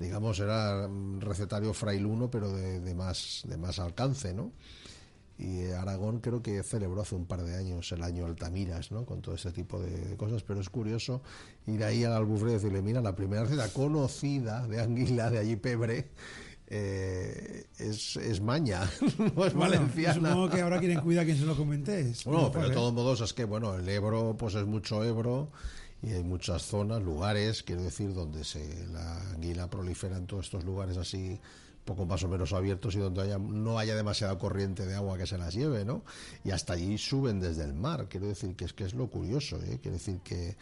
digamos 0.00 0.40
era 0.40 0.88
recetario 1.20 1.74
frailuno 1.74 2.30
pero 2.30 2.50
de, 2.50 2.80
de 2.80 2.94
más 2.94 3.42
de 3.44 3.56
más 3.58 3.78
alcance, 3.78 4.32
¿no? 4.34 4.50
Y 5.40 5.70
Aragón 5.72 6.20
creo 6.20 6.42
que 6.42 6.62
celebró 6.62 7.00
hace 7.00 7.14
un 7.14 7.24
par 7.24 7.42
de 7.42 7.56
años 7.56 7.90
el 7.92 8.02
año 8.02 8.26
Altamiras, 8.26 8.92
¿no? 8.92 9.06
Con 9.06 9.22
todo 9.22 9.34
este 9.34 9.52
tipo 9.52 9.80
de, 9.80 9.90
de 9.90 10.16
cosas, 10.16 10.42
pero 10.42 10.60
es 10.60 10.68
curioso 10.68 11.22
ir 11.66 11.82
ahí 11.82 12.04
al 12.04 12.12
albufre 12.12 12.50
y 12.50 12.54
decirle, 12.54 12.82
mira, 12.82 13.00
la 13.00 13.16
primera 13.16 13.44
receta 13.44 13.72
conocida 13.72 14.66
de 14.66 14.80
anguila 14.80 15.30
de 15.30 15.38
allí 15.38 15.56
Pebre 15.56 16.10
eh, 16.72 17.64
es, 17.78 18.16
es 18.16 18.40
maña, 18.40 18.88
no 19.18 19.44
es 19.44 19.54
Bueno, 19.54 19.58
valenciana. 19.58 20.30
Supongo 20.30 20.50
que 20.50 20.60
ahora 20.60 20.78
quieren 20.78 21.00
cuidar 21.00 21.24
quien 21.24 21.36
se 21.36 21.44
lo 21.44 21.56
comente. 21.56 22.00
es 22.00 22.24
Bueno, 22.24 22.50
pero 22.52 22.66
de 22.66 22.70
¿eh? 22.70 22.74
todos 22.74 22.92
modos 22.92 23.20
es 23.22 23.32
que, 23.32 23.44
bueno, 23.44 23.74
el 23.74 23.88
Ebro, 23.88 24.36
pues 24.38 24.54
es 24.54 24.64
mucho 24.64 25.02
Ebro 25.02 25.50
y 26.00 26.12
hay 26.12 26.22
muchas 26.22 26.62
zonas, 26.62 27.02
lugares, 27.02 27.64
quiero 27.64 27.82
decir, 27.82 28.14
donde 28.14 28.44
se 28.44 28.86
la 28.86 29.32
anguila 29.32 29.68
prolifera 29.68 30.16
en 30.16 30.26
todos 30.26 30.46
estos 30.46 30.64
lugares 30.64 30.96
así 30.96 31.40
poco 31.90 32.06
más 32.06 32.22
o 32.22 32.28
menos 32.28 32.52
abiertos 32.52 32.94
y 32.94 32.98
donde 32.98 33.22
haya, 33.22 33.38
no 33.38 33.78
haya 33.78 33.96
demasiada 33.96 34.38
corriente 34.38 34.86
de 34.86 34.94
agua 34.94 35.18
que 35.18 35.26
se 35.26 35.36
las 35.38 35.52
lleve, 35.54 35.84
¿no? 35.84 36.04
Y 36.44 36.52
hasta 36.52 36.74
allí 36.74 36.96
suben 36.98 37.40
desde 37.40 37.64
el 37.64 37.74
mar, 37.74 38.06
quiero 38.08 38.28
decir 38.28 38.54
que 38.54 38.64
es 38.64 38.72
que 38.72 38.84
es 38.84 38.94
lo 38.94 39.08
curioso, 39.08 39.56
¿eh? 39.62 39.80
Quiero 39.82 39.96
decir 39.98 40.20
que 40.22 40.56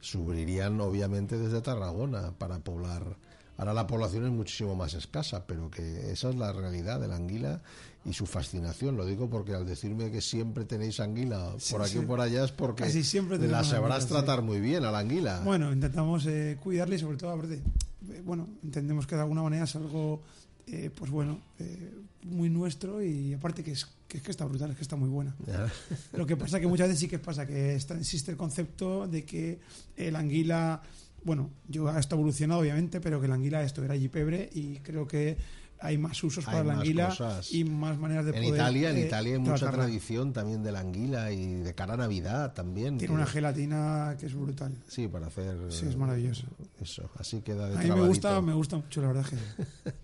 subirían 0.00 0.78
obviamente 0.80 1.38
desde 1.38 1.62
Tarragona 1.62 2.32
para 2.36 2.58
poblar. 2.58 3.16
Ahora 3.56 3.72
la 3.72 3.86
población 3.86 4.24
es 4.26 4.32
muchísimo 4.32 4.74
más 4.74 4.94
escasa, 4.94 5.46
pero 5.46 5.70
que 5.70 6.10
esa 6.12 6.28
es 6.28 6.34
la 6.36 6.52
realidad 6.52 7.00
de 7.00 7.06
la 7.08 7.16
anguila 7.16 7.62
y 8.04 8.12
su 8.12 8.26
fascinación. 8.26 8.96
Lo 8.96 9.06
digo 9.06 9.30
porque 9.30 9.54
al 9.54 9.64
decirme 9.64 10.10
que 10.10 10.20
siempre 10.20 10.64
tenéis 10.64 10.98
anguila 11.00 11.52
Sí, 11.58 11.72
por 11.72 11.82
aquí 11.82 11.92
sí. 11.92 11.98
o 11.98 12.06
por 12.06 12.20
allá 12.20 12.44
es 12.44 12.50
porque 12.52 12.82
Casi 12.82 13.04
siempre 13.04 13.38
la 13.38 13.62
sabrás 13.64 13.72
anguila, 13.72 14.00
sí. 14.00 14.08
tratar 14.08 14.42
muy 14.42 14.60
bien 14.60 14.84
a 14.84 14.90
la 14.90 14.98
anguila. 14.98 15.40
Bueno, 15.44 15.72
intentamos 15.72 16.26
eh, 16.26 16.58
cuidarle 16.62 16.96
y 16.96 16.98
sobre 16.98 17.16
todo, 17.16 17.30
aparte, 17.30 17.62
eh, 18.10 18.22
bueno, 18.24 18.48
entendemos 18.64 19.06
que 19.06 19.14
de 19.14 19.22
alguna 19.22 19.42
manera 19.42 19.64
es 19.64 19.76
algo, 19.76 20.20
eh, 20.66 20.90
pues 20.94 21.10
bueno, 21.10 21.40
eh, 21.58 21.92
muy 22.22 22.48
nuestro 22.48 23.02
y 23.02 23.34
aparte 23.34 23.62
que 23.62 23.72
es, 23.72 23.86
que 24.08 24.18
es 24.18 24.22
que 24.22 24.30
está 24.30 24.44
brutal, 24.46 24.70
es 24.70 24.76
que 24.76 24.82
está 24.82 24.96
muy 24.96 25.08
buena. 25.08 25.34
Lo 26.12 26.26
que 26.26 26.36
pasa 26.36 26.60
que 26.60 26.66
muchas 26.66 26.88
veces 26.88 27.00
sí 27.00 27.08
que 27.08 27.18
pasa 27.18 27.46
que 27.46 27.74
está, 27.74 27.98
existe 27.98 28.30
el 28.30 28.36
concepto 28.36 29.06
de 29.06 29.24
que 29.24 29.60
el 29.96 30.16
anguila, 30.16 30.82
bueno, 31.24 31.50
yo 31.68 31.90
esto 31.96 32.14
ha 32.14 32.18
evolucionado 32.18 32.60
obviamente, 32.60 33.00
pero 33.00 33.20
que 33.20 33.28
la 33.28 33.34
anguila 33.34 33.62
esto 33.62 33.84
era 33.84 33.94
gipebre 33.94 34.48
y 34.54 34.76
creo 34.78 35.06
que 35.06 35.36
hay 35.80 35.98
más 35.98 36.22
usos 36.24 36.46
Hay 36.48 36.52
para 36.54 36.64
la 36.64 36.72
más 36.74 36.80
anguila 36.80 37.08
cosas. 37.08 37.52
y 37.52 37.64
más 37.64 37.98
maneras 37.98 38.24
de 38.24 38.30
en 38.30 38.36
poder 38.44 38.54
Italia, 38.54 38.90
en 38.90 38.96
eh, 38.96 39.06
Italia 39.06 39.34
hay 39.34 39.38
mucha 39.38 39.56
tratarla. 39.56 39.84
tradición 39.84 40.32
también 40.32 40.62
de 40.62 40.72
la 40.72 40.80
anguila 40.80 41.30
y 41.30 41.56
de 41.56 41.74
cara 41.74 41.94
a 41.94 41.96
Navidad 41.98 42.54
también. 42.54 42.96
Tiene 42.96 43.12
una 43.12 43.26
gelatina 43.26 44.16
que 44.18 44.26
es 44.26 44.34
brutal. 44.34 44.72
Sí, 44.88 45.08
para 45.08 45.26
hacer. 45.26 45.56
Sí, 45.68 45.84
es 45.86 45.96
maravilloso. 45.96 46.46
Eso, 46.80 47.10
así 47.18 47.42
queda 47.42 47.68
de 47.68 47.76
A 47.76 47.82
mí 47.82 47.90
me 47.90 48.06
gusta, 48.06 48.40
me 48.40 48.54
gusta 48.54 48.76
mucho, 48.76 49.02
la 49.02 49.08
verdad 49.08 49.26
que. 49.26 49.36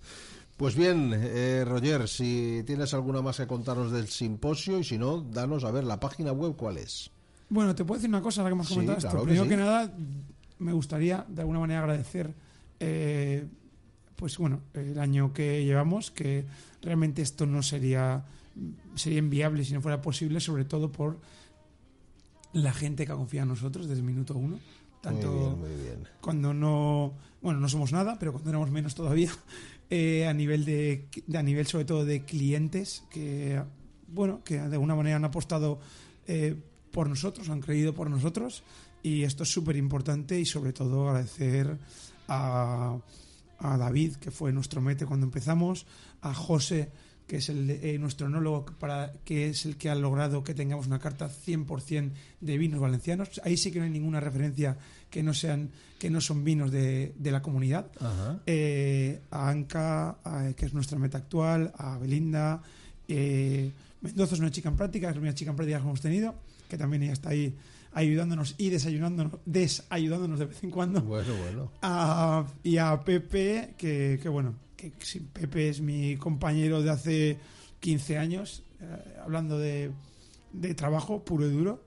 Pues 0.61 0.74
bien, 0.76 1.11
eh, 1.14 1.64
Roger, 1.66 2.06
si 2.06 2.62
tienes 2.66 2.92
alguna 2.92 3.22
más 3.22 3.38
que 3.38 3.46
contaros 3.46 3.90
del 3.92 4.08
simposio 4.08 4.78
y 4.78 4.84
si 4.84 4.98
no, 4.98 5.22
danos 5.22 5.64
a 5.64 5.70
ver 5.70 5.84
la 5.84 5.98
página 5.98 6.32
web 6.32 6.54
cuál 6.54 6.76
es. 6.76 7.11
Bueno, 7.48 7.74
te 7.74 7.82
puedo 7.82 7.96
decir 7.98 8.11
una 8.11 8.20
cosa, 8.20 8.42
ahora 8.42 8.54
que 8.54 8.62
Sí, 8.64 8.74
comentado 8.74 8.98
esto. 8.98 9.08
claro 9.08 9.20
que 9.24 9.28
Primero 9.28 9.44
sí. 9.44 9.48
que 9.48 9.56
nada, 9.56 9.90
me 10.58 10.72
gustaría 10.74 11.24
de 11.26 11.40
alguna 11.40 11.61
manera 11.61 11.80
agradecer, 11.80 12.34
eh, 12.78 13.48
pues 14.16 14.36
bueno, 14.36 14.61
el 14.74 14.98
año 14.98 15.32
que 15.32 15.64
llevamos, 15.64 16.11
que 16.11 16.44
realmente 16.82 17.22
esto 17.22 17.46
no 17.46 17.62
sería, 17.62 18.22
sería 18.96 19.18
inviable 19.18 19.64
si 19.64 19.72
no 19.72 19.80
fuera 19.80 20.02
posible, 20.02 20.40
sobre 20.40 20.66
todo 20.66 20.92
por 20.92 21.20
la 22.52 22.74
gente 22.74 23.06
que 23.06 23.12
ha 23.12 23.16
confiado 23.16 23.44
en 23.44 23.48
nosotros 23.48 23.88
desde 23.88 24.00
el 24.00 24.06
minuto 24.06 24.34
uno. 24.34 24.58
Tanto 25.00 25.32
Muy 25.32 25.38
bien, 25.38 25.58
muy 25.58 25.82
bien. 25.86 26.08
cuando 26.20 26.52
no, 26.52 27.14
bueno, 27.40 27.61
no 27.61 27.68
somos 27.70 27.92
nada, 27.92 28.18
pero 28.20 28.32
cuando 28.32 28.50
éramos 28.50 28.70
menos 28.70 28.94
todavía, 28.94 29.30
eh, 29.91 30.26
a 30.26 30.32
nivel 30.32 30.64
de, 30.64 31.09
a 31.34 31.43
nivel 31.43 31.66
sobre 31.66 31.84
todo 31.84 32.05
de 32.05 32.24
clientes 32.24 33.03
que, 33.11 33.61
bueno, 34.09 34.43
que 34.45 34.59
de 34.61 34.74
alguna 34.74 34.95
manera 34.95 35.16
han 35.16 35.24
apostado 35.24 35.80
eh, 36.26 36.57
por 36.93 37.09
nosotros, 37.09 37.49
han 37.49 37.61
creído 37.61 37.95
por 37.95 38.09
nosotros. 38.09 38.62
Y 39.03 39.22
esto 39.22 39.43
es 39.43 39.53
súper 39.53 39.76
importante 39.76 40.38
y 40.38 40.45
sobre 40.45 40.72
todo 40.72 41.09
agradecer 41.09 41.78
a, 42.28 42.99
a 43.59 43.76
David, 43.76 44.16
que 44.16 44.30
fue 44.30 44.53
nuestro 44.53 44.80
mete 44.80 45.07
cuando 45.07 45.26
empezamos, 45.26 45.86
a 46.20 46.34
José, 46.34 46.91
que 47.30 47.36
es 47.36 47.48
el, 47.48 47.70
eh, 47.70 47.96
nuestro 48.00 48.26
enólogo, 48.26 48.64
para, 48.80 49.12
que 49.24 49.46
es 49.50 49.64
el 49.64 49.76
que 49.76 49.88
ha 49.88 49.94
logrado 49.94 50.42
que 50.42 50.52
tengamos 50.52 50.88
una 50.88 50.98
carta 50.98 51.30
100% 51.30 52.10
de 52.40 52.58
vinos 52.58 52.80
valencianos. 52.80 53.40
Ahí 53.44 53.56
sí 53.56 53.70
que 53.70 53.78
no 53.78 53.84
hay 53.84 53.90
ninguna 53.92 54.18
referencia 54.18 54.76
que 55.08 55.22
no 55.22 55.32
sean 55.32 55.70
que 56.00 56.10
no 56.10 56.20
son 56.20 56.42
vinos 56.42 56.72
de, 56.72 57.14
de 57.16 57.30
la 57.30 57.40
comunidad. 57.40 57.86
Eh, 58.46 59.20
a 59.30 59.48
Anca, 59.48 60.16
a- 60.24 60.52
que 60.56 60.66
es 60.66 60.74
nuestra 60.74 60.98
meta 60.98 61.18
actual, 61.18 61.72
a 61.78 61.98
Belinda. 61.98 62.62
eh, 63.06 63.70
Mendoza 64.00 64.34
es 64.34 64.40
una 64.40 64.50
chica 64.50 64.68
en 64.68 64.76
práctica, 64.76 65.06
es 65.08 65.14
la 65.14 65.20
primera 65.20 65.34
chica 65.34 65.50
en 65.52 65.56
práctica 65.56 65.78
que 65.78 65.84
hemos 65.84 66.00
tenido, 66.00 66.34
que 66.68 66.76
también 66.78 67.04
ella 67.04 67.12
está 67.12 67.28
ahí 67.28 67.54
ayudándonos 67.92 68.56
y 68.58 68.70
desayunándonos, 68.70 69.34
desayudándonos 69.46 70.38
de 70.40 70.46
vez 70.46 70.64
en 70.64 70.70
cuando. 70.72 71.00
Bueno, 71.02 71.32
bueno. 71.44 71.70
A- 71.82 72.44
y 72.64 72.76
a 72.78 72.98
Pepe, 73.04 73.74
que, 73.78 74.18
que 74.20 74.28
bueno, 74.28 74.54
que 74.80 75.20
Pepe 75.32 75.68
es 75.68 75.80
mi 75.80 76.16
compañero 76.16 76.82
de 76.82 76.90
hace 76.90 77.38
15 77.80 78.18
años, 78.18 78.62
eh, 78.80 79.16
hablando 79.22 79.58
de, 79.58 79.90
de 80.52 80.74
trabajo 80.74 81.24
puro 81.24 81.46
y 81.46 81.50
duro, 81.50 81.82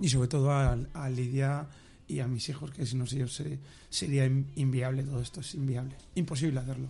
y 0.00 0.08
sobre 0.08 0.28
todo 0.28 0.50
a, 0.52 0.76
a 0.94 1.08
Lidia 1.10 1.66
y 2.06 2.20
a 2.20 2.26
mis 2.28 2.48
hijos, 2.48 2.70
que 2.70 2.86
si 2.86 2.96
no 2.96 3.04
ellos 3.04 3.34
se- 3.34 3.58
sería 3.90 4.24
in- 4.26 4.46
inviable 4.56 5.02
todo 5.02 5.20
esto, 5.20 5.40
es 5.40 5.54
inviable, 5.54 5.94
imposible 6.14 6.60
hacerlo. 6.60 6.88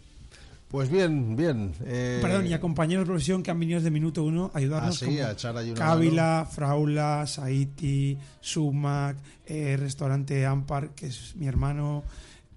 Pues 0.69 0.91
bien, 0.91 1.35
bien. 1.35 1.73
eh, 1.87 2.19
Perdón, 2.21 2.47
y 2.47 2.53
a 2.53 2.61
compañeros 2.61 3.05
de 3.05 3.07
profesión 3.07 3.43
que 3.43 3.51
han 3.51 3.59
venido 3.59 3.79
desde 3.81 3.91
minuto 3.91 4.23
uno 4.23 4.51
a 4.53 4.59
ayudarnos. 4.59 5.03
Ah, 5.03 5.07
sí, 5.07 5.19
a 5.19 5.33
echar 5.33 5.57
ahí 5.57 5.71
una 5.71 5.79
Cávila, 5.79 6.47
Fraula, 6.51 7.27
Saiti, 7.27 8.19
Sumac, 8.43 9.17
eh, 9.47 9.79
Restaurante 9.79 10.45
Ampar, 10.45 10.91
que 10.91 11.07
es 11.07 11.35
mi 11.37 11.47
hermano, 11.47 12.05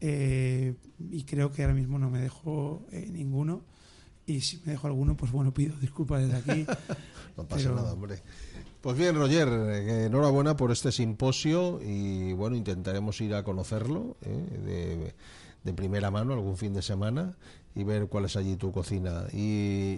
eh, 0.01 0.75
y 1.11 1.23
creo 1.23 1.51
que 1.51 1.61
ahora 1.61 1.73
mismo 1.75 1.97
no 1.99 2.09
me 2.09 2.19
dejo 2.19 2.85
eh, 2.91 3.07
ninguno. 3.11 3.61
Y 4.25 4.41
si 4.41 4.61
me 4.65 4.73
dejo 4.73 4.87
alguno, 4.87 5.15
pues 5.17 5.31
bueno, 5.31 5.53
pido 5.53 5.75
disculpas 5.79 6.21
desde 6.27 6.37
aquí. 6.37 6.65
No 7.37 7.45
pasa 7.45 7.63
pero- 7.63 7.75
nada, 7.75 7.93
hombre. 7.93 8.21
Pues 8.81 8.97
bien, 8.97 9.15
Roger, 9.15 9.47
eh, 9.47 10.05
enhorabuena 10.07 10.57
por 10.57 10.71
este 10.71 10.91
simposio 10.91 11.79
y 11.81 12.33
bueno, 12.33 12.55
intentaremos 12.57 13.21
ir 13.21 13.33
a 13.35 13.43
conocerlo 13.43 14.17
eh, 14.21 14.59
de, 14.65 15.15
de 15.63 15.73
primera 15.73 16.11
mano 16.11 16.33
algún 16.33 16.57
fin 16.57 16.73
de 16.73 16.81
semana 16.81 17.37
y 17.75 17.83
ver 17.85 18.07
cuál 18.07 18.25
es 18.25 18.35
allí 18.35 18.57
tu 18.57 18.71
cocina. 18.73 19.25
Y, 19.31 19.37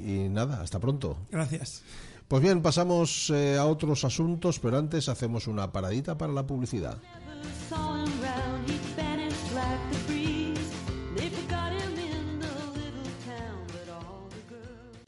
y 0.06 0.28
nada, 0.30 0.62
hasta 0.62 0.80
pronto. 0.80 1.18
Gracias. 1.32 1.82
Pues 2.28 2.44
bien, 2.44 2.62
pasamos 2.62 3.32
eh, 3.34 3.58
a 3.58 3.66
otros 3.66 4.04
asuntos, 4.06 4.60
pero 4.60 4.78
antes 4.78 5.10
hacemos 5.10 5.48
una 5.48 5.72
paradita 5.72 6.18
para 6.18 6.34
la 6.34 6.46
publicidad. 6.46 6.98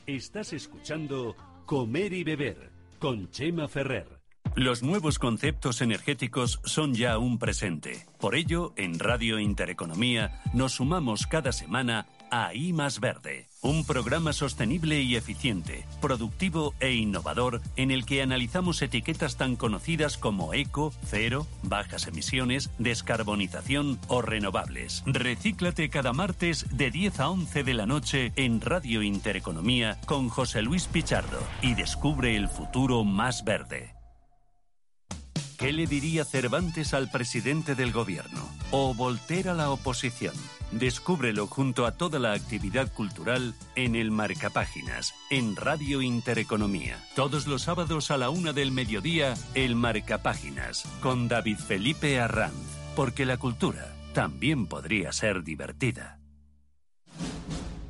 Estás 0.07 0.53
escuchando 0.53 1.35
Comer 1.65 2.13
y 2.13 2.23
Beber 2.23 2.71
con 2.99 3.31
Chema 3.31 3.67
Ferrer. 3.67 4.07
Los 4.55 4.83
nuevos 4.83 5.17
conceptos 5.17 5.81
energéticos 5.81 6.61
son 6.63 6.93
ya 6.93 7.17
un 7.17 7.39
presente. 7.39 8.05
Por 8.19 8.35
ello, 8.35 8.73
en 8.77 8.99
Radio 8.99 9.39
Intereconomía 9.39 10.43
nos 10.53 10.73
sumamos 10.73 11.25
cada 11.25 11.51
semana 11.51 12.05
a 12.29 12.53
I 12.53 12.71
Verde, 13.01 13.47
un 13.66 13.84
programa 13.84 14.32
sostenible 14.32 15.01
y 15.01 15.16
eficiente, 15.16 15.86
productivo 16.01 16.74
e 16.80 16.93
innovador 16.93 17.61
en 17.76 17.91
el 17.91 18.05
que 18.05 18.22
analizamos 18.22 18.82
etiquetas 18.82 19.38
tan 19.38 19.55
conocidas 19.55 20.18
como 20.18 20.53
eco, 20.53 20.93
cero, 21.05 21.47
bajas 21.63 22.07
emisiones, 22.07 22.70
descarbonización 22.78 23.99
o 24.07 24.22
renovables. 24.22 25.03
Recíclate 25.05 25.89
cada 25.89 26.13
martes 26.13 26.68
de 26.72 26.91
10 26.91 27.20
a 27.20 27.30
11 27.30 27.63
de 27.63 27.74
la 27.74 27.86
noche 27.86 28.34
en 28.36 28.61
Radio 28.61 29.01
Intereconomía 29.01 29.99
con 30.05 30.30
José 30.30 30.61
Luis 30.61 30.88
Pichardo 30.88 31.39
y 31.61 31.74
descubre 31.74 32.36
el 32.36 32.49
futuro 32.49 33.03
más 33.03 33.43
verde. 33.43 33.95
¿Qué 35.57 35.71
le 35.71 35.87
diría 35.87 36.25
Cervantes 36.25 36.93
al 36.93 37.09
presidente 37.09 37.75
del 37.75 37.93
gobierno? 37.93 38.49
¿O 38.71 38.93
Voltaire 38.93 39.51
a 39.51 39.53
la 39.53 39.69
oposición? 39.69 40.33
Descúbrelo 40.71 41.47
junto 41.47 41.85
a 41.85 41.91
toda 41.91 42.19
la 42.19 42.33
actividad 42.33 42.91
cultural 42.91 43.55
en 43.75 43.95
el 43.95 44.11
Marcapáginas, 44.11 45.13
en 45.29 45.55
Radio 45.55 46.01
Intereconomía. 46.01 47.01
Todos 47.15 47.47
los 47.47 47.61
sábados 47.61 48.11
a 48.11 48.17
la 48.17 48.29
una 48.29 48.51
del 48.51 48.71
mediodía, 48.71 49.33
el 49.53 49.75
Marcapáginas, 49.75 50.83
con 51.01 51.29
David 51.29 51.57
Felipe 51.57 52.19
Arranz. 52.19 52.55
Porque 52.95 53.25
la 53.25 53.37
cultura 53.37 53.95
también 54.13 54.67
podría 54.67 55.13
ser 55.13 55.43
divertida. 55.43 56.19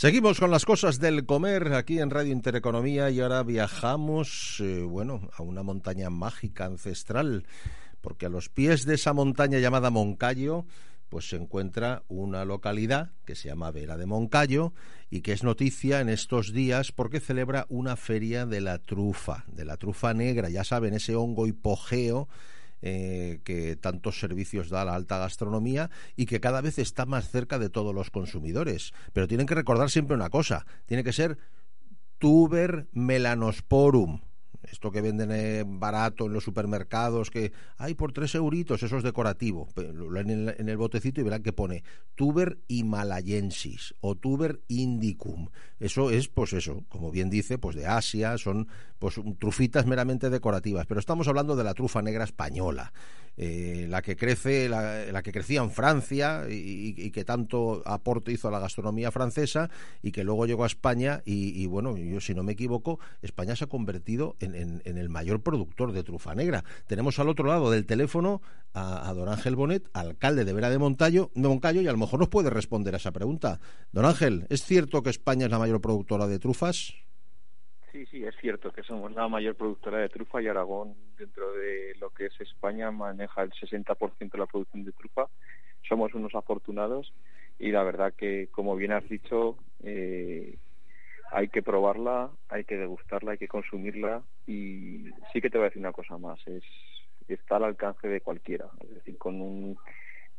Seguimos 0.00 0.40
con 0.40 0.50
las 0.50 0.64
cosas 0.64 0.98
del 0.98 1.26
comer 1.26 1.74
aquí 1.74 1.98
en 1.98 2.08
Radio 2.08 2.32
Intereconomía 2.32 3.10
y 3.10 3.20
ahora 3.20 3.42
viajamos, 3.42 4.56
eh, 4.60 4.80
bueno, 4.80 5.28
a 5.36 5.42
una 5.42 5.62
montaña 5.62 6.08
mágica 6.08 6.64
ancestral, 6.64 7.44
porque 8.00 8.24
a 8.24 8.30
los 8.30 8.48
pies 8.48 8.86
de 8.86 8.94
esa 8.94 9.12
montaña 9.12 9.58
llamada 9.58 9.90
Moncayo, 9.90 10.64
pues 11.10 11.28
se 11.28 11.36
encuentra 11.36 12.02
una 12.08 12.46
localidad 12.46 13.10
que 13.26 13.34
se 13.34 13.48
llama 13.48 13.70
Vera 13.72 13.98
de 13.98 14.06
Moncayo 14.06 14.72
y 15.10 15.20
que 15.20 15.32
es 15.32 15.44
noticia 15.44 16.00
en 16.00 16.08
estos 16.08 16.54
días 16.54 16.92
porque 16.92 17.20
celebra 17.20 17.66
una 17.68 17.94
feria 17.96 18.46
de 18.46 18.62
la 18.62 18.78
trufa, 18.78 19.44
de 19.48 19.66
la 19.66 19.76
trufa 19.76 20.14
negra, 20.14 20.48
ya 20.48 20.64
saben, 20.64 20.94
ese 20.94 21.14
hongo 21.14 21.46
hipogeo 21.46 22.26
eh, 22.82 23.40
que 23.44 23.76
tantos 23.76 24.18
servicios 24.18 24.70
da 24.70 24.84
la 24.84 24.94
alta 24.94 25.18
gastronomía 25.18 25.90
y 26.16 26.26
que 26.26 26.40
cada 26.40 26.60
vez 26.60 26.78
está 26.78 27.06
más 27.06 27.28
cerca 27.28 27.58
de 27.58 27.70
todos 27.70 27.94
los 27.94 28.10
consumidores. 28.10 28.92
Pero 29.12 29.28
tienen 29.28 29.46
que 29.46 29.54
recordar 29.54 29.90
siempre 29.90 30.16
una 30.16 30.30
cosa, 30.30 30.66
tiene 30.86 31.04
que 31.04 31.12
ser 31.12 31.38
tuber 32.18 32.88
melanosporum. 32.92 34.20
Esto 34.70 34.90
que 34.90 35.00
venden 35.00 35.30
eh, 35.32 35.64
barato 35.66 36.26
en 36.26 36.32
los 36.32 36.44
supermercados, 36.44 37.30
que 37.30 37.52
hay 37.78 37.94
por 37.94 38.12
tres 38.12 38.34
euritos, 38.34 38.82
eso 38.82 38.96
es 38.96 39.02
decorativo. 39.02 39.68
Lo 39.76 40.18
en, 40.20 40.30
el- 40.30 40.54
en 40.58 40.68
el 40.68 40.76
botecito 40.76 41.20
y 41.20 41.24
verán 41.24 41.42
que 41.42 41.52
pone 41.52 41.82
tuber 42.14 42.58
himalayensis 42.68 43.94
o 44.00 44.14
tuber 44.14 44.60
indicum. 44.68 45.48
Eso 45.78 46.10
es, 46.10 46.28
pues 46.28 46.52
eso, 46.52 46.84
como 46.88 47.10
bien 47.10 47.30
dice, 47.30 47.58
pues 47.58 47.74
de 47.76 47.86
Asia, 47.86 48.36
son 48.38 48.68
pues 48.98 49.14
trufitas 49.38 49.86
meramente 49.86 50.30
decorativas. 50.30 50.86
Pero 50.86 51.00
estamos 51.00 51.26
hablando 51.28 51.56
de 51.56 51.64
la 51.64 51.74
trufa 51.74 52.02
negra 52.02 52.24
española, 52.24 52.92
eh, 53.36 53.86
la 53.88 54.02
que 54.02 54.16
crece, 54.16 54.68
la, 54.68 55.06
la 55.06 55.22
que 55.22 55.32
crecía 55.32 55.62
en 55.62 55.70
Francia 55.70 56.46
y, 56.50 57.10
que 57.10 57.24
tanto 57.24 57.82
aporte 57.86 58.32
hizo 58.32 58.48
a 58.48 58.50
la 58.50 58.58
gastronomía 58.58 59.10
francesa 59.10 59.70
y 60.02 60.12
que 60.12 60.24
luego 60.24 60.46
llegó 60.46 60.64
a 60.64 60.66
España 60.66 61.22
y, 61.24 61.66
bueno, 61.66 61.96
yo 61.96 62.20
si 62.20 62.34
no 62.34 62.42
me 62.42 62.52
equivoco, 62.52 62.98
España 63.22 63.56
se 63.56 63.64
ha 63.64 63.68
convertido 63.68 64.36
en, 64.40 64.54
en- 64.54 64.82
el 64.98 65.08
mayor 65.08 65.42
productor 65.42 65.92
de 65.92 66.02
trufa 66.02 66.34
negra. 66.34 66.64
Tenemos 66.86 67.18
al 67.18 67.28
otro 67.28 67.46
lado 67.46 67.70
del 67.70 67.86
teléfono 67.86 68.42
a, 68.74 69.12
don 69.14 69.28
Ángel 69.28 69.56
Bonet, 69.56 69.88
alcalde 69.92 70.44
de 70.44 70.52
Vera 70.52 70.70
de 70.70 70.78
Montayo, 70.78 71.30
de 71.34 71.48
Moncayo, 71.48 71.80
y 71.80 71.88
a 71.88 71.92
lo 71.92 71.98
mejor 71.98 72.20
nos 72.20 72.28
puede 72.28 72.50
responder 72.50 72.94
a 72.94 72.98
esa 72.98 73.12
pregunta. 73.12 73.60
Don 73.92 74.04
Ángel, 74.04 74.46
¿es 74.50 74.62
cierto 74.64 75.02
que 75.02 75.10
España 75.10 75.46
es 75.46 75.50
la 75.50 75.58
mayor 75.58 75.80
productora 75.80 76.26
de 76.26 76.38
trufas? 76.38 76.92
Sí, 77.92 78.06
sí, 78.06 78.24
es 78.24 78.36
cierto 78.40 78.72
que 78.72 78.84
somos 78.84 79.12
la 79.12 79.26
mayor 79.26 79.56
productora 79.56 79.98
de 79.98 80.08
trufa 80.08 80.40
y 80.40 80.46
Aragón, 80.46 80.94
dentro 81.18 81.52
de 81.54 81.94
lo 81.98 82.10
que 82.10 82.26
es 82.26 82.40
España, 82.40 82.90
maneja 82.92 83.42
el 83.42 83.50
60% 83.52 84.30
de 84.32 84.38
la 84.38 84.46
producción 84.46 84.84
de 84.84 84.92
trufa. 84.92 85.28
Somos 85.88 86.14
unos 86.14 86.34
afortunados 86.34 87.12
y 87.58 87.72
la 87.72 87.82
verdad 87.82 88.14
que, 88.16 88.48
como 88.52 88.76
bien 88.76 88.92
has 88.92 89.08
dicho, 89.08 89.56
eh, 89.82 90.56
hay 91.32 91.48
que 91.48 91.62
probarla, 91.62 92.30
hay 92.48 92.64
que 92.64 92.76
degustarla, 92.76 93.32
hay 93.32 93.38
que 93.38 93.48
consumirla 93.48 94.22
y 94.46 95.06
sí 95.32 95.40
que 95.40 95.50
te 95.50 95.58
voy 95.58 95.66
a 95.66 95.68
decir 95.70 95.80
una 95.80 95.92
cosa 95.92 96.16
más, 96.16 96.40
es 96.46 96.64
está 97.28 97.56
al 97.56 97.64
alcance 97.64 98.08
de 98.08 98.20
cualquiera. 98.20 98.66
Es 98.82 98.94
decir, 98.94 99.18
con 99.18 99.40
un 99.40 99.78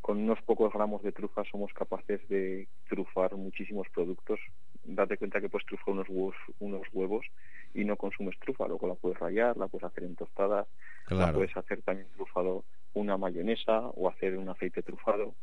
con 0.02 0.18
unos 0.18 0.42
pocos 0.42 0.74
gramos 0.74 1.04
de 1.04 1.12
trufa 1.12 1.44
somos 1.44 1.72
capaces 1.74 2.28
de 2.28 2.68
trufar 2.90 3.36
muchísimos 3.36 3.88
productos. 3.94 4.40
Date 4.84 5.18
cuenta 5.18 5.40
que 5.40 5.50
puedes 5.50 5.66
trufar 5.68 5.94
unos 5.94 6.10
huevos, 6.10 6.36
unos 6.60 6.88
huevos 6.92 7.26
y 7.74 7.86
no 7.86 7.96
consumes 7.96 8.38
trufa. 8.40 8.68
Luego 8.68 8.88
la 8.88 8.96
puedes 8.96 9.20
rallar, 9.20 9.56
la 9.58 9.68
puedes 9.68 9.86
hacer 9.86 10.04
en 10.04 10.16
tostadas, 10.16 10.68
la 11.10 11.16
Claro. 11.18 11.38
puedes 11.38 11.56
hacer 11.56 11.82
también 11.84 12.08
trufado 12.16 12.66
una 12.94 13.18
mayonesa 13.18 13.80
o 13.80 14.10
hacer 14.10 14.38
un 14.38 14.50
aceite 14.50 14.82
trufado. 14.82 15.36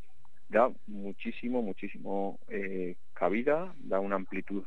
Da 0.49 0.71
muchísimo, 0.87 1.61
muchísimo 1.61 2.39
eh, 2.47 2.95
cabida, 3.13 3.73
da 3.77 3.99
una 3.99 4.15
amplitud 4.15 4.63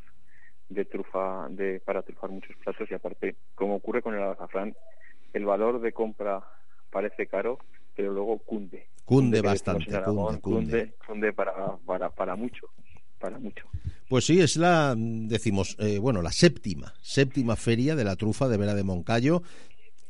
de 0.69 0.85
trufa 0.85 1.49
de 1.51 1.81
para 1.81 2.03
trufar 2.03 2.31
muchos 2.31 2.57
platos 2.57 2.91
y 2.91 2.95
aparte, 2.95 3.37
como 3.55 3.77
ocurre 3.77 4.01
con 4.01 4.15
el 4.15 4.23
azafrán, 4.23 4.75
el 5.33 5.45
valor 5.45 5.81
de 5.81 5.93
compra 5.93 6.43
parece 6.91 7.27
caro, 7.27 7.59
pero 7.95 8.13
luego 8.13 8.39
cunde. 8.39 8.89
Cunde 9.05 9.41
bastante, 9.43 9.95
Aragón, 9.95 10.41
cunde. 10.41 10.71
cunde, 10.71 10.95
cunde 11.07 11.33
para, 11.33 11.77
para, 11.85 12.11
para 12.11 12.37
mucho, 12.37 12.69
para 13.19 13.39
mucho. 13.39 13.69
Pues 14.13 14.27
sí, 14.27 14.41
es 14.41 14.59
la, 14.59 14.95
mm, 14.95 15.29
decimos, 15.29 15.75
eh, 15.79 15.99
bueno, 15.99 16.21
la 16.21 16.33
séptima, 16.33 16.93
séptima 17.01 17.57
feria 17.57 17.97
de 17.97 18.05
la 18.05 18.15
trufa 18.15 18.47
de 18.47 18.59
Vera 18.59 18.75
de 18.75 18.85
Moncayo. 18.85 19.43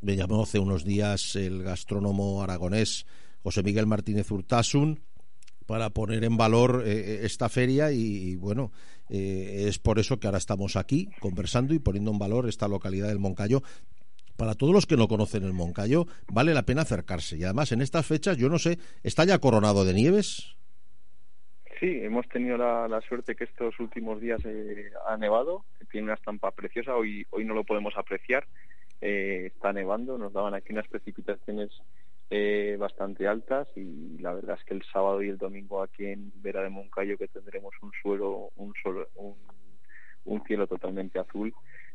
Me 0.01 0.17
llamó 0.17 0.43
hace 0.43 0.59
unos 0.59 0.85
días 0.85 1.37
el 1.37 1.63
gastrónomo 1.63 2.43
aragonés 2.43 3.07
José 3.45 3.63
Miguel 3.63 3.87
Martínez 3.87 4.29
Urtasun 4.33 4.99
para 5.67 5.91
poner 5.91 6.25
en 6.25 6.37
valor 6.37 6.83
eh, 6.85 7.21
esta 7.23 7.49
feria 7.49 7.93
y, 7.93 8.01
y, 8.01 8.35
bueno, 8.35 8.73
eh, 9.09 9.67
es 9.69 9.79
por 9.79 10.01
eso 10.01 10.19
que 10.19 10.27
ahora 10.27 10.39
estamos 10.39 10.75
aquí 10.75 11.09
conversando 11.21 11.73
y 11.73 11.79
poniendo 11.79 12.11
en 12.11 12.19
valor 12.19 12.49
esta 12.49 12.67
localidad 12.67 13.07
del 13.07 13.21
Moncayo. 13.21 13.63
Para 14.37 14.57
todos 14.57 14.75
los 14.75 14.87
que 14.87 14.97
no 14.97 15.07
conocen 15.07 15.45
el 15.45 15.53
Moncayo, 15.53 16.09
vale 16.27 16.55
la 16.55 16.67
pena 16.67 16.83
acercarse. 16.83 17.37
Y 17.37 17.45
además, 17.45 17.71
en 17.71 17.81
estas 17.81 18.05
fechas, 18.05 18.37
yo 18.37 18.49
no 18.49 18.59
sé, 18.59 18.81
¿está 19.05 19.25
ya 19.25 19.39
coronado 19.39 19.85
de 19.85 19.95
nieves? 19.95 20.57
Sí, 21.83 21.99
hemos 22.01 22.29
tenido 22.29 22.57
la, 22.57 22.87
la 22.87 23.01
suerte 23.01 23.35
que 23.35 23.43
estos 23.43 23.81
últimos 23.81 24.21
días 24.21 24.41
eh, 24.45 24.93
ha 25.05 25.17
nevado, 25.17 25.65
tiene 25.91 26.05
una 26.05 26.15
estampa 26.15 26.53
preciosa, 26.53 26.95
hoy, 26.95 27.27
hoy 27.31 27.45
no 27.45 27.55
lo 27.55 27.65
podemos 27.65 27.95
apreciar, 27.97 28.47
eh, 29.01 29.51
está 29.53 29.73
nevando, 29.73 30.17
nos 30.17 30.33
daban 30.33 30.55
aquí 30.55 30.73
unas 30.73 30.87
precipitaciones 30.87 31.71
eh, 32.31 32.77
bastante 32.79 33.27
altas 33.27 33.67
y 33.75 34.17
la 34.21 34.33
verdad 34.33 34.59
es 34.61 34.65
que 34.65 34.75
el 34.75 34.85
sábado 34.93 35.25
y 35.25 35.29
el 35.31 35.39
domingo 35.39 35.83
aquí 35.83 36.07
en 36.07 36.31
Vera 36.37 36.63
de 36.63 36.71
Moncayo 36.71 37.19
que 37.19 37.27
tendremos 37.27 37.75
un 37.83 37.91
suelo, 38.01 38.53
un, 38.55 38.73
suelo, 38.81 39.09
un, 40.25 40.45
cielo 40.45 40.69
totalmente 40.69 41.19
azul, 41.19 41.53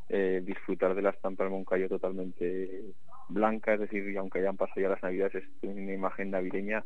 disfrutar 0.09 0.95
de 0.95 1.01
la 1.01 1.11
estampa 1.11 1.45
del 1.45 1.53
Moncayo 1.53 1.87
totalmente 1.87 2.93
blanca, 3.29 3.75
es 3.75 3.79
decir, 3.79 4.09
y 4.09 4.17
aunque 4.17 4.39
hayan 4.39 4.57
pasado 4.57 4.81
ya 4.81 4.89
las 4.89 5.01
navidades, 5.01 5.35
es 5.35 5.49
una 5.61 5.93
imagen 5.93 6.31
navideña 6.31 6.83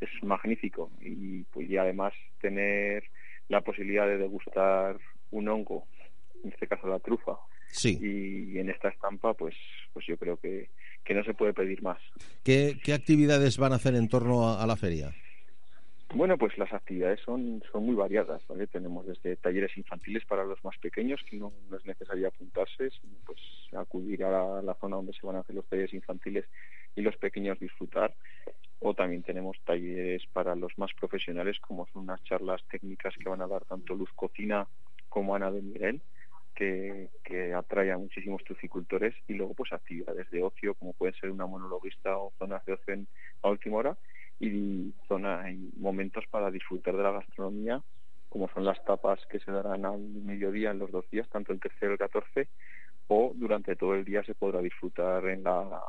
es 0.00 0.10
magnífico 0.22 0.90
y 1.00 1.42
pues 1.44 1.68
y 1.68 1.76
además 1.76 2.12
tener 2.40 3.04
la 3.48 3.60
posibilidad 3.60 4.06
de 4.06 4.18
degustar 4.18 4.98
un 5.30 5.48
hongo 5.48 5.86
en 6.44 6.50
este 6.52 6.66
caso 6.66 6.86
la 6.88 6.98
trufa 6.98 7.38
Sí. 7.74 7.98
y, 8.02 8.58
en 8.58 8.68
esta 8.68 8.88
estampa 8.90 9.32
pues 9.32 9.54
pues 9.94 10.04
yo 10.06 10.18
creo 10.18 10.36
que, 10.36 10.68
que 11.04 11.14
no 11.14 11.24
se 11.24 11.32
puede 11.32 11.54
pedir 11.54 11.82
más 11.82 11.98
¿Qué, 12.44 12.78
qué 12.84 12.92
actividades 12.92 13.56
van 13.56 13.72
a 13.72 13.76
hacer 13.76 13.94
en 13.94 14.08
torno 14.08 14.46
a, 14.46 14.62
a 14.62 14.66
la 14.66 14.76
feria? 14.76 15.10
bueno 16.14 16.36
pues 16.36 16.58
las 16.58 16.70
actividades 16.74 17.20
son 17.24 17.62
son 17.72 17.86
muy 17.86 17.94
variadas 17.94 18.46
¿vale? 18.46 18.66
tenemos 18.66 19.06
desde 19.06 19.36
talleres 19.36 19.74
infantiles 19.78 20.24
para 20.26 20.44
los 20.44 20.62
más 20.64 20.76
pequeños 20.78 21.22
que 21.28 21.36
no, 21.38 21.52
no 21.70 21.76
es 21.78 21.86
necesario 21.86 22.28
apuntarse 22.28 22.90
sino 22.90 23.14
pues 23.24 23.38
acudir 23.74 24.22
a 24.24 24.30
la, 24.30 24.62
la 24.62 24.74
zona 24.74 24.96
donde 24.96 25.14
se 25.14 25.26
van 25.26 25.36
a 25.36 25.40
hacer 25.40 25.54
los 25.56 25.66
talleres 25.66 25.94
infantiles 25.94 26.44
y 26.94 27.00
los 27.00 27.16
pequeños 27.16 27.58
disfrutar 27.58 28.14
o 28.82 28.94
también 28.94 29.22
tenemos 29.22 29.56
talleres 29.64 30.22
para 30.32 30.54
los 30.54 30.76
más 30.76 30.92
profesionales 30.94 31.58
como 31.60 31.86
son 31.86 32.02
unas 32.02 32.22
charlas 32.24 32.62
técnicas 32.70 33.14
que 33.16 33.28
van 33.28 33.42
a 33.42 33.46
dar 33.46 33.64
tanto 33.64 33.94
Luz 33.94 34.10
Cocina 34.14 34.66
como 35.08 35.34
Ana 35.34 35.50
de 35.50 35.62
Miguel 35.62 36.02
que, 36.54 37.08
que 37.24 37.54
atrae 37.54 37.92
a 37.92 37.98
muchísimos 37.98 38.42
truficultores 38.44 39.14
y 39.28 39.34
luego 39.34 39.54
pues 39.54 39.72
actividades 39.72 40.28
de 40.30 40.42
ocio 40.42 40.74
como 40.74 40.92
pueden 40.92 41.14
ser 41.14 41.30
una 41.30 41.46
monologuista 41.46 42.18
o 42.18 42.32
zonas 42.38 42.64
de 42.66 42.74
ocio 42.74 42.94
en, 42.94 43.06
a 43.42 43.48
última 43.48 43.76
hora 43.78 43.96
y 44.40 44.92
zona 45.06 45.50
y 45.50 45.70
momentos 45.76 46.24
para 46.30 46.50
disfrutar 46.50 46.96
de 46.96 47.02
la 47.02 47.12
gastronomía 47.12 47.82
como 48.32 48.48
son 48.48 48.64
las 48.64 48.82
tapas 48.86 49.20
que 49.26 49.40
se 49.40 49.52
darán 49.52 49.84
al 49.84 50.00
mediodía 50.00 50.70
en 50.70 50.78
los 50.78 50.90
dos 50.90 51.04
días, 51.10 51.28
tanto 51.28 51.52
el 51.52 51.60
tercero 51.60 51.90
y 51.90 51.92
el 51.92 51.98
14, 51.98 52.48
o 53.08 53.32
durante 53.34 53.76
todo 53.76 53.94
el 53.94 54.06
día 54.06 54.24
se 54.24 54.34
podrá 54.34 54.62
disfrutar 54.62 55.26
en 55.28 55.42
la... 55.42 55.82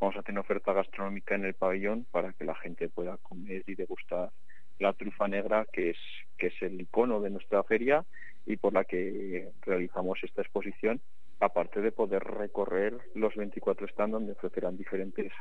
Vamos 0.00 0.16
a 0.16 0.22
tener 0.22 0.40
oferta 0.40 0.72
gastronómica 0.72 1.34
en 1.34 1.44
el 1.46 1.54
pabellón 1.54 2.06
para 2.10 2.32
que 2.32 2.44
la 2.44 2.54
gente 2.54 2.88
pueda 2.88 3.16
comer 3.18 3.62
y 3.66 3.74
degustar 3.74 4.30
la 4.78 4.92
trufa 4.92 5.26
negra, 5.26 5.66
que 5.72 5.90
es, 5.90 5.96
que 6.36 6.48
es 6.48 6.62
el 6.62 6.80
icono 6.80 7.20
de 7.20 7.30
nuestra 7.30 7.62
feria 7.62 8.04
y 8.44 8.56
por 8.56 8.74
la 8.74 8.84
que 8.84 9.50
realizamos 9.62 10.18
esta 10.22 10.42
exposición, 10.42 11.00
aparte 11.40 11.80
de 11.80 11.92
poder 11.92 12.22
recorrer 12.22 12.98
los 13.14 13.34
24 13.34 13.88
stands 13.88 14.12
donde 14.12 14.32
ofrecerán 14.32 14.76
diferentes 14.76 15.32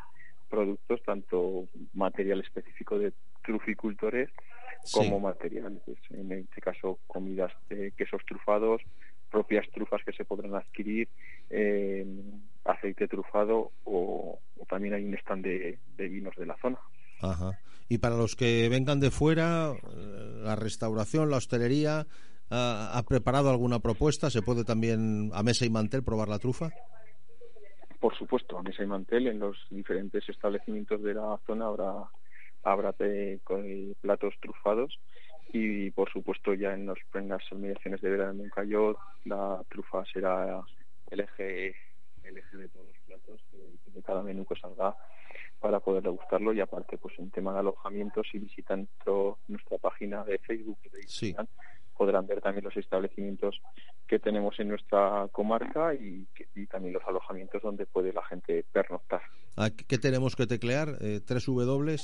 productos, 0.50 1.02
tanto 1.04 1.68
material 1.94 2.40
específico 2.40 2.98
de 2.98 3.12
truficultores 3.44 4.30
como 4.94 5.18
Sí. 5.18 5.24
material, 5.24 5.82
en 6.12 6.32
este 6.32 6.62
caso 6.62 7.00
comidas 7.08 7.52
de 7.70 7.92
quesos 7.92 8.22
trufados, 8.26 8.82
propias 9.36 9.70
trufas 9.72 10.02
que 10.06 10.14
se 10.14 10.24
podrán 10.24 10.56
adquirir, 10.56 11.10
eh, 11.50 12.06
aceite 12.64 13.06
trufado 13.10 13.74
o, 13.84 14.40
o 14.58 14.66
también 14.66 14.94
hay 14.94 15.04
un 15.04 15.14
stand 15.16 15.44
de, 15.44 15.78
de 15.98 16.08
vinos 16.08 16.34
de 16.38 16.46
la 16.46 16.56
zona. 16.62 16.80
Ajá. 17.20 17.60
Y 17.90 17.98
para 17.98 18.16
los 18.16 18.38
que 18.38 18.70
vengan 18.70 19.02
de 19.02 19.12
fuera, 19.12 19.74
eh, 19.74 20.40
la 20.42 20.56
restauración, 20.56 21.30
la 21.30 21.36
hostelería, 21.36 22.08
¿ha 22.50 23.04
preparado 23.06 23.50
alguna 23.50 23.80
propuesta? 23.80 24.30
¿Se 24.30 24.42
puede 24.42 24.64
también 24.64 25.32
a 25.34 25.44
mesa 25.44 25.66
y 25.66 25.70
mantel 25.70 26.02
probar 26.02 26.30
la 26.30 26.40
trufa? 26.40 26.70
Por 28.00 28.16
supuesto, 28.18 28.58
a 28.58 28.64
mesa 28.64 28.84
y 28.84 28.88
mantel 28.88 29.28
en 29.28 29.40
los 29.40 29.58
diferentes 29.70 30.30
establecimientos 30.30 31.04
de 31.04 31.14
la 31.14 31.38
zona 31.46 31.66
habrá 31.66 31.92
habrá 32.64 32.96
eh, 33.00 33.40
platos 34.02 34.34
trufados 34.42 34.98
y 35.54 35.92
por 35.92 36.12
supuesto 36.12 36.54
ya 36.54 36.74
en, 36.74 36.86
los, 36.86 36.98
en 37.14 37.30
las 37.30 37.44
mediaciones 37.54 38.02
de 38.02 38.10
Vera 38.10 38.28
de 38.28 38.34
Moncayo 38.34 38.98
la 39.26 39.62
trufa 39.70 40.04
será 40.06 40.62
el 41.12 41.20
eje 41.20 41.76
el 42.24 42.38
eje 42.38 42.58
de 42.58 42.70
todos 42.70 42.88
los 42.88 42.98
platos 43.06 43.42
de, 43.52 43.92
de 43.94 44.02
cada 44.02 44.24
menú 44.24 44.46
que 44.46 44.56
salga 44.56 44.96
para 45.60 45.80
poder 45.80 46.02
degustarlo. 46.04 46.54
Y 46.54 46.60
aparte 46.60 46.98
pues 46.98 47.18
en 47.20 47.30
tema 47.30 47.54
de 47.54 47.60
alojamientos 47.60 48.28
si 48.32 48.40
visitan 48.40 48.80
nuestro- 48.82 49.38
nuestra 49.48 49.78
página 49.78 50.24
de 50.24 50.40
Facebook 50.40 50.80
de 50.92 51.02
Instagram, 51.02 51.48
podrán 51.96 52.28
ver 52.28 52.42
también 52.42 52.64
los 52.64 52.76
establecimientos 52.78 53.62
que 54.08 54.20
tenemos 54.20 54.60
en 54.60 54.70
nuestra 54.70 55.28
comarca 55.32 55.94
y, 55.94 56.28
también 56.70 56.94
los 56.94 57.04
alojamientos 57.06 57.62
donde 57.62 57.86
puede 57.86 58.14
la 58.14 58.24
gente 58.26 58.66
pernoctar. 58.72 59.22
¿A 59.56 59.70
¿Qué 59.70 59.98
tenemos 59.98 60.36
que 60.36 60.48
teclear? 60.48 60.98
Eh, 61.02 61.22
¿Tres 61.26 61.46
W? 61.46 61.98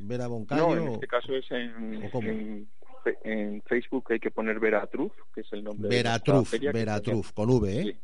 ¿Vera 0.00 0.28
Boncayo? 0.28 0.74
No, 0.74 0.76
en 0.76 0.92
este 0.92 1.06
caso 1.06 1.34
es 1.34 1.50
en, 1.50 2.68
en, 3.24 3.62
Facebook 3.62 4.12
hay 4.12 4.20
que 4.20 4.30
poner 4.30 4.60
Veratruf, 4.60 5.12
que 5.34 5.40
es 5.40 5.52
el 5.52 5.64
nombre 5.64 5.88
de 5.88 5.96
feria, 5.96 6.20
que 6.72 6.78
Veratruf, 6.78 7.32
con 7.32 7.50
V, 7.50 7.80
¿eh? 7.80 7.82
Sí. 7.84 7.96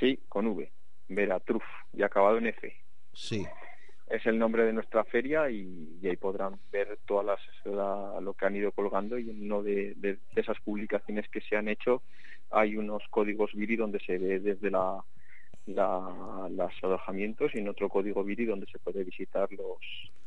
Sí, 0.00 0.20
con 0.28 0.46
V. 0.48 0.70
Veratruf, 1.08 1.62
y 1.92 2.02
acabado 2.02 2.38
en 2.38 2.48
F. 2.48 2.74
Sí. 3.12 3.44
Es 4.08 4.24
el 4.26 4.38
nombre 4.38 4.64
de 4.64 4.72
nuestra 4.72 5.04
feria 5.04 5.50
y, 5.50 5.98
ahí 6.04 6.16
podrán 6.16 6.58
ver 6.70 6.98
todas 7.06 7.24
las 7.26 7.40
la- 7.64 8.20
lo 8.20 8.34
que 8.34 8.44
han 8.46 8.54
ido 8.56 8.70
colgando 8.72 9.18
y 9.18 9.30
en 9.30 9.44
uno 9.44 9.62
de 9.62 10.18
esas 10.36 10.58
publicaciones 10.60 11.28
que 11.30 11.40
se 11.40 11.56
han 11.56 11.68
hecho 11.68 12.02
hay 12.50 12.76
unos 12.76 13.02
códigos 13.10 13.52
Viri 13.54 13.76
donde 13.76 13.98
se 14.00 14.18
ve 14.18 14.38
desde 14.40 14.70
la, 14.70 15.02
la- 15.66 16.48
los 16.50 16.72
alojamientos 16.82 17.52
y 17.54 17.58
en 17.58 17.68
otro 17.68 17.88
código 17.88 18.22
Viri 18.22 18.44
donde 18.44 18.66
se 18.66 18.78
puede 18.78 19.04
visitar 19.04 19.48
los 19.52 19.78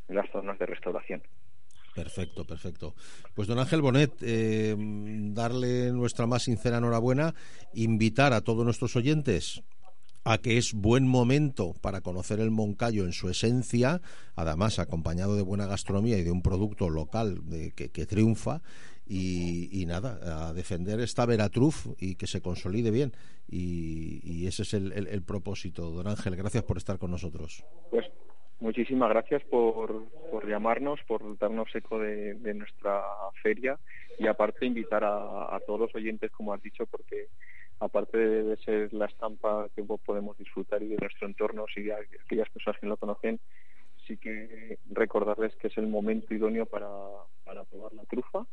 las 0.08 0.28
zonas 0.30 0.58
de 0.58 0.66
restauración. 0.66 1.22
Perfecto, 1.94 2.44
perfecto. 2.44 2.94
Pues 3.34 3.46
don 3.48 3.58
Ángel 3.58 3.82
Bonet, 3.82 4.12
eh, 4.22 4.74
darle 4.78 5.92
nuestra 5.92 6.26
más 6.26 6.44
sincera 6.44 6.78
enhorabuena, 6.78 7.34
invitar 7.74 8.32
a 8.32 8.40
todos 8.40 8.64
nuestros 8.64 8.94
oyentes 8.96 9.62
a 10.28 10.38
que 10.38 10.58
es 10.58 10.74
buen 10.74 11.08
momento 11.08 11.72
para 11.80 12.02
conocer 12.02 12.38
el 12.38 12.50
Moncayo 12.50 13.04
en 13.04 13.12
su 13.12 13.30
esencia, 13.30 14.02
además 14.36 14.78
acompañado 14.78 15.36
de 15.36 15.42
buena 15.42 15.66
gastronomía 15.66 16.18
y 16.18 16.22
de 16.22 16.30
un 16.30 16.42
producto 16.42 16.90
local 16.90 17.48
de- 17.48 17.72
que, 17.72 18.06
triunfa. 18.06 18.60
Y, 19.10 19.86
nada, 19.86 20.50
a 20.50 20.52
defender 20.52 21.00
esta 21.00 21.24
Veratruf 21.24 21.86
y 21.98 22.16
que 22.16 22.26
se 22.26 22.42
consolide 22.42 22.90
bien. 22.90 23.12
Y, 23.48 24.20
y 24.22 24.46
ese 24.46 24.64
es 24.64 24.74
el, 24.74 25.22
propósito. 25.22 25.90
Don 25.90 26.06
Ángel, 26.06 26.36
gracias 26.36 26.62
por 26.62 26.76
estar 26.76 26.98
con 26.98 27.10
nosotros. 27.10 27.64
Pues 27.90 28.04
muchísimas 28.60 29.08
gracias 29.08 29.42
por, 29.44 30.04
por 30.30 30.46
llamarnos, 30.46 31.00
por 31.08 31.38
darnos 31.38 31.74
eco 31.74 31.98
de, 31.98 32.52
nuestra 32.52 33.00
feria 33.42 33.78
y 34.18 34.26
aparte 34.26 34.66
invitar 34.66 35.02
a 35.04 35.58
todos 35.66 35.80
los 35.80 35.94
oyentes, 35.94 36.30
como 36.30 36.52
has 36.52 36.62
dicho, 36.62 36.84
porque 36.84 37.28
aparte 37.80 38.18
de, 38.18 38.56
ser 38.58 38.92
la 38.92 39.06
estampa 39.06 39.68
que 39.74 39.82
po- 39.82 39.98
podemos 39.98 40.36
disfrutar 40.36 40.82
y 40.82 40.88
de 40.88 40.96
nuestro 41.00 41.26
entorno, 41.26 41.66
de 41.76 41.94
aquellas 42.24 42.48
personas 42.50 42.80
que 42.80 42.86
no 42.86 42.90
lo 42.90 42.96
conocen, 42.96 43.40
sí 44.06 44.16
que 44.16 44.78
recordarles 44.90 45.54
que 45.56 45.68
es 45.68 45.78
el 45.78 45.86
momento 45.86 46.34
idóneo 46.34 46.66
para, 46.66 46.88
para 47.44 47.64
probar 47.64 47.92
la 47.92 48.04
trufa. 48.04 48.46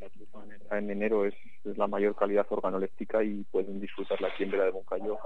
La 0.00 0.08
trufa 0.08 0.78
en 0.78 0.90
enero 0.90 1.26
es, 1.26 1.34
la 1.64 1.86
mayor 1.86 2.16
calidad 2.16 2.46
organoléptica 2.48 3.22
y 3.22 3.44
pueden 3.44 3.80
disfrutarla 3.80 4.28
aquí 4.28 4.44
en 4.44 4.50
Vera 4.50 4.64
de 4.64 4.72
Moncayo 4.72 5.18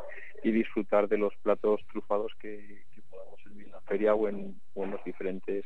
y 0.42 0.50
disfrutar 0.50 1.09
de 1.09 1.18
los 1.18 1.32
platos 1.36 1.80
trufados 1.92 2.32
que, 2.40 2.82
podamos 3.09 3.40
servir 3.40 3.66
en 3.66 3.72
la 3.72 3.80
feria 3.82 4.14
o 4.14 4.28
en, 4.28 4.61
o 4.74 4.84
los 4.84 5.05
diferentes 5.05 5.64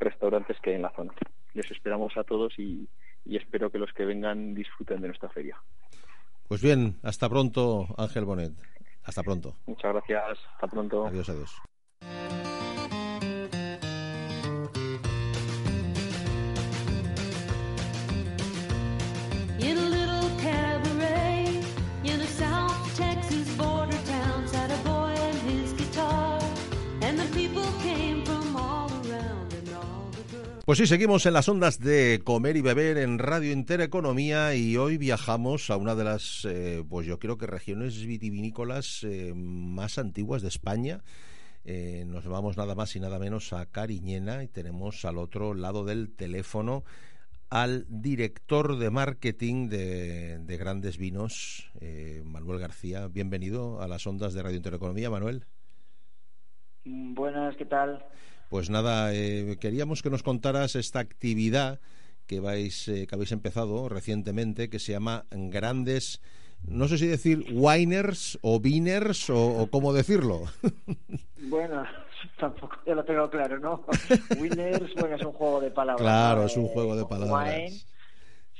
restaurantes 0.00 0.58
que 0.60 0.70
hay 0.70 0.76
en 0.76 0.82
la 0.82 0.90
zona. 0.96 1.12
Les 1.54 1.70
esperamos 1.70 2.16
a 2.16 2.24
todos 2.24 2.58
y 2.58 2.88
espero 3.24 3.70
que 3.70 3.78
los 3.78 3.92
que 3.92 4.04
vengan 4.04 4.54
disfruten 4.54 5.00
de 5.00 5.08
nuestra 5.08 5.28
feria. 5.28 5.56
Pues 6.50 6.62
bien, 6.62 6.98
hasta 7.04 7.28
pronto, 7.28 7.86
Ángel 7.96 8.24
Bonet. 8.24 8.50
Hasta 9.04 9.22
pronto. 9.22 9.54
Muchas 9.66 9.92
gracias. 9.92 10.36
Hasta 10.54 10.66
pronto. 10.66 11.06
Adiós, 11.06 11.28
adiós. 11.28 11.62
Pues 30.70 30.78
sí, 30.78 30.86
seguimos 30.86 31.26
en 31.26 31.32
las 31.32 31.48
ondas 31.48 31.80
de 31.80 32.20
comer 32.22 32.56
y 32.56 32.60
beber 32.60 32.96
en 32.96 33.18
Radio 33.18 33.50
Intereconomía 33.50 34.54
y 34.54 34.76
hoy 34.76 34.98
viajamos 34.98 35.68
a 35.68 35.76
una 35.76 35.96
de 35.96 36.04
las, 36.04 36.44
eh, 36.44 36.84
pues 36.88 37.08
yo 37.08 37.18
creo 37.18 37.36
que 37.36 37.48
regiones 37.48 38.06
vitivinícolas 38.06 39.02
eh, 39.02 39.32
más 39.34 39.98
antiguas 39.98 40.42
de 40.42 40.46
España. 40.46 41.02
Eh, 41.64 42.04
nos 42.06 42.24
vamos 42.28 42.56
nada 42.56 42.76
más 42.76 42.94
y 42.94 43.00
nada 43.00 43.18
menos 43.18 43.52
a 43.52 43.66
Cariñena 43.66 44.44
y 44.44 44.46
tenemos 44.46 45.04
al 45.04 45.18
otro 45.18 45.54
lado 45.54 45.84
del 45.84 46.14
teléfono 46.14 46.84
al 47.48 47.84
director 47.88 48.78
de 48.78 48.90
marketing 48.90 49.70
de, 49.70 50.38
de 50.38 50.56
Grandes 50.56 50.98
Vinos, 50.98 51.68
Manuel 52.22 52.60
García. 52.60 53.08
Bienvenido 53.08 53.82
a 53.82 53.88
las 53.88 54.06
ondas 54.06 54.34
de 54.34 54.42
Radio 54.44 54.58
Intereconomía, 54.58 55.10
Manuel. 55.10 55.46
Buenas, 56.84 57.56
¿qué 57.56 57.64
tal? 57.64 58.04
Pues 58.50 58.68
nada, 58.68 59.14
eh, 59.14 59.56
queríamos 59.60 60.02
que 60.02 60.10
nos 60.10 60.24
contaras 60.24 60.74
esta 60.74 60.98
actividad 60.98 61.78
que 62.26 62.40
vais, 62.40 62.88
eh, 62.88 63.06
que 63.06 63.14
habéis 63.14 63.30
empezado 63.30 63.88
recientemente, 63.88 64.68
que 64.68 64.80
se 64.80 64.90
llama 64.90 65.24
Grandes, 65.30 66.20
no 66.66 66.88
sé 66.88 66.98
si 66.98 67.06
decir 67.06 67.46
winers 67.52 68.40
o 68.42 68.58
viners 68.58 69.30
o, 69.30 69.62
o 69.62 69.70
cómo 69.70 69.92
decirlo. 69.92 70.44
Bueno, 71.42 71.84
tampoco 72.38 72.76
ya 72.86 72.94
lo 72.94 73.04
tengo 73.04 73.30
claro, 73.30 73.58
¿no? 73.58 73.84
Winners, 74.38 74.94
bueno, 74.94 75.16
es 75.16 75.22
un 75.24 75.32
juego 75.32 75.60
de 75.60 75.70
palabras. 75.70 76.02
Claro, 76.02 76.44
es 76.44 76.56
un 76.56 76.68
juego 76.68 76.94
de 76.94 77.06
palabras. 77.06 77.48
wine. 77.48 77.80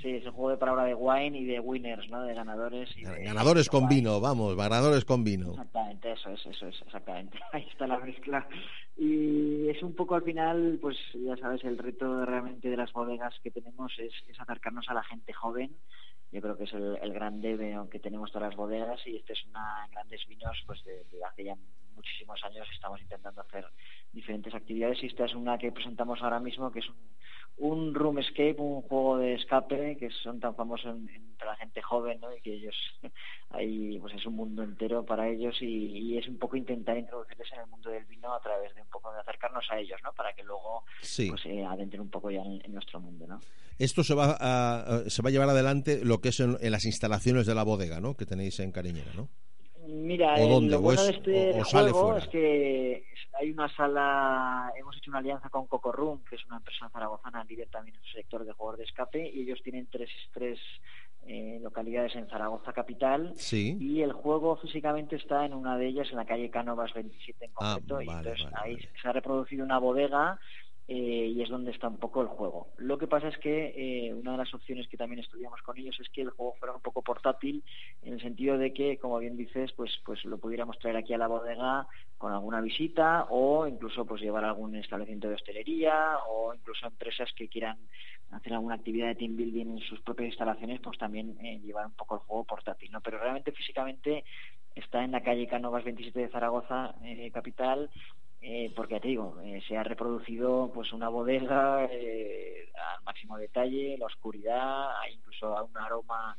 Sí, 0.01 0.09
es 0.17 0.25
un 0.27 0.33
juego 0.33 0.51
de 0.51 0.57
palabras 0.57 0.87
de 0.87 0.95
wine 0.95 1.39
y 1.39 1.45
de 1.45 1.61
winners, 1.61 2.09
¿no? 2.09 2.23
De 2.23 2.33
ganadores. 2.35 2.89
Y 2.97 3.03
de- 3.05 3.25
Ganadores 3.25 3.69
con 3.69 3.87
vino, 3.89 4.21
vamos, 4.21 4.57
ganadores 4.57 5.05
con 5.05 5.25
vino. 5.25 5.51
Exactamente, 5.51 6.13
eso 6.13 6.31
es, 6.31 6.47
eso 6.47 6.67
es, 6.69 6.81
exactamente. 6.83 7.39
Ahí 7.53 7.67
está 7.71 7.87
la 7.87 7.99
mezcla. 7.99 8.49
Y 8.97 9.69
es 9.69 9.83
un 9.83 9.95
poco 9.95 10.15
al 10.15 10.23
final, 10.23 10.79
pues 10.81 10.97
ya 11.15 11.37
sabes, 11.37 11.63
el 11.65 11.79
reto 11.79 12.25
realmente 12.25 12.69
de 12.71 12.77
las 12.77 12.93
bodegas 12.93 13.35
que 13.43 13.51
tenemos 13.51 13.93
es, 13.99 14.13
es 14.29 14.41
acercarnos 14.41 14.89
a 14.89 14.95
la 14.95 15.03
gente 15.05 15.33
joven. 15.33 15.77
Yo 16.33 16.41
creo 16.41 16.57
que 16.57 16.65
es 16.65 16.73
el, 16.73 16.97
el 17.03 17.13
gran 17.13 17.41
debe 17.41 17.77
que 17.91 17.99
tenemos 17.99 18.31
todas 18.31 18.49
las 18.51 18.57
bodegas 18.57 19.01
y 19.07 19.17
este 19.17 19.33
es 19.33 19.45
una 19.47 19.87
grandes 19.91 20.25
vinos 20.29 20.57
pues 20.67 20.83
de, 20.85 21.05
de 21.11 21.25
hace 21.25 21.45
ya 21.45 21.57
muchísimos 22.01 22.41
años 22.45 22.67
estamos 22.75 23.01
intentando 23.01 23.41
hacer 23.43 23.67
diferentes 24.13 24.55
actividades 24.55 25.03
y 25.03 25.07
esta 25.07 25.27
es 25.27 25.35
una 25.35 25.59
que 25.59 25.71
presentamos 25.71 26.21
ahora 26.23 26.41
mismo 26.41 26.73
que 26.73 26.79
es 26.81 26.89
un, 26.89 26.97
un 27.59 27.95
room 27.95 28.19
escape, 28.19 28.57
un 28.59 28.81
juego 28.83 29.19
de 29.19 29.35
escape 29.35 29.97
que 29.99 30.09
son 30.23 30.41
tan 30.41 30.55
famosos 30.57 30.87
en- 30.97 31.09
entre 31.11 31.47
la 31.47 31.57
gente 31.57 31.83
joven, 31.83 32.19
¿no? 32.21 32.35
Y 32.35 32.41
que 32.41 32.55
ellos 32.55 32.75
ahí 33.51 33.99
pues 34.01 34.15
es 34.15 34.25
un 34.27 34.35
mundo 34.35 34.63
entero 34.63 35.05
para 35.05 35.29
ellos 35.29 35.57
y, 35.61 35.67
y 35.67 36.19
es 36.19 36.27
un 36.29 36.39
poco 36.39 36.57
intentar 36.57 36.97
introducirles 36.97 37.53
en 37.53 37.61
el 37.61 37.67
mundo 37.67 37.91
del 37.91 38.05
vino 38.07 38.33
a 38.35 38.41
través 38.41 38.75
de 38.75 38.81
un 38.83 38.89
poco 38.89 39.13
de 39.13 39.21
acercarnos 39.21 39.65
a 39.71 39.79
ellos, 39.79 40.01
¿no? 40.03 40.13
Para 40.15 40.33
que 40.33 40.43
luego 40.43 40.85
Sí. 41.03 41.29
pues 41.29 41.45
eh, 41.47 41.65
adentren 41.65 42.01
un 42.01 42.11
poco 42.11 42.31
ya 42.31 42.41
en, 42.43 42.61
en 42.65 42.73
nuestro 42.73 42.99
mundo, 43.01 43.27
¿no? 43.27 43.41
Esto 43.79 44.03
se 44.05 44.15
va 44.15 44.37
a, 44.41 45.09
se 45.09 45.23
va 45.23 45.29
a 45.29 45.33
llevar 45.33 45.49
adelante 45.49 46.05
lo 46.05 46.21
que 46.21 46.29
es 46.31 46.41
en, 46.41 46.57
en 46.61 46.73
las 46.73 46.85
instalaciones 46.85 47.47
de 47.47 47.55
la 47.55 47.63
bodega, 47.63 48.01
¿no? 48.01 48.15
Que 48.17 48.27
tenéis 48.27 48.59
en 48.61 48.73
Cariñena, 48.73 49.13
¿no? 49.15 49.29
Mira, 49.91 50.35
¿O 50.35 50.45
el- 50.45 50.49
dónde? 50.51 50.71
lo 50.71 50.79
¿O 50.79 50.83
bueno 50.83 51.03
de 51.05 51.11
este 51.11 51.53
o- 51.53 51.61
o 51.61 51.65
sale 51.65 51.91
juego 51.91 52.07
fuera? 52.11 52.25
es 52.25 52.29
que 52.31 53.05
hay 53.39 53.51
una 53.51 53.69
sala, 53.75 54.73
hemos 54.77 54.97
hecho 54.97 55.11
una 55.11 55.19
alianza 55.19 55.49
con 55.51 55.67
Cocorrum, 55.67 56.23
que 56.25 56.37
es 56.37 56.45
una 56.47 56.59
empresa 56.59 56.89
zaragozana 56.91 57.45
líder 57.45 57.69
también 57.71 57.97
en 57.97 58.03
su 58.03 58.13
sector 58.13 58.45
de 58.45 58.53
juegos 58.53 58.79
de 58.79 58.85
escape, 58.85 59.29
y 59.29 59.43
ellos 59.43 59.61
tienen 59.63 59.89
tres, 59.91 60.11
tres 60.33 60.59
eh, 61.27 61.59
localidades 61.63 62.15
en 62.17 62.29
Zaragoza 62.29 62.73
capital, 62.73 63.33
Sí. 63.37 63.77
y 63.81 64.01
el 64.03 64.13
juego 64.13 64.57
físicamente 64.57 65.17
está 65.17 65.45
en 65.45 65.53
una 65.55 65.77
de 65.77 65.87
ellas, 65.89 66.09
en 66.11 66.17
la 66.17 66.25
calle 66.25 66.51
Cánovas 66.51 66.95
27 66.95 67.45
en 67.45 67.51
Ah, 67.57 67.75
concreto, 67.75 68.01
y 68.01 68.07
vale, 68.07 68.19
entonces 68.31 68.51
vale, 68.53 68.57
ahí 68.75 68.79
se 69.03 69.09
ha 69.09 69.13
reproducido 69.13 69.65
una 69.65 69.79
bodega 69.79 70.39
eh, 70.93 71.31
y 71.37 71.41
es 71.41 71.49
donde 71.49 71.71
está 71.71 71.87
un 71.87 71.99
poco 71.99 72.21
el 72.21 72.27
juego. 72.27 72.67
Lo 72.77 72.99
que 72.99 73.07
pasa 73.07 73.29
es 73.29 73.39
que 73.39 73.73
eh, 73.77 74.13
una 74.13 74.33
de 74.33 74.39
las 74.39 74.53
opciones 74.53 74.89
que 74.89 74.97
también 74.97 75.21
estudiamos 75.21 75.63
con 75.63 75.79
ellos 75.79 75.97
es 76.01 76.09
que 76.09 76.23
el 76.23 76.31
juego 76.31 76.57
fuera 76.59 76.75
un 76.75 76.83
poco 76.83 77.01
portátil, 77.01 77.63
en 78.03 78.15
el 78.15 78.21
sentido 78.21 78.59
de 78.59 78.73
que, 78.73 78.99
como 78.99 79.21
bien 79.21 79.37
dices, 79.37 79.71
pues, 79.77 79.93
pues 80.05 80.25
lo 80.25 80.39
pudiéramos 80.39 80.81
traer 80.81 80.97
aquí 80.97 81.15
a 81.15 81.19
la 81.19 81.29
bodega 81.29 81.87
con 82.19 82.33
alguna 82.33 82.61
visita 82.61 83.29
o 83.31 83.69
incluso 83.69 84.05
pues 84.05 84.21
llevar 84.21 84.45
a 84.45 84.49
algún 84.49 84.75
establecimiento 84.75 85.29
de 85.29 85.37
hostelería 85.37 86.19
o 86.29 86.53
incluso 86.55 86.89
empresas 86.89 87.31
que 87.37 87.47
quieran 87.47 87.79
hacer 88.33 88.53
alguna 88.53 88.75
actividad 88.75 89.07
de 89.07 89.15
team 89.15 89.37
building 89.37 89.67
en 89.67 89.79
sus 89.79 90.01
propias 90.01 90.31
instalaciones, 90.31 90.81
pues 90.81 90.99
también 90.99 91.39
eh, 91.41 91.61
llevar 91.61 91.87
un 91.87 91.95
poco 91.95 92.17
el 92.17 92.23
juego 92.23 92.43
portátil, 92.43 92.91
¿no? 92.91 93.01
Pero 93.01 93.21
realmente 93.21 93.53
físicamente 93.53 94.25
está 94.75 95.05
en 95.05 95.13
la 95.13 95.23
calle 95.23 95.47
Cánovas 95.47 95.85
27 95.85 96.19
de 96.19 96.29
Zaragoza, 96.31 96.97
capital, 97.33 97.91
eh, 98.43 98.73
porque 98.75 98.95
ya 98.95 99.01
te 99.01 99.09
digo, 99.09 99.37
eh, 99.43 99.61
se 99.69 99.77
ha 99.77 99.83
reproducido 99.83 100.71
pues 100.75 100.93
una 100.93 101.09
bodega 101.09 101.87
eh, 101.91 102.71
al 102.97 103.05
máximo 103.05 103.37
detalle, 103.37 103.99
la 103.99 104.07
oscuridad, 104.07 104.99
hay 105.01 105.15
incluso 105.15 105.55
un 105.65 105.77
aroma 105.77 106.37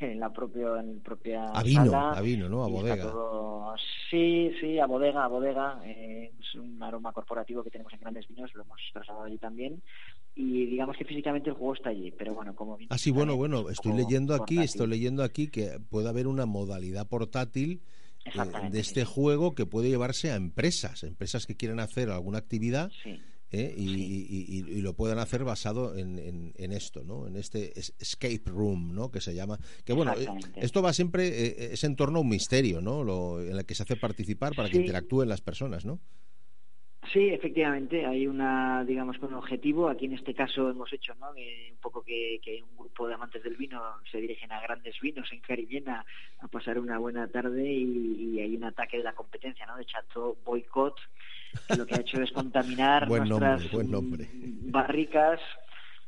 en 0.00 0.20
la 0.20 0.30
propia, 0.32 0.80
en 0.80 0.96
la 0.98 1.02
propia 1.02 1.44
A 1.52 1.62
vino, 1.62 1.86
sala, 1.86 2.10
a 2.12 2.20
vino, 2.20 2.48
¿no? 2.48 2.64
A 2.64 2.68
bodega. 2.68 3.10
todo- 3.10 3.74
Sí, 4.10 4.52
sí, 4.60 4.78
a 4.78 4.86
bodega, 4.86 5.24
a 5.24 5.28
bodega. 5.28 5.80
eh, 5.84 6.32
es 6.40 6.54
un 6.54 6.82
aroma 6.82 7.12
corporativo 7.12 7.62
que 7.62 7.70
tenemos 7.70 7.92
en 7.92 8.00
grandes 8.00 8.26
vinos, 8.28 8.50
lo 8.54 8.62
hemos 8.62 8.80
trasladado 8.92 9.26
allí 9.26 9.38
también. 9.38 9.82
Y 10.34 10.66
digamos 10.66 10.96
que 10.96 11.04
físicamente 11.04 11.50
el 11.50 11.56
juego 11.56 11.74
está 11.74 11.90
allí, 11.90 12.10
pero 12.12 12.32
bueno, 12.34 12.54
como 12.54 12.76
bien 12.76 12.88
Ah, 12.92 12.96
sí, 12.98 13.10
bueno, 13.10 13.36
bueno, 13.36 13.68
estoy 13.70 13.92
leyendo 13.92 14.34
aquí, 14.34 14.54
portátil. 14.56 14.62
estoy 14.64 14.86
leyendo 14.86 15.22
aquí 15.24 15.50
que 15.50 15.78
puede 15.90 16.08
haber 16.08 16.26
una 16.26 16.46
modalidad 16.46 17.06
portátil 17.08 17.82
de 18.70 18.80
este 18.80 19.04
juego 19.04 19.54
que 19.54 19.66
puede 19.66 19.88
llevarse 19.88 20.30
a 20.30 20.36
empresas, 20.36 21.02
empresas 21.04 21.46
que 21.46 21.56
quieren 21.56 21.80
hacer 21.80 22.10
alguna 22.10 22.38
actividad 22.38 22.90
Sí. 23.02 23.18
¿eh? 23.50 23.74
y, 23.76 23.88
y- 23.94 24.26
y- 24.48 24.70
y 24.78 24.80
lo 24.82 24.94
pueden 24.94 25.18
hacer 25.18 25.42
basado 25.44 25.96
en, 25.96 26.18
en- 26.18 26.52
en 26.56 26.72
esto, 26.72 27.02
¿no? 27.04 27.26
En 27.26 27.36
este 27.36 27.78
es- 27.80 27.94
escape 27.98 28.42
room, 28.46 28.94
¿no? 28.94 29.10
Que 29.10 29.20
se 29.22 29.34
llama. 29.34 29.58
Que 29.84 29.92
bueno, 29.94 30.12
eh, 30.18 30.26
esto 30.56 30.82
va 30.82 30.92
siempre 30.92 31.28
eh, 31.28 31.68
es 31.72 31.82
en 31.84 31.96
torno 31.96 32.18
a 32.18 32.22
un 32.22 32.28
misterio, 32.28 32.80
¿no? 32.82 33.02
Lo, 33.04 33.40
en 33.42 33.56
el 33.56 33.64
que 33.64 33.74
se 33.74 33.84
hace 33.84 33.96
participar 33.96 34.54
para 34.54 34.68
que 34.68 34.76
interactúen 34.78 35.28
las 35.30 35.40
personas, 35.40 35.84
¿no? 35.86 35.98
Sí, 37.12 37.28
efectivamente, 37.30 38.04
hay 38.04 38.26
una, 38.26 38.84
digamos, 38.84 39.16
con 39.18 39.30
un 39.30 39.38
objetivo. 39.38 39.88
Aquí 39.88 40.04
en 40.06 40.12
este 40.14 40.34
caso 40.34 40.68
hemos 40.68 40.92
hecho, 40.92 41.14
¿no? 41.14 41.30
Un 41.30 41.76
poco 41.80 42.02
que, 42.02 42.38
que 42.42 42.62
un 42.62 42.76
grupo 42.76 43.08
de 43.08 43.14
amantes 43.14 43.42
del 43.42 43.56
vino 43.56 43.80
se 44.10 44.18
dirigen 44.20 44.52
a 44.52 44.60
grandes 44.60 44.98
vinos 45.00 45.30
en 45.32 45.40
Cariñena 45.40 46.04
a 46.40 46.48
pasar 46.48 46.78
una 46.78 46.98
buena 46.98 47.26
tarde 47.28 47.64
y, 47.72 48.34
y 48.34 48.40
hay 48.40 48.54
un 48.56 48.64
ataque 48.64 48.98
de 48.98 49.04
la 49.04 49.14
competencia, 49.14 49.64
¿no? 49.66 49.76
De 49.76 49.86
Chateau 49.86 50.36
Boycott, 50.44 50.96
que 51.66 51.76
lo 51.76 51.86
que 51.86 51.94
ha 51.94 52.00
hecho 52.00 52.20
es 52.20 52.30
contaminar 52.32 53.08
Buen 53.08 53.28
nombre, 53.28 53.48
nuestras 53.48 53.72
buen 53.72 53.90
nombre. 53.90 54.28
barricas 54.70 55.40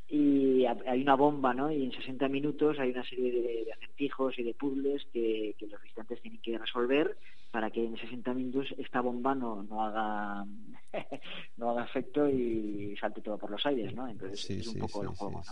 y 0.08 0.66
ha- 0.66 0.76
hay 0.86 1.00
una 1.02 1.14
bomba, 1.14 1.54
¿no? 1.54 1.70
Y 1.70 1.84
en 1.84 1.92
60 1.92 2.28
minutos 2.28 2.78
hay 2.78 2.90
una 2.90 3.04
serie 3.04 3.30
de, 3.30 3.64
de 3.64 3.72
acertijos 3.72 4.38
y 4.38 4.42
de 4.42 4.54
puzzles 4.54 5.06
que, 5.12 5.54
que 5.58 5.66
los 5.68 5.80
visitantes 5.80 6.20
tienen 6.20 6.40
que 6.42 6.58
resolver 6.58 7.16
para 7.52 7.70
que 7.70 7.84
en 7.84 7.96
60 7.96 8.32
minutos 8.34 8.72
esta 8.78 9.00
bomba 9.00 9.34
no, 9.34 9.62
no 9.64 9.82
haga 9.84 10.44
no 11.56 11.70
haga 11.70 11.84
efecto 11.84 12.28
y 12.28 12.96
salte 13.00 13.20
todo 13.20 13.38
por 13.38 13.50
los 13.50 13.64
aires, 13.66 13.94
¿no? 13.94 14.08
Entonces 14.08 14.40
Sí, 14.40 14.54
es 14.60 14.66
un 14.66 14.74
sí, 14.74 14.80
poco 14.80 15.00
sí, 15.00 15.06
el 15.10 15.16
juego. 15.16 15.42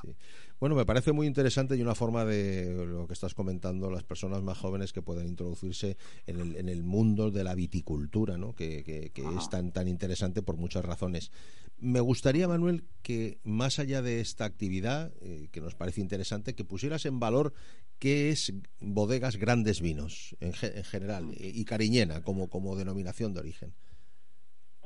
Bueno, 0.61 0.74
me 0.74 0.84
parece 0.84 1.12
muy 1.12 1.26
interesante 1.26 1.76
y 1.76 1.82
una 1.82 1.95
forma 1.95 2.24
de 2.24 2.84
lo 2.86 3.07
que 3.07 3.12
estás 3.12 3.34
comentando, 3.34 3.91
las 3.91 4.03
personas 4.05 4.43
más 4.43 4.59
jóvenes 4.59 4.93
que 4.93 5.03
puedan 5.03 5.28
introducirse 5.28 5.97
en 6.26 6.41
el, 6.41 6.57
en 6.57 6.68
el 6.68 6.82
mundo 6.82 7.30
de 7.30 7.45
la 7.45 7.55
viticultura, 7.55 8.36
¿no? 8.36 8.55
que, 8.55 8.82
que- 8.82 9.11
que 9.11 9.22
es 9.36 9.49
tan, 9.51 9.70
tan 9.72 9.86
interesante 9.89 10.43
por 10.43 10.57
muchas 10.57 10.84
razones. 10.84 11.30
Me 11.78 12.01
gustaría, 12.01 12.49
Manuel, 12.49 12.84
que 13.03 13.39
más 13.45 13.78
allá 13.78 14.03
de 14.03 14.20
esta 14.20 14.45
actividad, 14.45 15.12
eh, 15.20 15.49
que 15.53 15.61
nos 15.61 15.76
parece 15.76 16.01
interesante, 16.01 16.55
que 16.57 16.64
pusieras 16.64 17.07
en 17.07 17.20
valor 17.20 17.53
qué 18.01 18.30
es 18.30 18.53
bodegas 18.80 19.36
grandes 19.36 19.80
vinos 19.80 20.36
en, 20.41 20.53
ge- 20.53 20.76
en 20.76 20.84
general 20.84 21.30
eh, 21.36 21.53
y 21.55 21.64
Cariñena 21.64 22.22
como, 22.22 22.49
como 22.49 22.74
denominación 22.74 23.32
de 23.32 23.41
origen. 23.41 23.74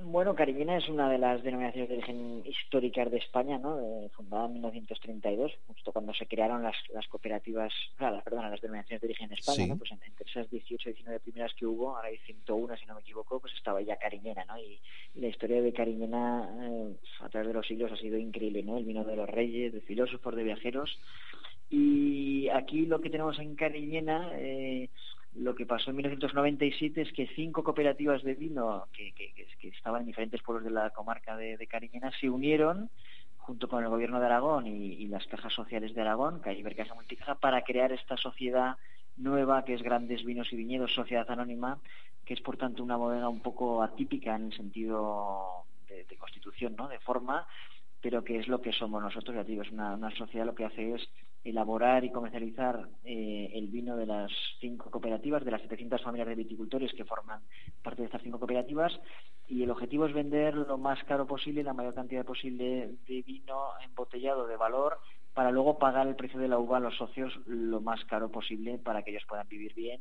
Bueno, 0.04 0.34
Cariñena 0.34 0.76
es 0.78 0.88
una 0.88 1.08
de 1.10 1.18
las 1.18 1.42
denominaciones 1.42 1.88
de 1.88 1.96
origen 1.96 2.42
históricas 2.46 3.10
de 3.10 3.18
España, 3.18 3.58
¿no? 3.58 3.78
Eh, 3.80 4.08
fundada 4.10 4.46
en 4.46 4.54
1932, 4.54 5.52
justo 5.66 5.92
cuando 5.92 6.12
se 6.14 6.26
crearon 6.26 6.62
las, 6.62 6.74
las 6.92 7.06
cooperativas, 7.08 7.72
o 7.94 7.98
sea, 7.98 8.10
las, 8.10 8.22
perdón, 8.24 8.50
las 8.50 8.60
denominaciones 8.60 9.00
de 9.00 9.06
origen 9.06 9.32
España, 9.32 9.56
Sí. 9.64 9.68
¿no? 9.68 9.78
Pues 9.78 9.92
en- 9.92 10.02
entre 10.04 10.28
esas 10.28 10.50
18 10.50 10.90
19 10.90 11.20
primeras 11.20 11.54
que 11.54 11.66
hubo, 11.66 11.94
ahora 11.96 12.08
hay 12.08 12.18
101 12.18 12.76
si 12.76 12.86
no 12.86 12.94
me 12.94 13.00
equivoco, 13.00 13.38
pues 13.40 13.52
estaba 13.54 13.80
ya 13.82 13.96
Cariñena, 13.96 14.44
¿no? 14.44 14.58
Y, 14.58 14.80
y 15.14 15.20
la 15.20 15.28
historia 15.28 15.62
de 15.62 15.72
Cariñena 15.72 16.48
eh, 16.62 16.96
a 17.20 17.28
través 17.28 17.48
de 17.48 17.54
los 17.54 17.66
siglos 17.66 17.92
ha 17.92 17.96
sido 17.96 18.18
increíble, 18.18 18.62
¿no? 18.62 18.78
El 18.78 18.84
vino 18.84 19.04
de 19.04 19.16
los 19.16 19.28
reyes, 19.28 19.72
de 19.72 19.80
filósofos, 19.82 20.34
de 20.34 20.42
viajeros. 20.44 20.98
Y 21.70 22.48
aquí 22.48 22.86
lo 22.86 23.00
que 23.00 23.08
tenemos 23.10 23.38
en 23.38 23.54
Cariñena, 23.56 24.30
eh, 24.34 24.88
lo 25.34 25.54
que 25.54 25.66
pasó 25.66 25.90
en 25.90 25.96
1997 25.96 27.00
es 27.02 27.12
que 27.12 27.26
cinco 27.34 27.62
cooperativas 27.64 28.22
de 28.22 28.34
vino 28.34 28.86
que, 28.92 29.12
que- 29.12 29.32
que- 29.32 29.46
que 29.58 29.68
estaban 29.68 30.02
en 30.02 30.06
diferentes 30.06 30.42
pueblos 30.42 30.64
de 30.64 30.70
la 30.70 30.90
comarca 30.90 31.36
de, 31.36 31.56
de 31.56 31.66
Cariñena 31.66 32.10
se 32.20 32.28
unieron 32.28 32.90
junto 33.38 33.68
con 33.68 33.82
el 33.82 33.88
gobierno 33.90 34.20
de 34.20 34.26
Aragón 34.26 34.66
y, 34.66 35.06
las 35.08 35.26
cajas 35.26 35.52
sociales 35.52 35.94
de 35.94 36.00
Aragón, 36.00 36.40
Calle 36.40 36.62
Bercaja 36.62 36.94
Multicaja, 36.94 37.34
para 37.34 37.62
crear 37.62 37.92
esta 37.92 38.16
sociedad 38.16 38.76
nueva 39.16 39.64
que 39.64 39.74
es 39.74 39.82
Grandes 39.82 40.24
Vinos 40.24 40.52
y 40.52 40.56
Viñedos, 40.56 40.94
Sociedad 40.94 41.28
Anónima, 41.30 41.80
que 42.24 42.34
es 42.34 42.40
por 42.40 42.56
tanto 42.56 42.82
una 42.82 42.96
bodega 42.96 43.28
un 43.28 43.40
poco 43.40 43.82
atípica 43.82 44.36
en 44.36 44.46
el 44.46 44.52
sentido 44.56 45.64
de, 45.88 46.16
constitución, 46.16 46.76
¿no? 46.76 46.88
de 46.88 47.00
forma, 47.00 47.46
pero 48.00 48.22
que 48.22 48.38
es 48.38 48.46
lo 48.48 48.60
que 48.62 48.72
somos 48.72 49.02
nosotros, 49.02 49.34
ya 49.34 49.42
digo, 49.44 49.62
es 49.62 49.70
una, 49.72 49.94
una 49.94 50.14
sociedad 50.14 50.46
lo 50.46 50.54
que 50.54 50.64
hace 50.64 50.94
es 50.94 51.08
elaborar 51.44 52.04
y 52.04 52.10
comercializar 52.10 52.88
eh, 53.04 53.50
el 53.54 53.68
vino 53.68 53.96
de 53.96 54.06
las 54.06 54.30
cinco 54.60 54.90
cooperativas, 54.90 55.44
de 55.44 55.50
las 55.50 55.62
700 55.62 56.00
familias 56.02 56.28
de 56.28 56.36
viticultores 56.36 56.92
que 56.92 57.04
forman 57.04 57.42
parte 57.82 58.02
de 58.02 58.06
estas 58.06 58.22
cinco 58.22 58.38
cooperativas, 58.38 58.92
y 59.48 59.62
el 59.62 59.70
objetivo 59.70 60.06
es 60.06 60.14
vender 60.14 60.54
lo 60.54 60.78
más 60.78 61.02
caro 61.04 61.26
posible, 61.26 61.62
la 61.62 61.74
mayor 61.74 61.94
cantidad 61.94 62.24
posible 62.24 62.94
de 63.06 63.22
vino 63.22 63.70
embotellado 63.84 64.46
de 64.46 64.56
valor, 64.56 64.98
para 65.34 65.50
luego 65.50 65.78
pagar 65.78 66.06
el 66.06 66.16
precio 66.16 66.38
de 66.38 66.48
la 66.48 66.58
uva 66.58 66.76
a 66.76 66.80
los 66.80 66.96
socios 66.96 67.32
lo 67.46 67.80
más 67.80 68.04
caro 68.04 68.30
posible 68.30 68.78
para 68.78 69.02
que 69.02 69.10
ellos 69.10 69.24
puedan 69.28 69.48
vivir 69.48 69.74
bien 69.74 70.00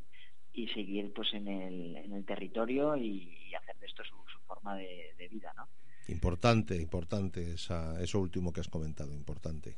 y 0.53 0.67
seguir 0.67 1.13
pues 1.13 1.33
en 1.33 1.47
el, 1.47 1.95
en 1.95 2.13
el 2.13 2.25
territorio 2.25 2.97
y, 2.97 3.53
hacer 3.55 3.77
de 3.79 3.85
esto 3.85 4.03
su, 4.03 4.15
su 4.31 4.39
forma 4.45 4.75
de, 4.75 5.13
de 5.17 5.27
vida, 5.27 5.53
¿no? 5.55 5.67
Importante, 6.07 6.75
importante 6.75 7.53
esa, 7.53 8.01
eso 8.01 8.19
último 8.19 8.51
que 8.51 8.59
has 8.59 8.67
comentado, 8.67 9.13
importante. 9.13 9.77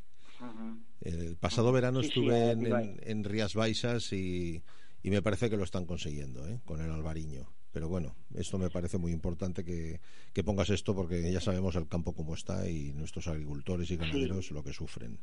El 1.01 1.35
pasado 1.37 1.71
verano 1.71 2.01
Sí, 2.01 2.07
estuve 2.07 2.51
en, 2.51 2.71
va. 2.71 2.81
en- 2.81 2.99
en 3.03 3.23
Rías 3.23 3.55
Baixas 3.55 4.13
y, 4.13 4.63
y 5.03 5.09
me 5.09 5.21
parece 5.21 5.49
que 5.49 5.57
lo 5.57 5.63
están 5.63 5.85
consiguiendo 5.85 6.47
¿eh? 6.47 6.59
con 6.65 6.81
el 6.81 6.89
albariño. 6.91 7.51
Pero 7.71 7.89
bueno, 7.89 8.15
esto 8.35 8.57
me 8.59 8.69
parece 8.69 8.97
muy 8.99 9.11
importante 9.11 9.63
que, 9.65 9.99
que 10.31 10.43
pongas 10.43 10.69
esto 10.69 10.95
porque 10.95 11.31
ya 11.31 11.41
sabemos 11.41 11.75
el 11.75 11.87
campo 11.87 12.13
cómo 12.13 12.35
está 12.35 12.69
y 12.69 12.93
nuestros 12.93 13.27
agricultores 13.27 13.89
y 13.91 13.97
ganaderos 13.97 14.51
lo 14.51 14.63
que 14.63 14.73
sufren. 14.73 15.17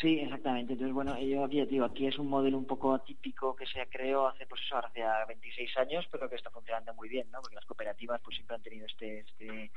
Sí, 0.00 0.18
exactamente. 0.18 0.72
Entonces, 0.72 0.94
bueno, 0.94 1.18
yo 1.20 1.44
aquí 1.44 1.64
digo, 1.66 1.84
aquí 1.84 2.06
es 2.06 2.18
un 2.18 2.28
modelo 2.28 2.56
un 2.56 2.66
poco 2.66 2.94
atípico 2.94 3.54
que 3.54 3.66
se 3.66 3.86
creó 3.88 4.28
hace, 4.28 4.46
pues 4.46 4.60
eso, 4.62 4.76
hace 4.76 5.00
ya 5.00 5.24
26 5.26 5.76
años, 5.76 6.06
pero 6.10 6.28
que 6.28 6.36
está 6.36 6.50
funcionando 6.50 6.94
muy 6.94 7.08
bien, 7.08 7.30
¿no? 7.30 7.40
Porque 7.40 7.56
las 7.56 7.66
cooperativas 7.66 8.20
pues 8.22 8.36
siempre 8.36 8.56
han 8.56 8.62
tenido 8.62 8.86
este, 8.86 9.20
este, 9.20 9.70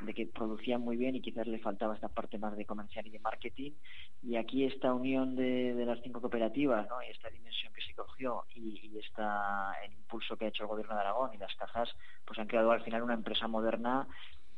de 0.00 0.14
que 0.14 0.26
producían 0.26 0.80
muy 0.80 0.96
bien 0.96 1.16
y 1.16 1.20
quizás 1.20 1.46
le 1.46 1.58
faltaba 1.58 1.94
esta 1.94 2.08
parte 2.08 2.38
más 2.38 2.56
de 2.56 2.64
comercial 2.64 3.06
y 3.06 3.10
de 3.10 3.18
marketing. 3.18 3.72
Y 4.22 4.36
aquí 4.36 4.64
esta 4.64 4.94
unión 4.94 5.34
de, 5.34 5.74
de 5.74 5.86
las 5.86 6.00
cinco 6.02 6.20
cooperativas, 6.20 6.88
¿no? 6.88 7.02
Y 7.02 7.10
esta 7.10 7.28
dimensión 7.28 7.72
que 7.72 7.82
se 7.82 7.94
cogió 7.94 8.44
y, 8.54 8.80
y 8.86 8.98
esta, 8.98 9.74
el 9.84 9.92
impulso 9.92 10.36
que 10.36 10.46
ha 10.46 10.48
hecho 10.48 10.62
el 10.62 10.68
gobierno 10.68 10.94
de 10.94 11.00
Aragón 11.00 11.34
y 11.34 11.38
las 11.38 11.54
cajas, 11.56 11.88
pues 12.24 12.38
han 12.38 12.46
creado 12.46 12.70
al 12.70 12.82
final 12.82 13.02
una 13.02 13.14
empresa 13.14 13.48
moderna 13.48 14.06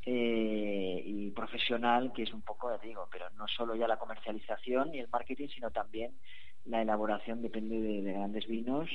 eh, 0.06 1.02
y 1.04 1.30
profesional 1.30 2.12
que 2.12 2.22
es 2.22 2.32
un 2.32 2.42
poco, 2.42 2.70
ya 2.70 2.78
te 2.78 2.88
digo, 2.88 3.08
pero 3.10 3.26
no 3.36 3.46
solo 3.48 3.74
ya 3.74 3.86
la 3.88 3.98
comercialización 3.98 4.94
y 4.94 4.98
el 4.98 5.08
marketing, 5.08 5.48
sino 5.48 5.70
también 5.70 6.12
la 6.66 6.82
elaboración 6.82 7.40
depende 7.42 7.80
de, 7.80 8.02
de 8.02 8.12
grandes 8.12 8.46
vinos 8.46 8.88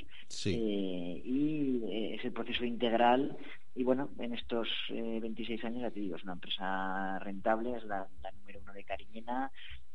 eh, 0.46 1.22
y 1.26 1.82
eh, 1.90 2.16
es 2.16 2.26
el 2.26 2.32
proceso 2.32 2.64
integral 2.64 3.36
y 3.76 3.84
bueno, 3.84 4.10
en 4.20 4.34
estos 4.34 4.68
eh, 4.90 5.20
26 5.22 5.64
años, 5.66 5.82
ya 5.82 5.92
te 5.92 6.00
digo, 6.00 6.16
es 6.16 6.24
una 6.24 6.34
empresa 6.34 7.20
rentable, 7.20 7.76
es 7.76 7.84
la, 7.84 8.08
la 8.24 8.32
número 8.32 8.62
uno 8.62 8.72
de 8.74 8.84
Cariñena, 8.86 9.52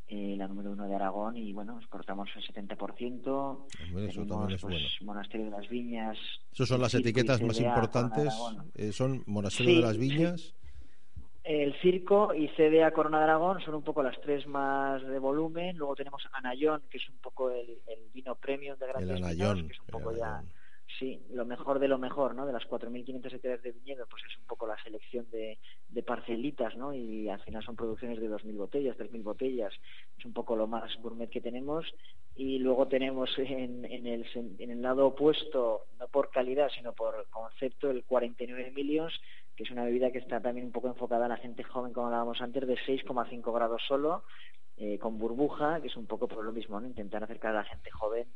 eh, 0.07 0.35
la 0.37 0.47
número 0.47 0.71
uno 0.73 0.87
de 0.87 0.93
Aragón 0.95 1.37
y 1.37 1.53
bueno, 1.53 1.79
exportamos 1.79 2.29
el 2.35 2.43
70%. 2.43 3.25
Hombre, 3.25 4.05
eso 4.05 4.21
tenemos, 4.21 4.27
también 4.27 4.55
es 4.55 4.61
pues, 4.61 4.61
bueno. 4.61 4.87
Monasterio 5.13 5.45
de 5.45 5.51
las 5.51 5.69
Viñas. 5.69 6.17
Esas 6.51 6.67
son 6.67 6.81
las 6.81 6.93
etiquetas 6.93 7.41
más 7.41 7.59
importantes. 7.59 8.33
Eh, 8.75 8.91
son 8.91 9.23
Monasterio 9.25 9.71
Sí, 9.71 9.75
de 9.77 9.87
las. 9.87 9.97
Viñas. 9.97 10.55
El 11.43 11.73
Circo 11.81 12.33
y 12.35 12.49
CDA 12.49 12.91
Corona 12.91 13.17
de 13.17 13.23
Aragón 13.23 13.61
son 13.61 13.75
un 13.75 13.83
poco 13.83 14.03
las 14.03 14.19
tres 14.21 14.45
más 14.45 15.01
de 15.01 15.19
volumen. 15.19 15.77
Luego 15.77 15.95
tenemos 15.95 16.23
Anayón, 16.33 16.83
que 16.89 16.97
es 16.97 17.09
un 17.09 17.17
poco 17.17 17.49
el, 17.49 17.79
el 17.87 18.09
vino 18.13 18.35
premium 18.35 18.77
de 18.77 18.87
grandes 18.87 19.15
vinos, 19.15 19.31
Anayón, 19.31 19.67
que 19.67 19.73
es 19.73 19.79
un 19.79 19.87
poco 19.87 20.15
ya 20.15 20.43
sí, 20.99 21.21
lo 21.31 21.45
mejor 21.45 21.79
de 21.79 21.87
lo 21.87 21.97
mejor, 21.97 22.35
¿no? 22.35 22.45
De 22.45 22.53
las 22.53 22.67
4.500 22.67 23.33
hectáreas 23.33 23.61
de 23.61 23.71
viñedo, 23.71 24.05
pues 24.07 24.23
es 24.29 24.37
un 24.37 24.45
poco 24.45 24.67
la 24.67 24.81
selección 24.83 25.29
de, 25.31 25.57
de 25.89 26.03
parcelitas, 26.03 26.75
¿no? 26.75 26.93
Y 26.93 27.29
al 27.29 27.39
final 27.41 27.63
son 27.63 27.75
producciones 27.75 28.19
de 28.19 28.29
2.000 28.29 28.57
botellas, 28.57 28.97
3.000 28.97 29.23
botellas. 29.23 29.73
Es 30.17 30.25
un 30.25 30.33
poco 30.33 30.55
lo 30.55 30.67
más 30.67 30.95
gourmet 31.01 31.29
que 31.29 31.41
tenemos. 31.41 31.85
Y 32.35 32.59
luego 32.59 32.87
tenemos 32.87 33.29
en, 33.37 33.85
en, 33.85 34.07
el, 34.07 34.25
en 34.59 34.71
el 34.71 34.81
lado 34.81 35.07
opuesto, 35.07 35.85
no 35.99 36.07
por 36.07 36.29
calidad, 36.29 36.69
sino 36.75 36.93
por 36.93 37.27
concepto, 37.29 37.89
el 37.89 38.03
49 38.03 38.71
Millions, 38.71 39.13
es 39.63 39.71
una 39.71 39.85
bebida 39.85 40.11
que 40.11 40.19
está 40.19 40.41
también 40.41 40.67
un 40.67 40.71
poco 40.71 40.87
enfocada 40.87 41.25
a 41.25 41.29
la 41.29 41.37
gente 41.37 41.63
joven, 41.63 41.93
como 41.93 42.07
hablábamos 42.07 42.41
antes, 42.41 42.67
de 42.67 42.75
6,5 42.75 43.53
grados 43.53 43.81
solo, 43.87 44.23
eh, 44.77 44.97
con 44.99 45.17
burbuja, 45.17 45.81
que 45.81 45.87
es 45.87 45.95
un 45.95 46.07
poco 46.07 46.27
por 46.27 46.43
lo 46.43 46.51
mismo. 46.51 46.81
Intentar 46.81 47.23
acercar 47.23 47.51
a 47.51 47.59
la 47.59 47.63
gente 47.63 47.91
joven 47.91 48.27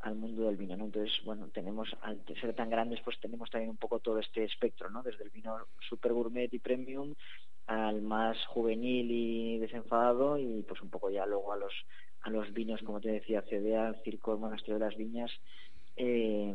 al 0.00 0.14
mundo 0.14 0.44
del 0.44 0.56
vino, 0.56 0.76
¿no? 0.76 0.86
Entonces, 0.86 1.12
bueno, 1.24 1.48
tenemos, 1.48 1.94
al 2.02 2.24
ser 2.40 2.54
tan 2.54 2.70
grandes, 2.70 3.00
pues 3.04 3.20
tenemos 3.20 3.50
también 3.50 3.70
un 3.70 3.76
poco 3.76 3.98
todo 4.00 4.18
este 4.18 4.44
espectro, 4.44 4.88
¿no? 4.88 5.02
Desde 5.02 5.24
el 5.24 5.30
vino 5.30 5.56
super 5.88 6.12
gourmet 6.12 6.52
y 6.52 6.58
premium 6.58 7.14
al 7.66 8.00
más 8.00 8.36
juvenil 8.46 9.10
y 9.10 9.58
desenfadado 9.58 10.38
y 10.38 10.62
pues 10.62 10.80
un 10.80 10.90
poco 10.90 11.10
ya 11.10 11.26
luego 11.26 11.52
a 11.52 11.56
los 11.56 11.72
a 12.22 12.30
los 12.30 12.52
vinos, 12.52 12.82
como 12.82 13.00
te 13.00 13.10
decía, 13.10 13.42
CDA, 13.42 13.94
Circo, 14.04 14.36
Monasterio 14.36 14.78
de 14.78 14.84
las 14.84 14.96
Viñas, 14.96 15.30
eh, 15.96 16.54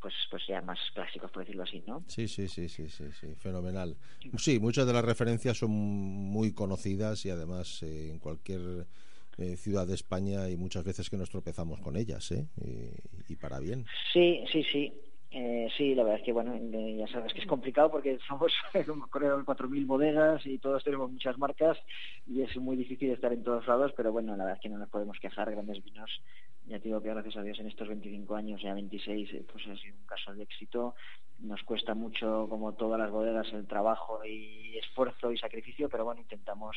pues 0.00 0.14
pues 0.30 0.42
ya 0.46 0.60
más 0.62 0.78
clásicos, 0.94 1.30
por 1.30 1.42
decirlo 1.42 1.64
así, 1.64 1.82
¿no? 1.86 2.04
Sí, 2.06 2.28
sí, 2.28 2.48
sí, 2.48 2.68
sí, 2.68 2.88
sí, 2.88 3.04
sí, 3.12 3.34
fenomenal. 3.36 3.96
Sí, 4.36 4.58
muchas 4.58 4.86
de 4.86 4.92
las 4.92 5.04
referencias 5.04 5.58
son 5.58 5.70
muy 5.70 6.52
conocidas 6.52 7.24
y 7.26 7.30
además 7.30 7.82
eh, 7.82 8.10
en 8.10 8.18
cualquier 8.18 8.86
eh, 9.38 9.56
ciudad 9.56 9.86
de 9.86 9.94
España 9.94 10.42
hay 10.42 10.56
muchas 10.56 10.84
veces 10.84 11.10
que 11.10 11.16
nos 11.16 11.30
tropezamos 11.30 11.80
con 11.80 11.96
ellas, 11.96 12.30
¿eh? 12.32 12.46
Y, 12.60 13.32
y 13.32 13.36
para 13.36 13.58
bien. 13.58 13.86
Sí, 14.12 14.44
sí, 14.52 14.64
sí. 14.64 14.92
Eh, 15.30 15.68
sí, 15.76 15.94
la 15.94 16.04
verdad 16.04 16.20
es 16.20 16.24
que, 16.24 16.32
bueno, 16.32 16.54
eh, 16.54 16.96
ya 16.98 17.06
sabes 17.08 17.34
que 17.34 17.40
es 17.40 17.46
complicado 17.46 17.90
porque 17.90 18.18
somos, 18.26 18.52
creo, 19.10 19.44
4.000 19.44 19.86
bodegas 19.86 20.44
y 20.46 20.58
todos 20.58 20.82
tenemos 20.82 21.10
muchas 21.10 21.36
marcas 21.36 21.76
y 22.26 22.40
es 22.40 22.56
muy 22.56 22.76
difícil 22.76 23.10
estar 23.10 23.32
en 23.32 23.42
todos 23.42 23.66
lados, 23.66 23.92
pero 23.94 24.10
bueno, 24.10 24.32
la 24.36 24.44
verdad 24.44 24.56
es 24.56 24.62
que 24.62 24.70
no 24.70 24.78
nos 24.78 24.88
podemos 24.88 25.18
quejar. 25.20 25.50
Grandes 25.50 25.84
vinos, 25.84 26.22
ya 26.68 26.78
te 26.78 26.84
digo 26.84 27.00
que 27.00 27.08
gracias 27.08 27.36
a 27.36 27.42
Dios 27.42 27.58
en 27.58 27.66
estos 27.66 27.88
25 27.88 28.34
años, 28.36 28.60
ya 28.60 28.74
26, 28.74 29.32
eh, 29.32 29.44
pues 29.50 29.66
ha 29.66 29.76
sido 29.76 29.96
un 29.96 30.06
caso 30.06 30.34
de 30.34 30.42
éxito. 30.42 30.94
Nos 31.38 31.62
cuesta 31.62 31.94
mucho, 31.94 32.46
como 32.48 32.74
todas 32.74 32.98
las 32.98 33.10
bodegas, 33.10 33.50
el 33.52 33.66
trabajo 33.66 34.24
y 34.24 34.76
esfuerzo 34.76 35.32
y 35.32 35.38
sacrificio, 35.38 35.88
pero 35.88 36.04
bueno, 36.04 36.20
intentamos 36.20 36.76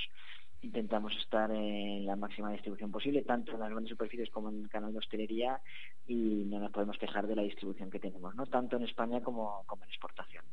intentamos 0.62 1.12
estar 1.18 1.50
en 1.52 2.06
la 2.06 2.16
máxima 2.16 2.52
distribución 2.52 2.92
posible, 2.92 3.24
tanto 3.24 3.54
en 3.54 3.60
las 3.62 3.70
grandes 3.72 3.90
superficies 3.90 4.30
como 4.30 4.50
en 4.50 4.62
el 4.62 4.70
canal 4.70 4.94
de 4.94 5.00
hostelería, 5.00 5.60
y 6.08 6.44
no 6.46 6.60
nos 6.60 6.72
podemos 6.72 6.98
quejar 7.00 7.26
de 7.26 7.36
la 7.36 7.42
distribución 7.42 7.90
que 7.90 8.00
tenemos, 8.00 8.36
¿no? 8.36 8.46
tanto 8.46 8.78
en 8.78 8.84
España 8.84 9.22
como, 9.22 9.64
como 9.66 9.84
en 9.84 9.90
exportación. 9.90 10.46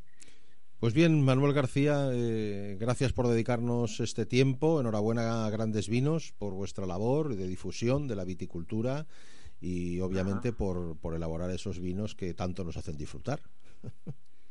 Pues 0.80 0.94
bien, 0.94 1.24
Manuel 1.24 1.54
García, 1.54 2.08
eh, 2.12 2.76
gracias 2.78 3.12
por 3.12 3.26
dedicarnos 3.26 3.98
este 3.98 4.26
tiempo. 4.26 4.80
Enhorabuena 4.80 5.44
a 5.44 5.50
Grandes 5.50 5.88
Vinos 5.88 6.32
por 6.38 6.54
vuestra 6.54 6.86
labor 6.86 7.34
de 7.34 7.48
difusión 7.48 8.06
de 8.06 8.14
la 8.14 8.24
viticultura 8.24 9.06
y 9.60 9.98
obviamente 9.98 10.52
por, 10.52 10.96
por 10.98 11.14
elaborar 11.14 11.50
esos 11.50 11.80
vinos 11.80 12.14
que 12.14 12.32
tanto 12.32 12.62
nos 12.62 12.76
hacen 12.76 12.96
disfrutar. 12.96 13.40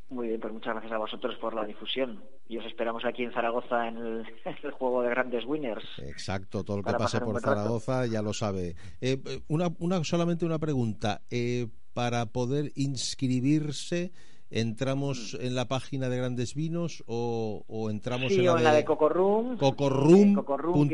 Muy 0.10 0.30
bien, 0.30 0.40
pues 0.40 0.54
muchas 0.54 0.74
gracias 0.74 0.94
a 0.94 0.98
vosotros 0.98 1.36
por 1.38 1.54
la 1.54 1.66
difusión. 1.66 2.24
Y 2.48 2.58
os 2.58 2.66
esperamos 2.66 3.04
aquí 3.04 3.24
en 3.24 3.34
Zaragoza 3.34 3.88
en 3.88 3.98
el, 3.98 4.72
juego 4.78 5.02
de 5.04 5.10
grandes 5.10 5.46
winners. 5.46 5.86
Exacto, 6.00 6.64
todo 6.64 6.78
el 6.78 6.84
que 6.84 6.94
pase 6.94 7.20
por 7.20 7.36
rato. 7.36 7.48
Zaragoza 7.48 8.06
ya 8.06 8.22
lo 8.22 8.34
sabe. 8.34 8.76
Eh, 9.02 9.22
eh, 9.26 9.42
una, 9.48 9.70
una, 9.80 10.04
solamente 10.04 10.46
una 10.46 10.60
pregunta. 10.60 11.22
Eh, 11.30 11.68
para 11.94 12.28
poder 12.28 12.72
inscribirse, 12.76 14.12
¿entramos 14.50 15.38
en 15.39 15.56
la 15.56 15.68
página 15.68 16.10
de 16.10 16.18
Grandes 16.18 16.56
Vinos 16.56 17.04
o, 17.08 17.64
o 17.68 17.89
entramos 17.89 18.32
Mm. 18.32 18.36
Sí, 18.36 18.39
en 18.39 18.45
la 18.45 18.54
o 18.54 18.58
en 18.58 18.64
la 18.64 18.74
de 18.74 18.86
Cocorrum. 18.86 19.58
Cocorrum 19.58 20.32
Eh, 20.32 20.34
Cocorrum, 20.36 20.89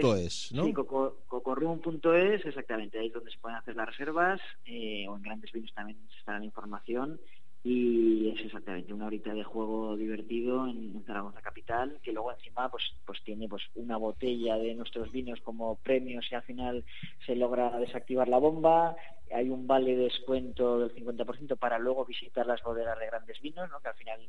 ¿no? 0.53 0.65
Sí, 0.65 0.73
coco- 0.73 1.17
cocorrum.es, 1.27 2.45
exactamente, 2.45 2.99
ahí 2.99 3.07
es 3.07 3.13
donde 3.13 3.31
se 3.31 3.37
pueden 3.39 3.57
hacer 3.57 3.75
las 3.75 3.87
reservas, 3.87 4.39
eh, 4.65 5.07
o 5.07 5.15
en 5.15 5.21
Grandes 5.23 5.51
Vinos 5.51 5.71
también 5.73 5.97
está 6.19 6.37
la 6.39 6.45
información, 6.45 7.19
y 7.63 8.29
es 8.29 8.45
exactamente 8.45 8.93
una 8.93 9.05
horita 9.05 9.33
de 9.33 9.43
juego 9.43 9.95
divertido 9.95 10.67
en 10.67 11.01
Zaragoza 11.05 11.41
Capital, 11.41 11.97
que 12.03 12.11
luego 12.11 12.31
encima 12.31 12.69
pues 12.69 12.83
pues 13.05 13.23
tiene 13.23 13.47
pues 13.47 13.63
una 13.75 13.95
botella 13.95 14.57
de 14.57 14.75
nuestros 14.75 15.11
vinos 15.11 15.39
como 15.41 15.75
premio 15.75 16.21
si 16.21 16.35
al 16.35 16.43
final 16.43 16.83
se 17.25 17.35
logra 17.35 17.79
desactivar 17.79 18.27
la 18.27 18.37
bomba, 18.37 18.97
hay 19.33 19.49
un 19.49 19.65
vale 19.65 19.95
de 19.95 20.03
descuento 20.03 20.79
del 20.79 20.93
50% 20.93 21.57
para 21.57 21.79
luego 21.79 22.05
visitar 22.05 22.45
las 22.45 22.61
bodegas 22.63 22.99
de 22.99 23.07
grandes 23.07 23.39
vinos, 23.41 23.69
¿no? 23.69 23.79
que 23.79 23.87
al 23.87 23.95
final 23.95 24.19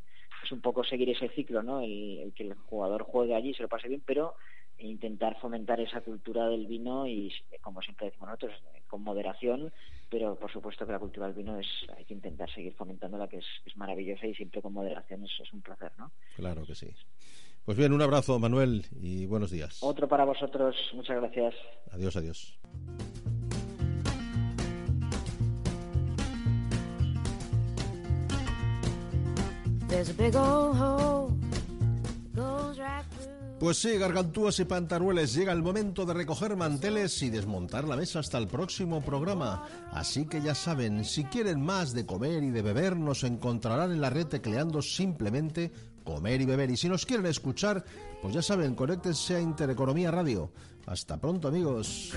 es 0.43 0.53
un 0.53 0.61
poco 0.61 0.85
seguir 0.85 1.11
ese 1.11 1.29
ciclo, 1.31 1.63
¿no? 1.63 1.81
el, 1.81 2.19
el 2.19 2.33
que 2.35 2.45
el 2.45 2.55
jugador 2.55 3.03
juegue 3.03 3.35
allí, 3.35 3.53
se 3.53 3.63
lo 3.63 3.69
pase 3.69 3.89
bien, 3.89 4.03
pero 4.07 4.37
intentar 4.87 5.39
fomentar 5.41 5.81
esa 5.81 6.01
cultura 6.01 6.49
del 6.49 6.67
vino 6.67 7.07
y, 7.07 7.33
como 7.61 7.81
siempre 7.83 8.07
decimos 8.07 8.29
nosotros, 8.29 8.53
con 8.87 9.03
moderación, 9.03 9.73
pero 10.11 10.37
por 10.37 10.53
supuesto 10.53 10.87
que 10.87 10.93
la 10.93 10.99
cultura 10.99 11.27
del 11.27 11.35
vino 11.35 11.59
es 11.59 11.67
hay 11.97 12.05
que 12.05 12.15
intentar 12.15 12.53
seguir 12.53 12.75
fomentándola, 12.75 13.29
que 13.29 13.39
es, 13.39 13.47
es 13.65 13.77
maravillosa 13.77 14.27
y 14.27 14.35
siempre 14.35 14.63
con 14.63 14.73
moderación 14.73 15.25
es, 15.25 15.33
es 15.43 15.53
un 15.53 15.63
placer, 15.63 15.93
¿no? 15.99 16.13
Claro 16.37 16.65
que 16.65 16.75
sí. 16.75 16.89
Pues 17.65 17.79
bien, 17.79 17.93
un 17.93 18.03
abrazo, 18.03 18.39
Manuel, 18.39 18.85
y 19.01 19.27
buenos 19.27 19.51
días. 19.51 19.83
Otro 19.83 20.07
para 20.07 20.25
vosotros, 20.25 20.77
muchas 20.93 21.17
gracias. 21.17 21.55
Adiós, 21.91 22.17
adiós. 22.17 22.59
There's 29.89 30.11
a 30.11 30.15
big 30.15 30.35
old 30.35 30.77
hole 30.77 31.35
goes 32.35 32.79
right 32.79 33.05
through. 33.11 33.14
Pues 33.65 33.79
sí, 33.79 33.97
gargantúas 33.97 34.61
y 34.61 34.67
pantarueles, 34.67 35.33
llega 35.33 35.51
el 35.51 35.63
momento 35.63 36.05
de 36.05 36.13
recoger 36.13 36.55
manteles 36.55 37.23
y 37.23 37.31
desmontar 37.31 37.89
la 37.89 37.97
mesa 37.97 38.19
hasta 38.19 38.37
el 38.37 38.47
próximo 38.47 39.01
programa. 39.01 39.67
Así 39.91 40.27
que 40.27 40.43
ya 40.43 40.55
saben, 40.55 41.03
si 41.03 41.25
quieren 41.25 41.63
más 41.63 41.95
de 41.95 42.05
comer 42.05 42.43
y 42.43 42.51
de 42.51 42.61
beber, 42.61 42.95
nos 42.95 43.25
encontrarán 43.25 43.91
en 43.91 44.03
la 44.03 44.11
red 44.11 44.27
tecleando 44.27 44.83
simplemente 44.83 45.73
comer 46.05 46.43
y 46.43 46.45
beber. 46.45 46.73
Y 46.73 46.77
si 46.77 46.91
nos 46.91 47.07
quieren 47.07 47.25
escuchar, 47.25 47.83
pues 48.21 48.35
ya 48.35 48.43
saben, 48.43 48.75
conéctense 48.75 49.37
a 49.37 49.41
Intereconomía 49.41 50.11
Radio. 50.11 50.51
Hasta 50.85 51.17
pronto, 51.17 51.49
amigos. 51.49 52.13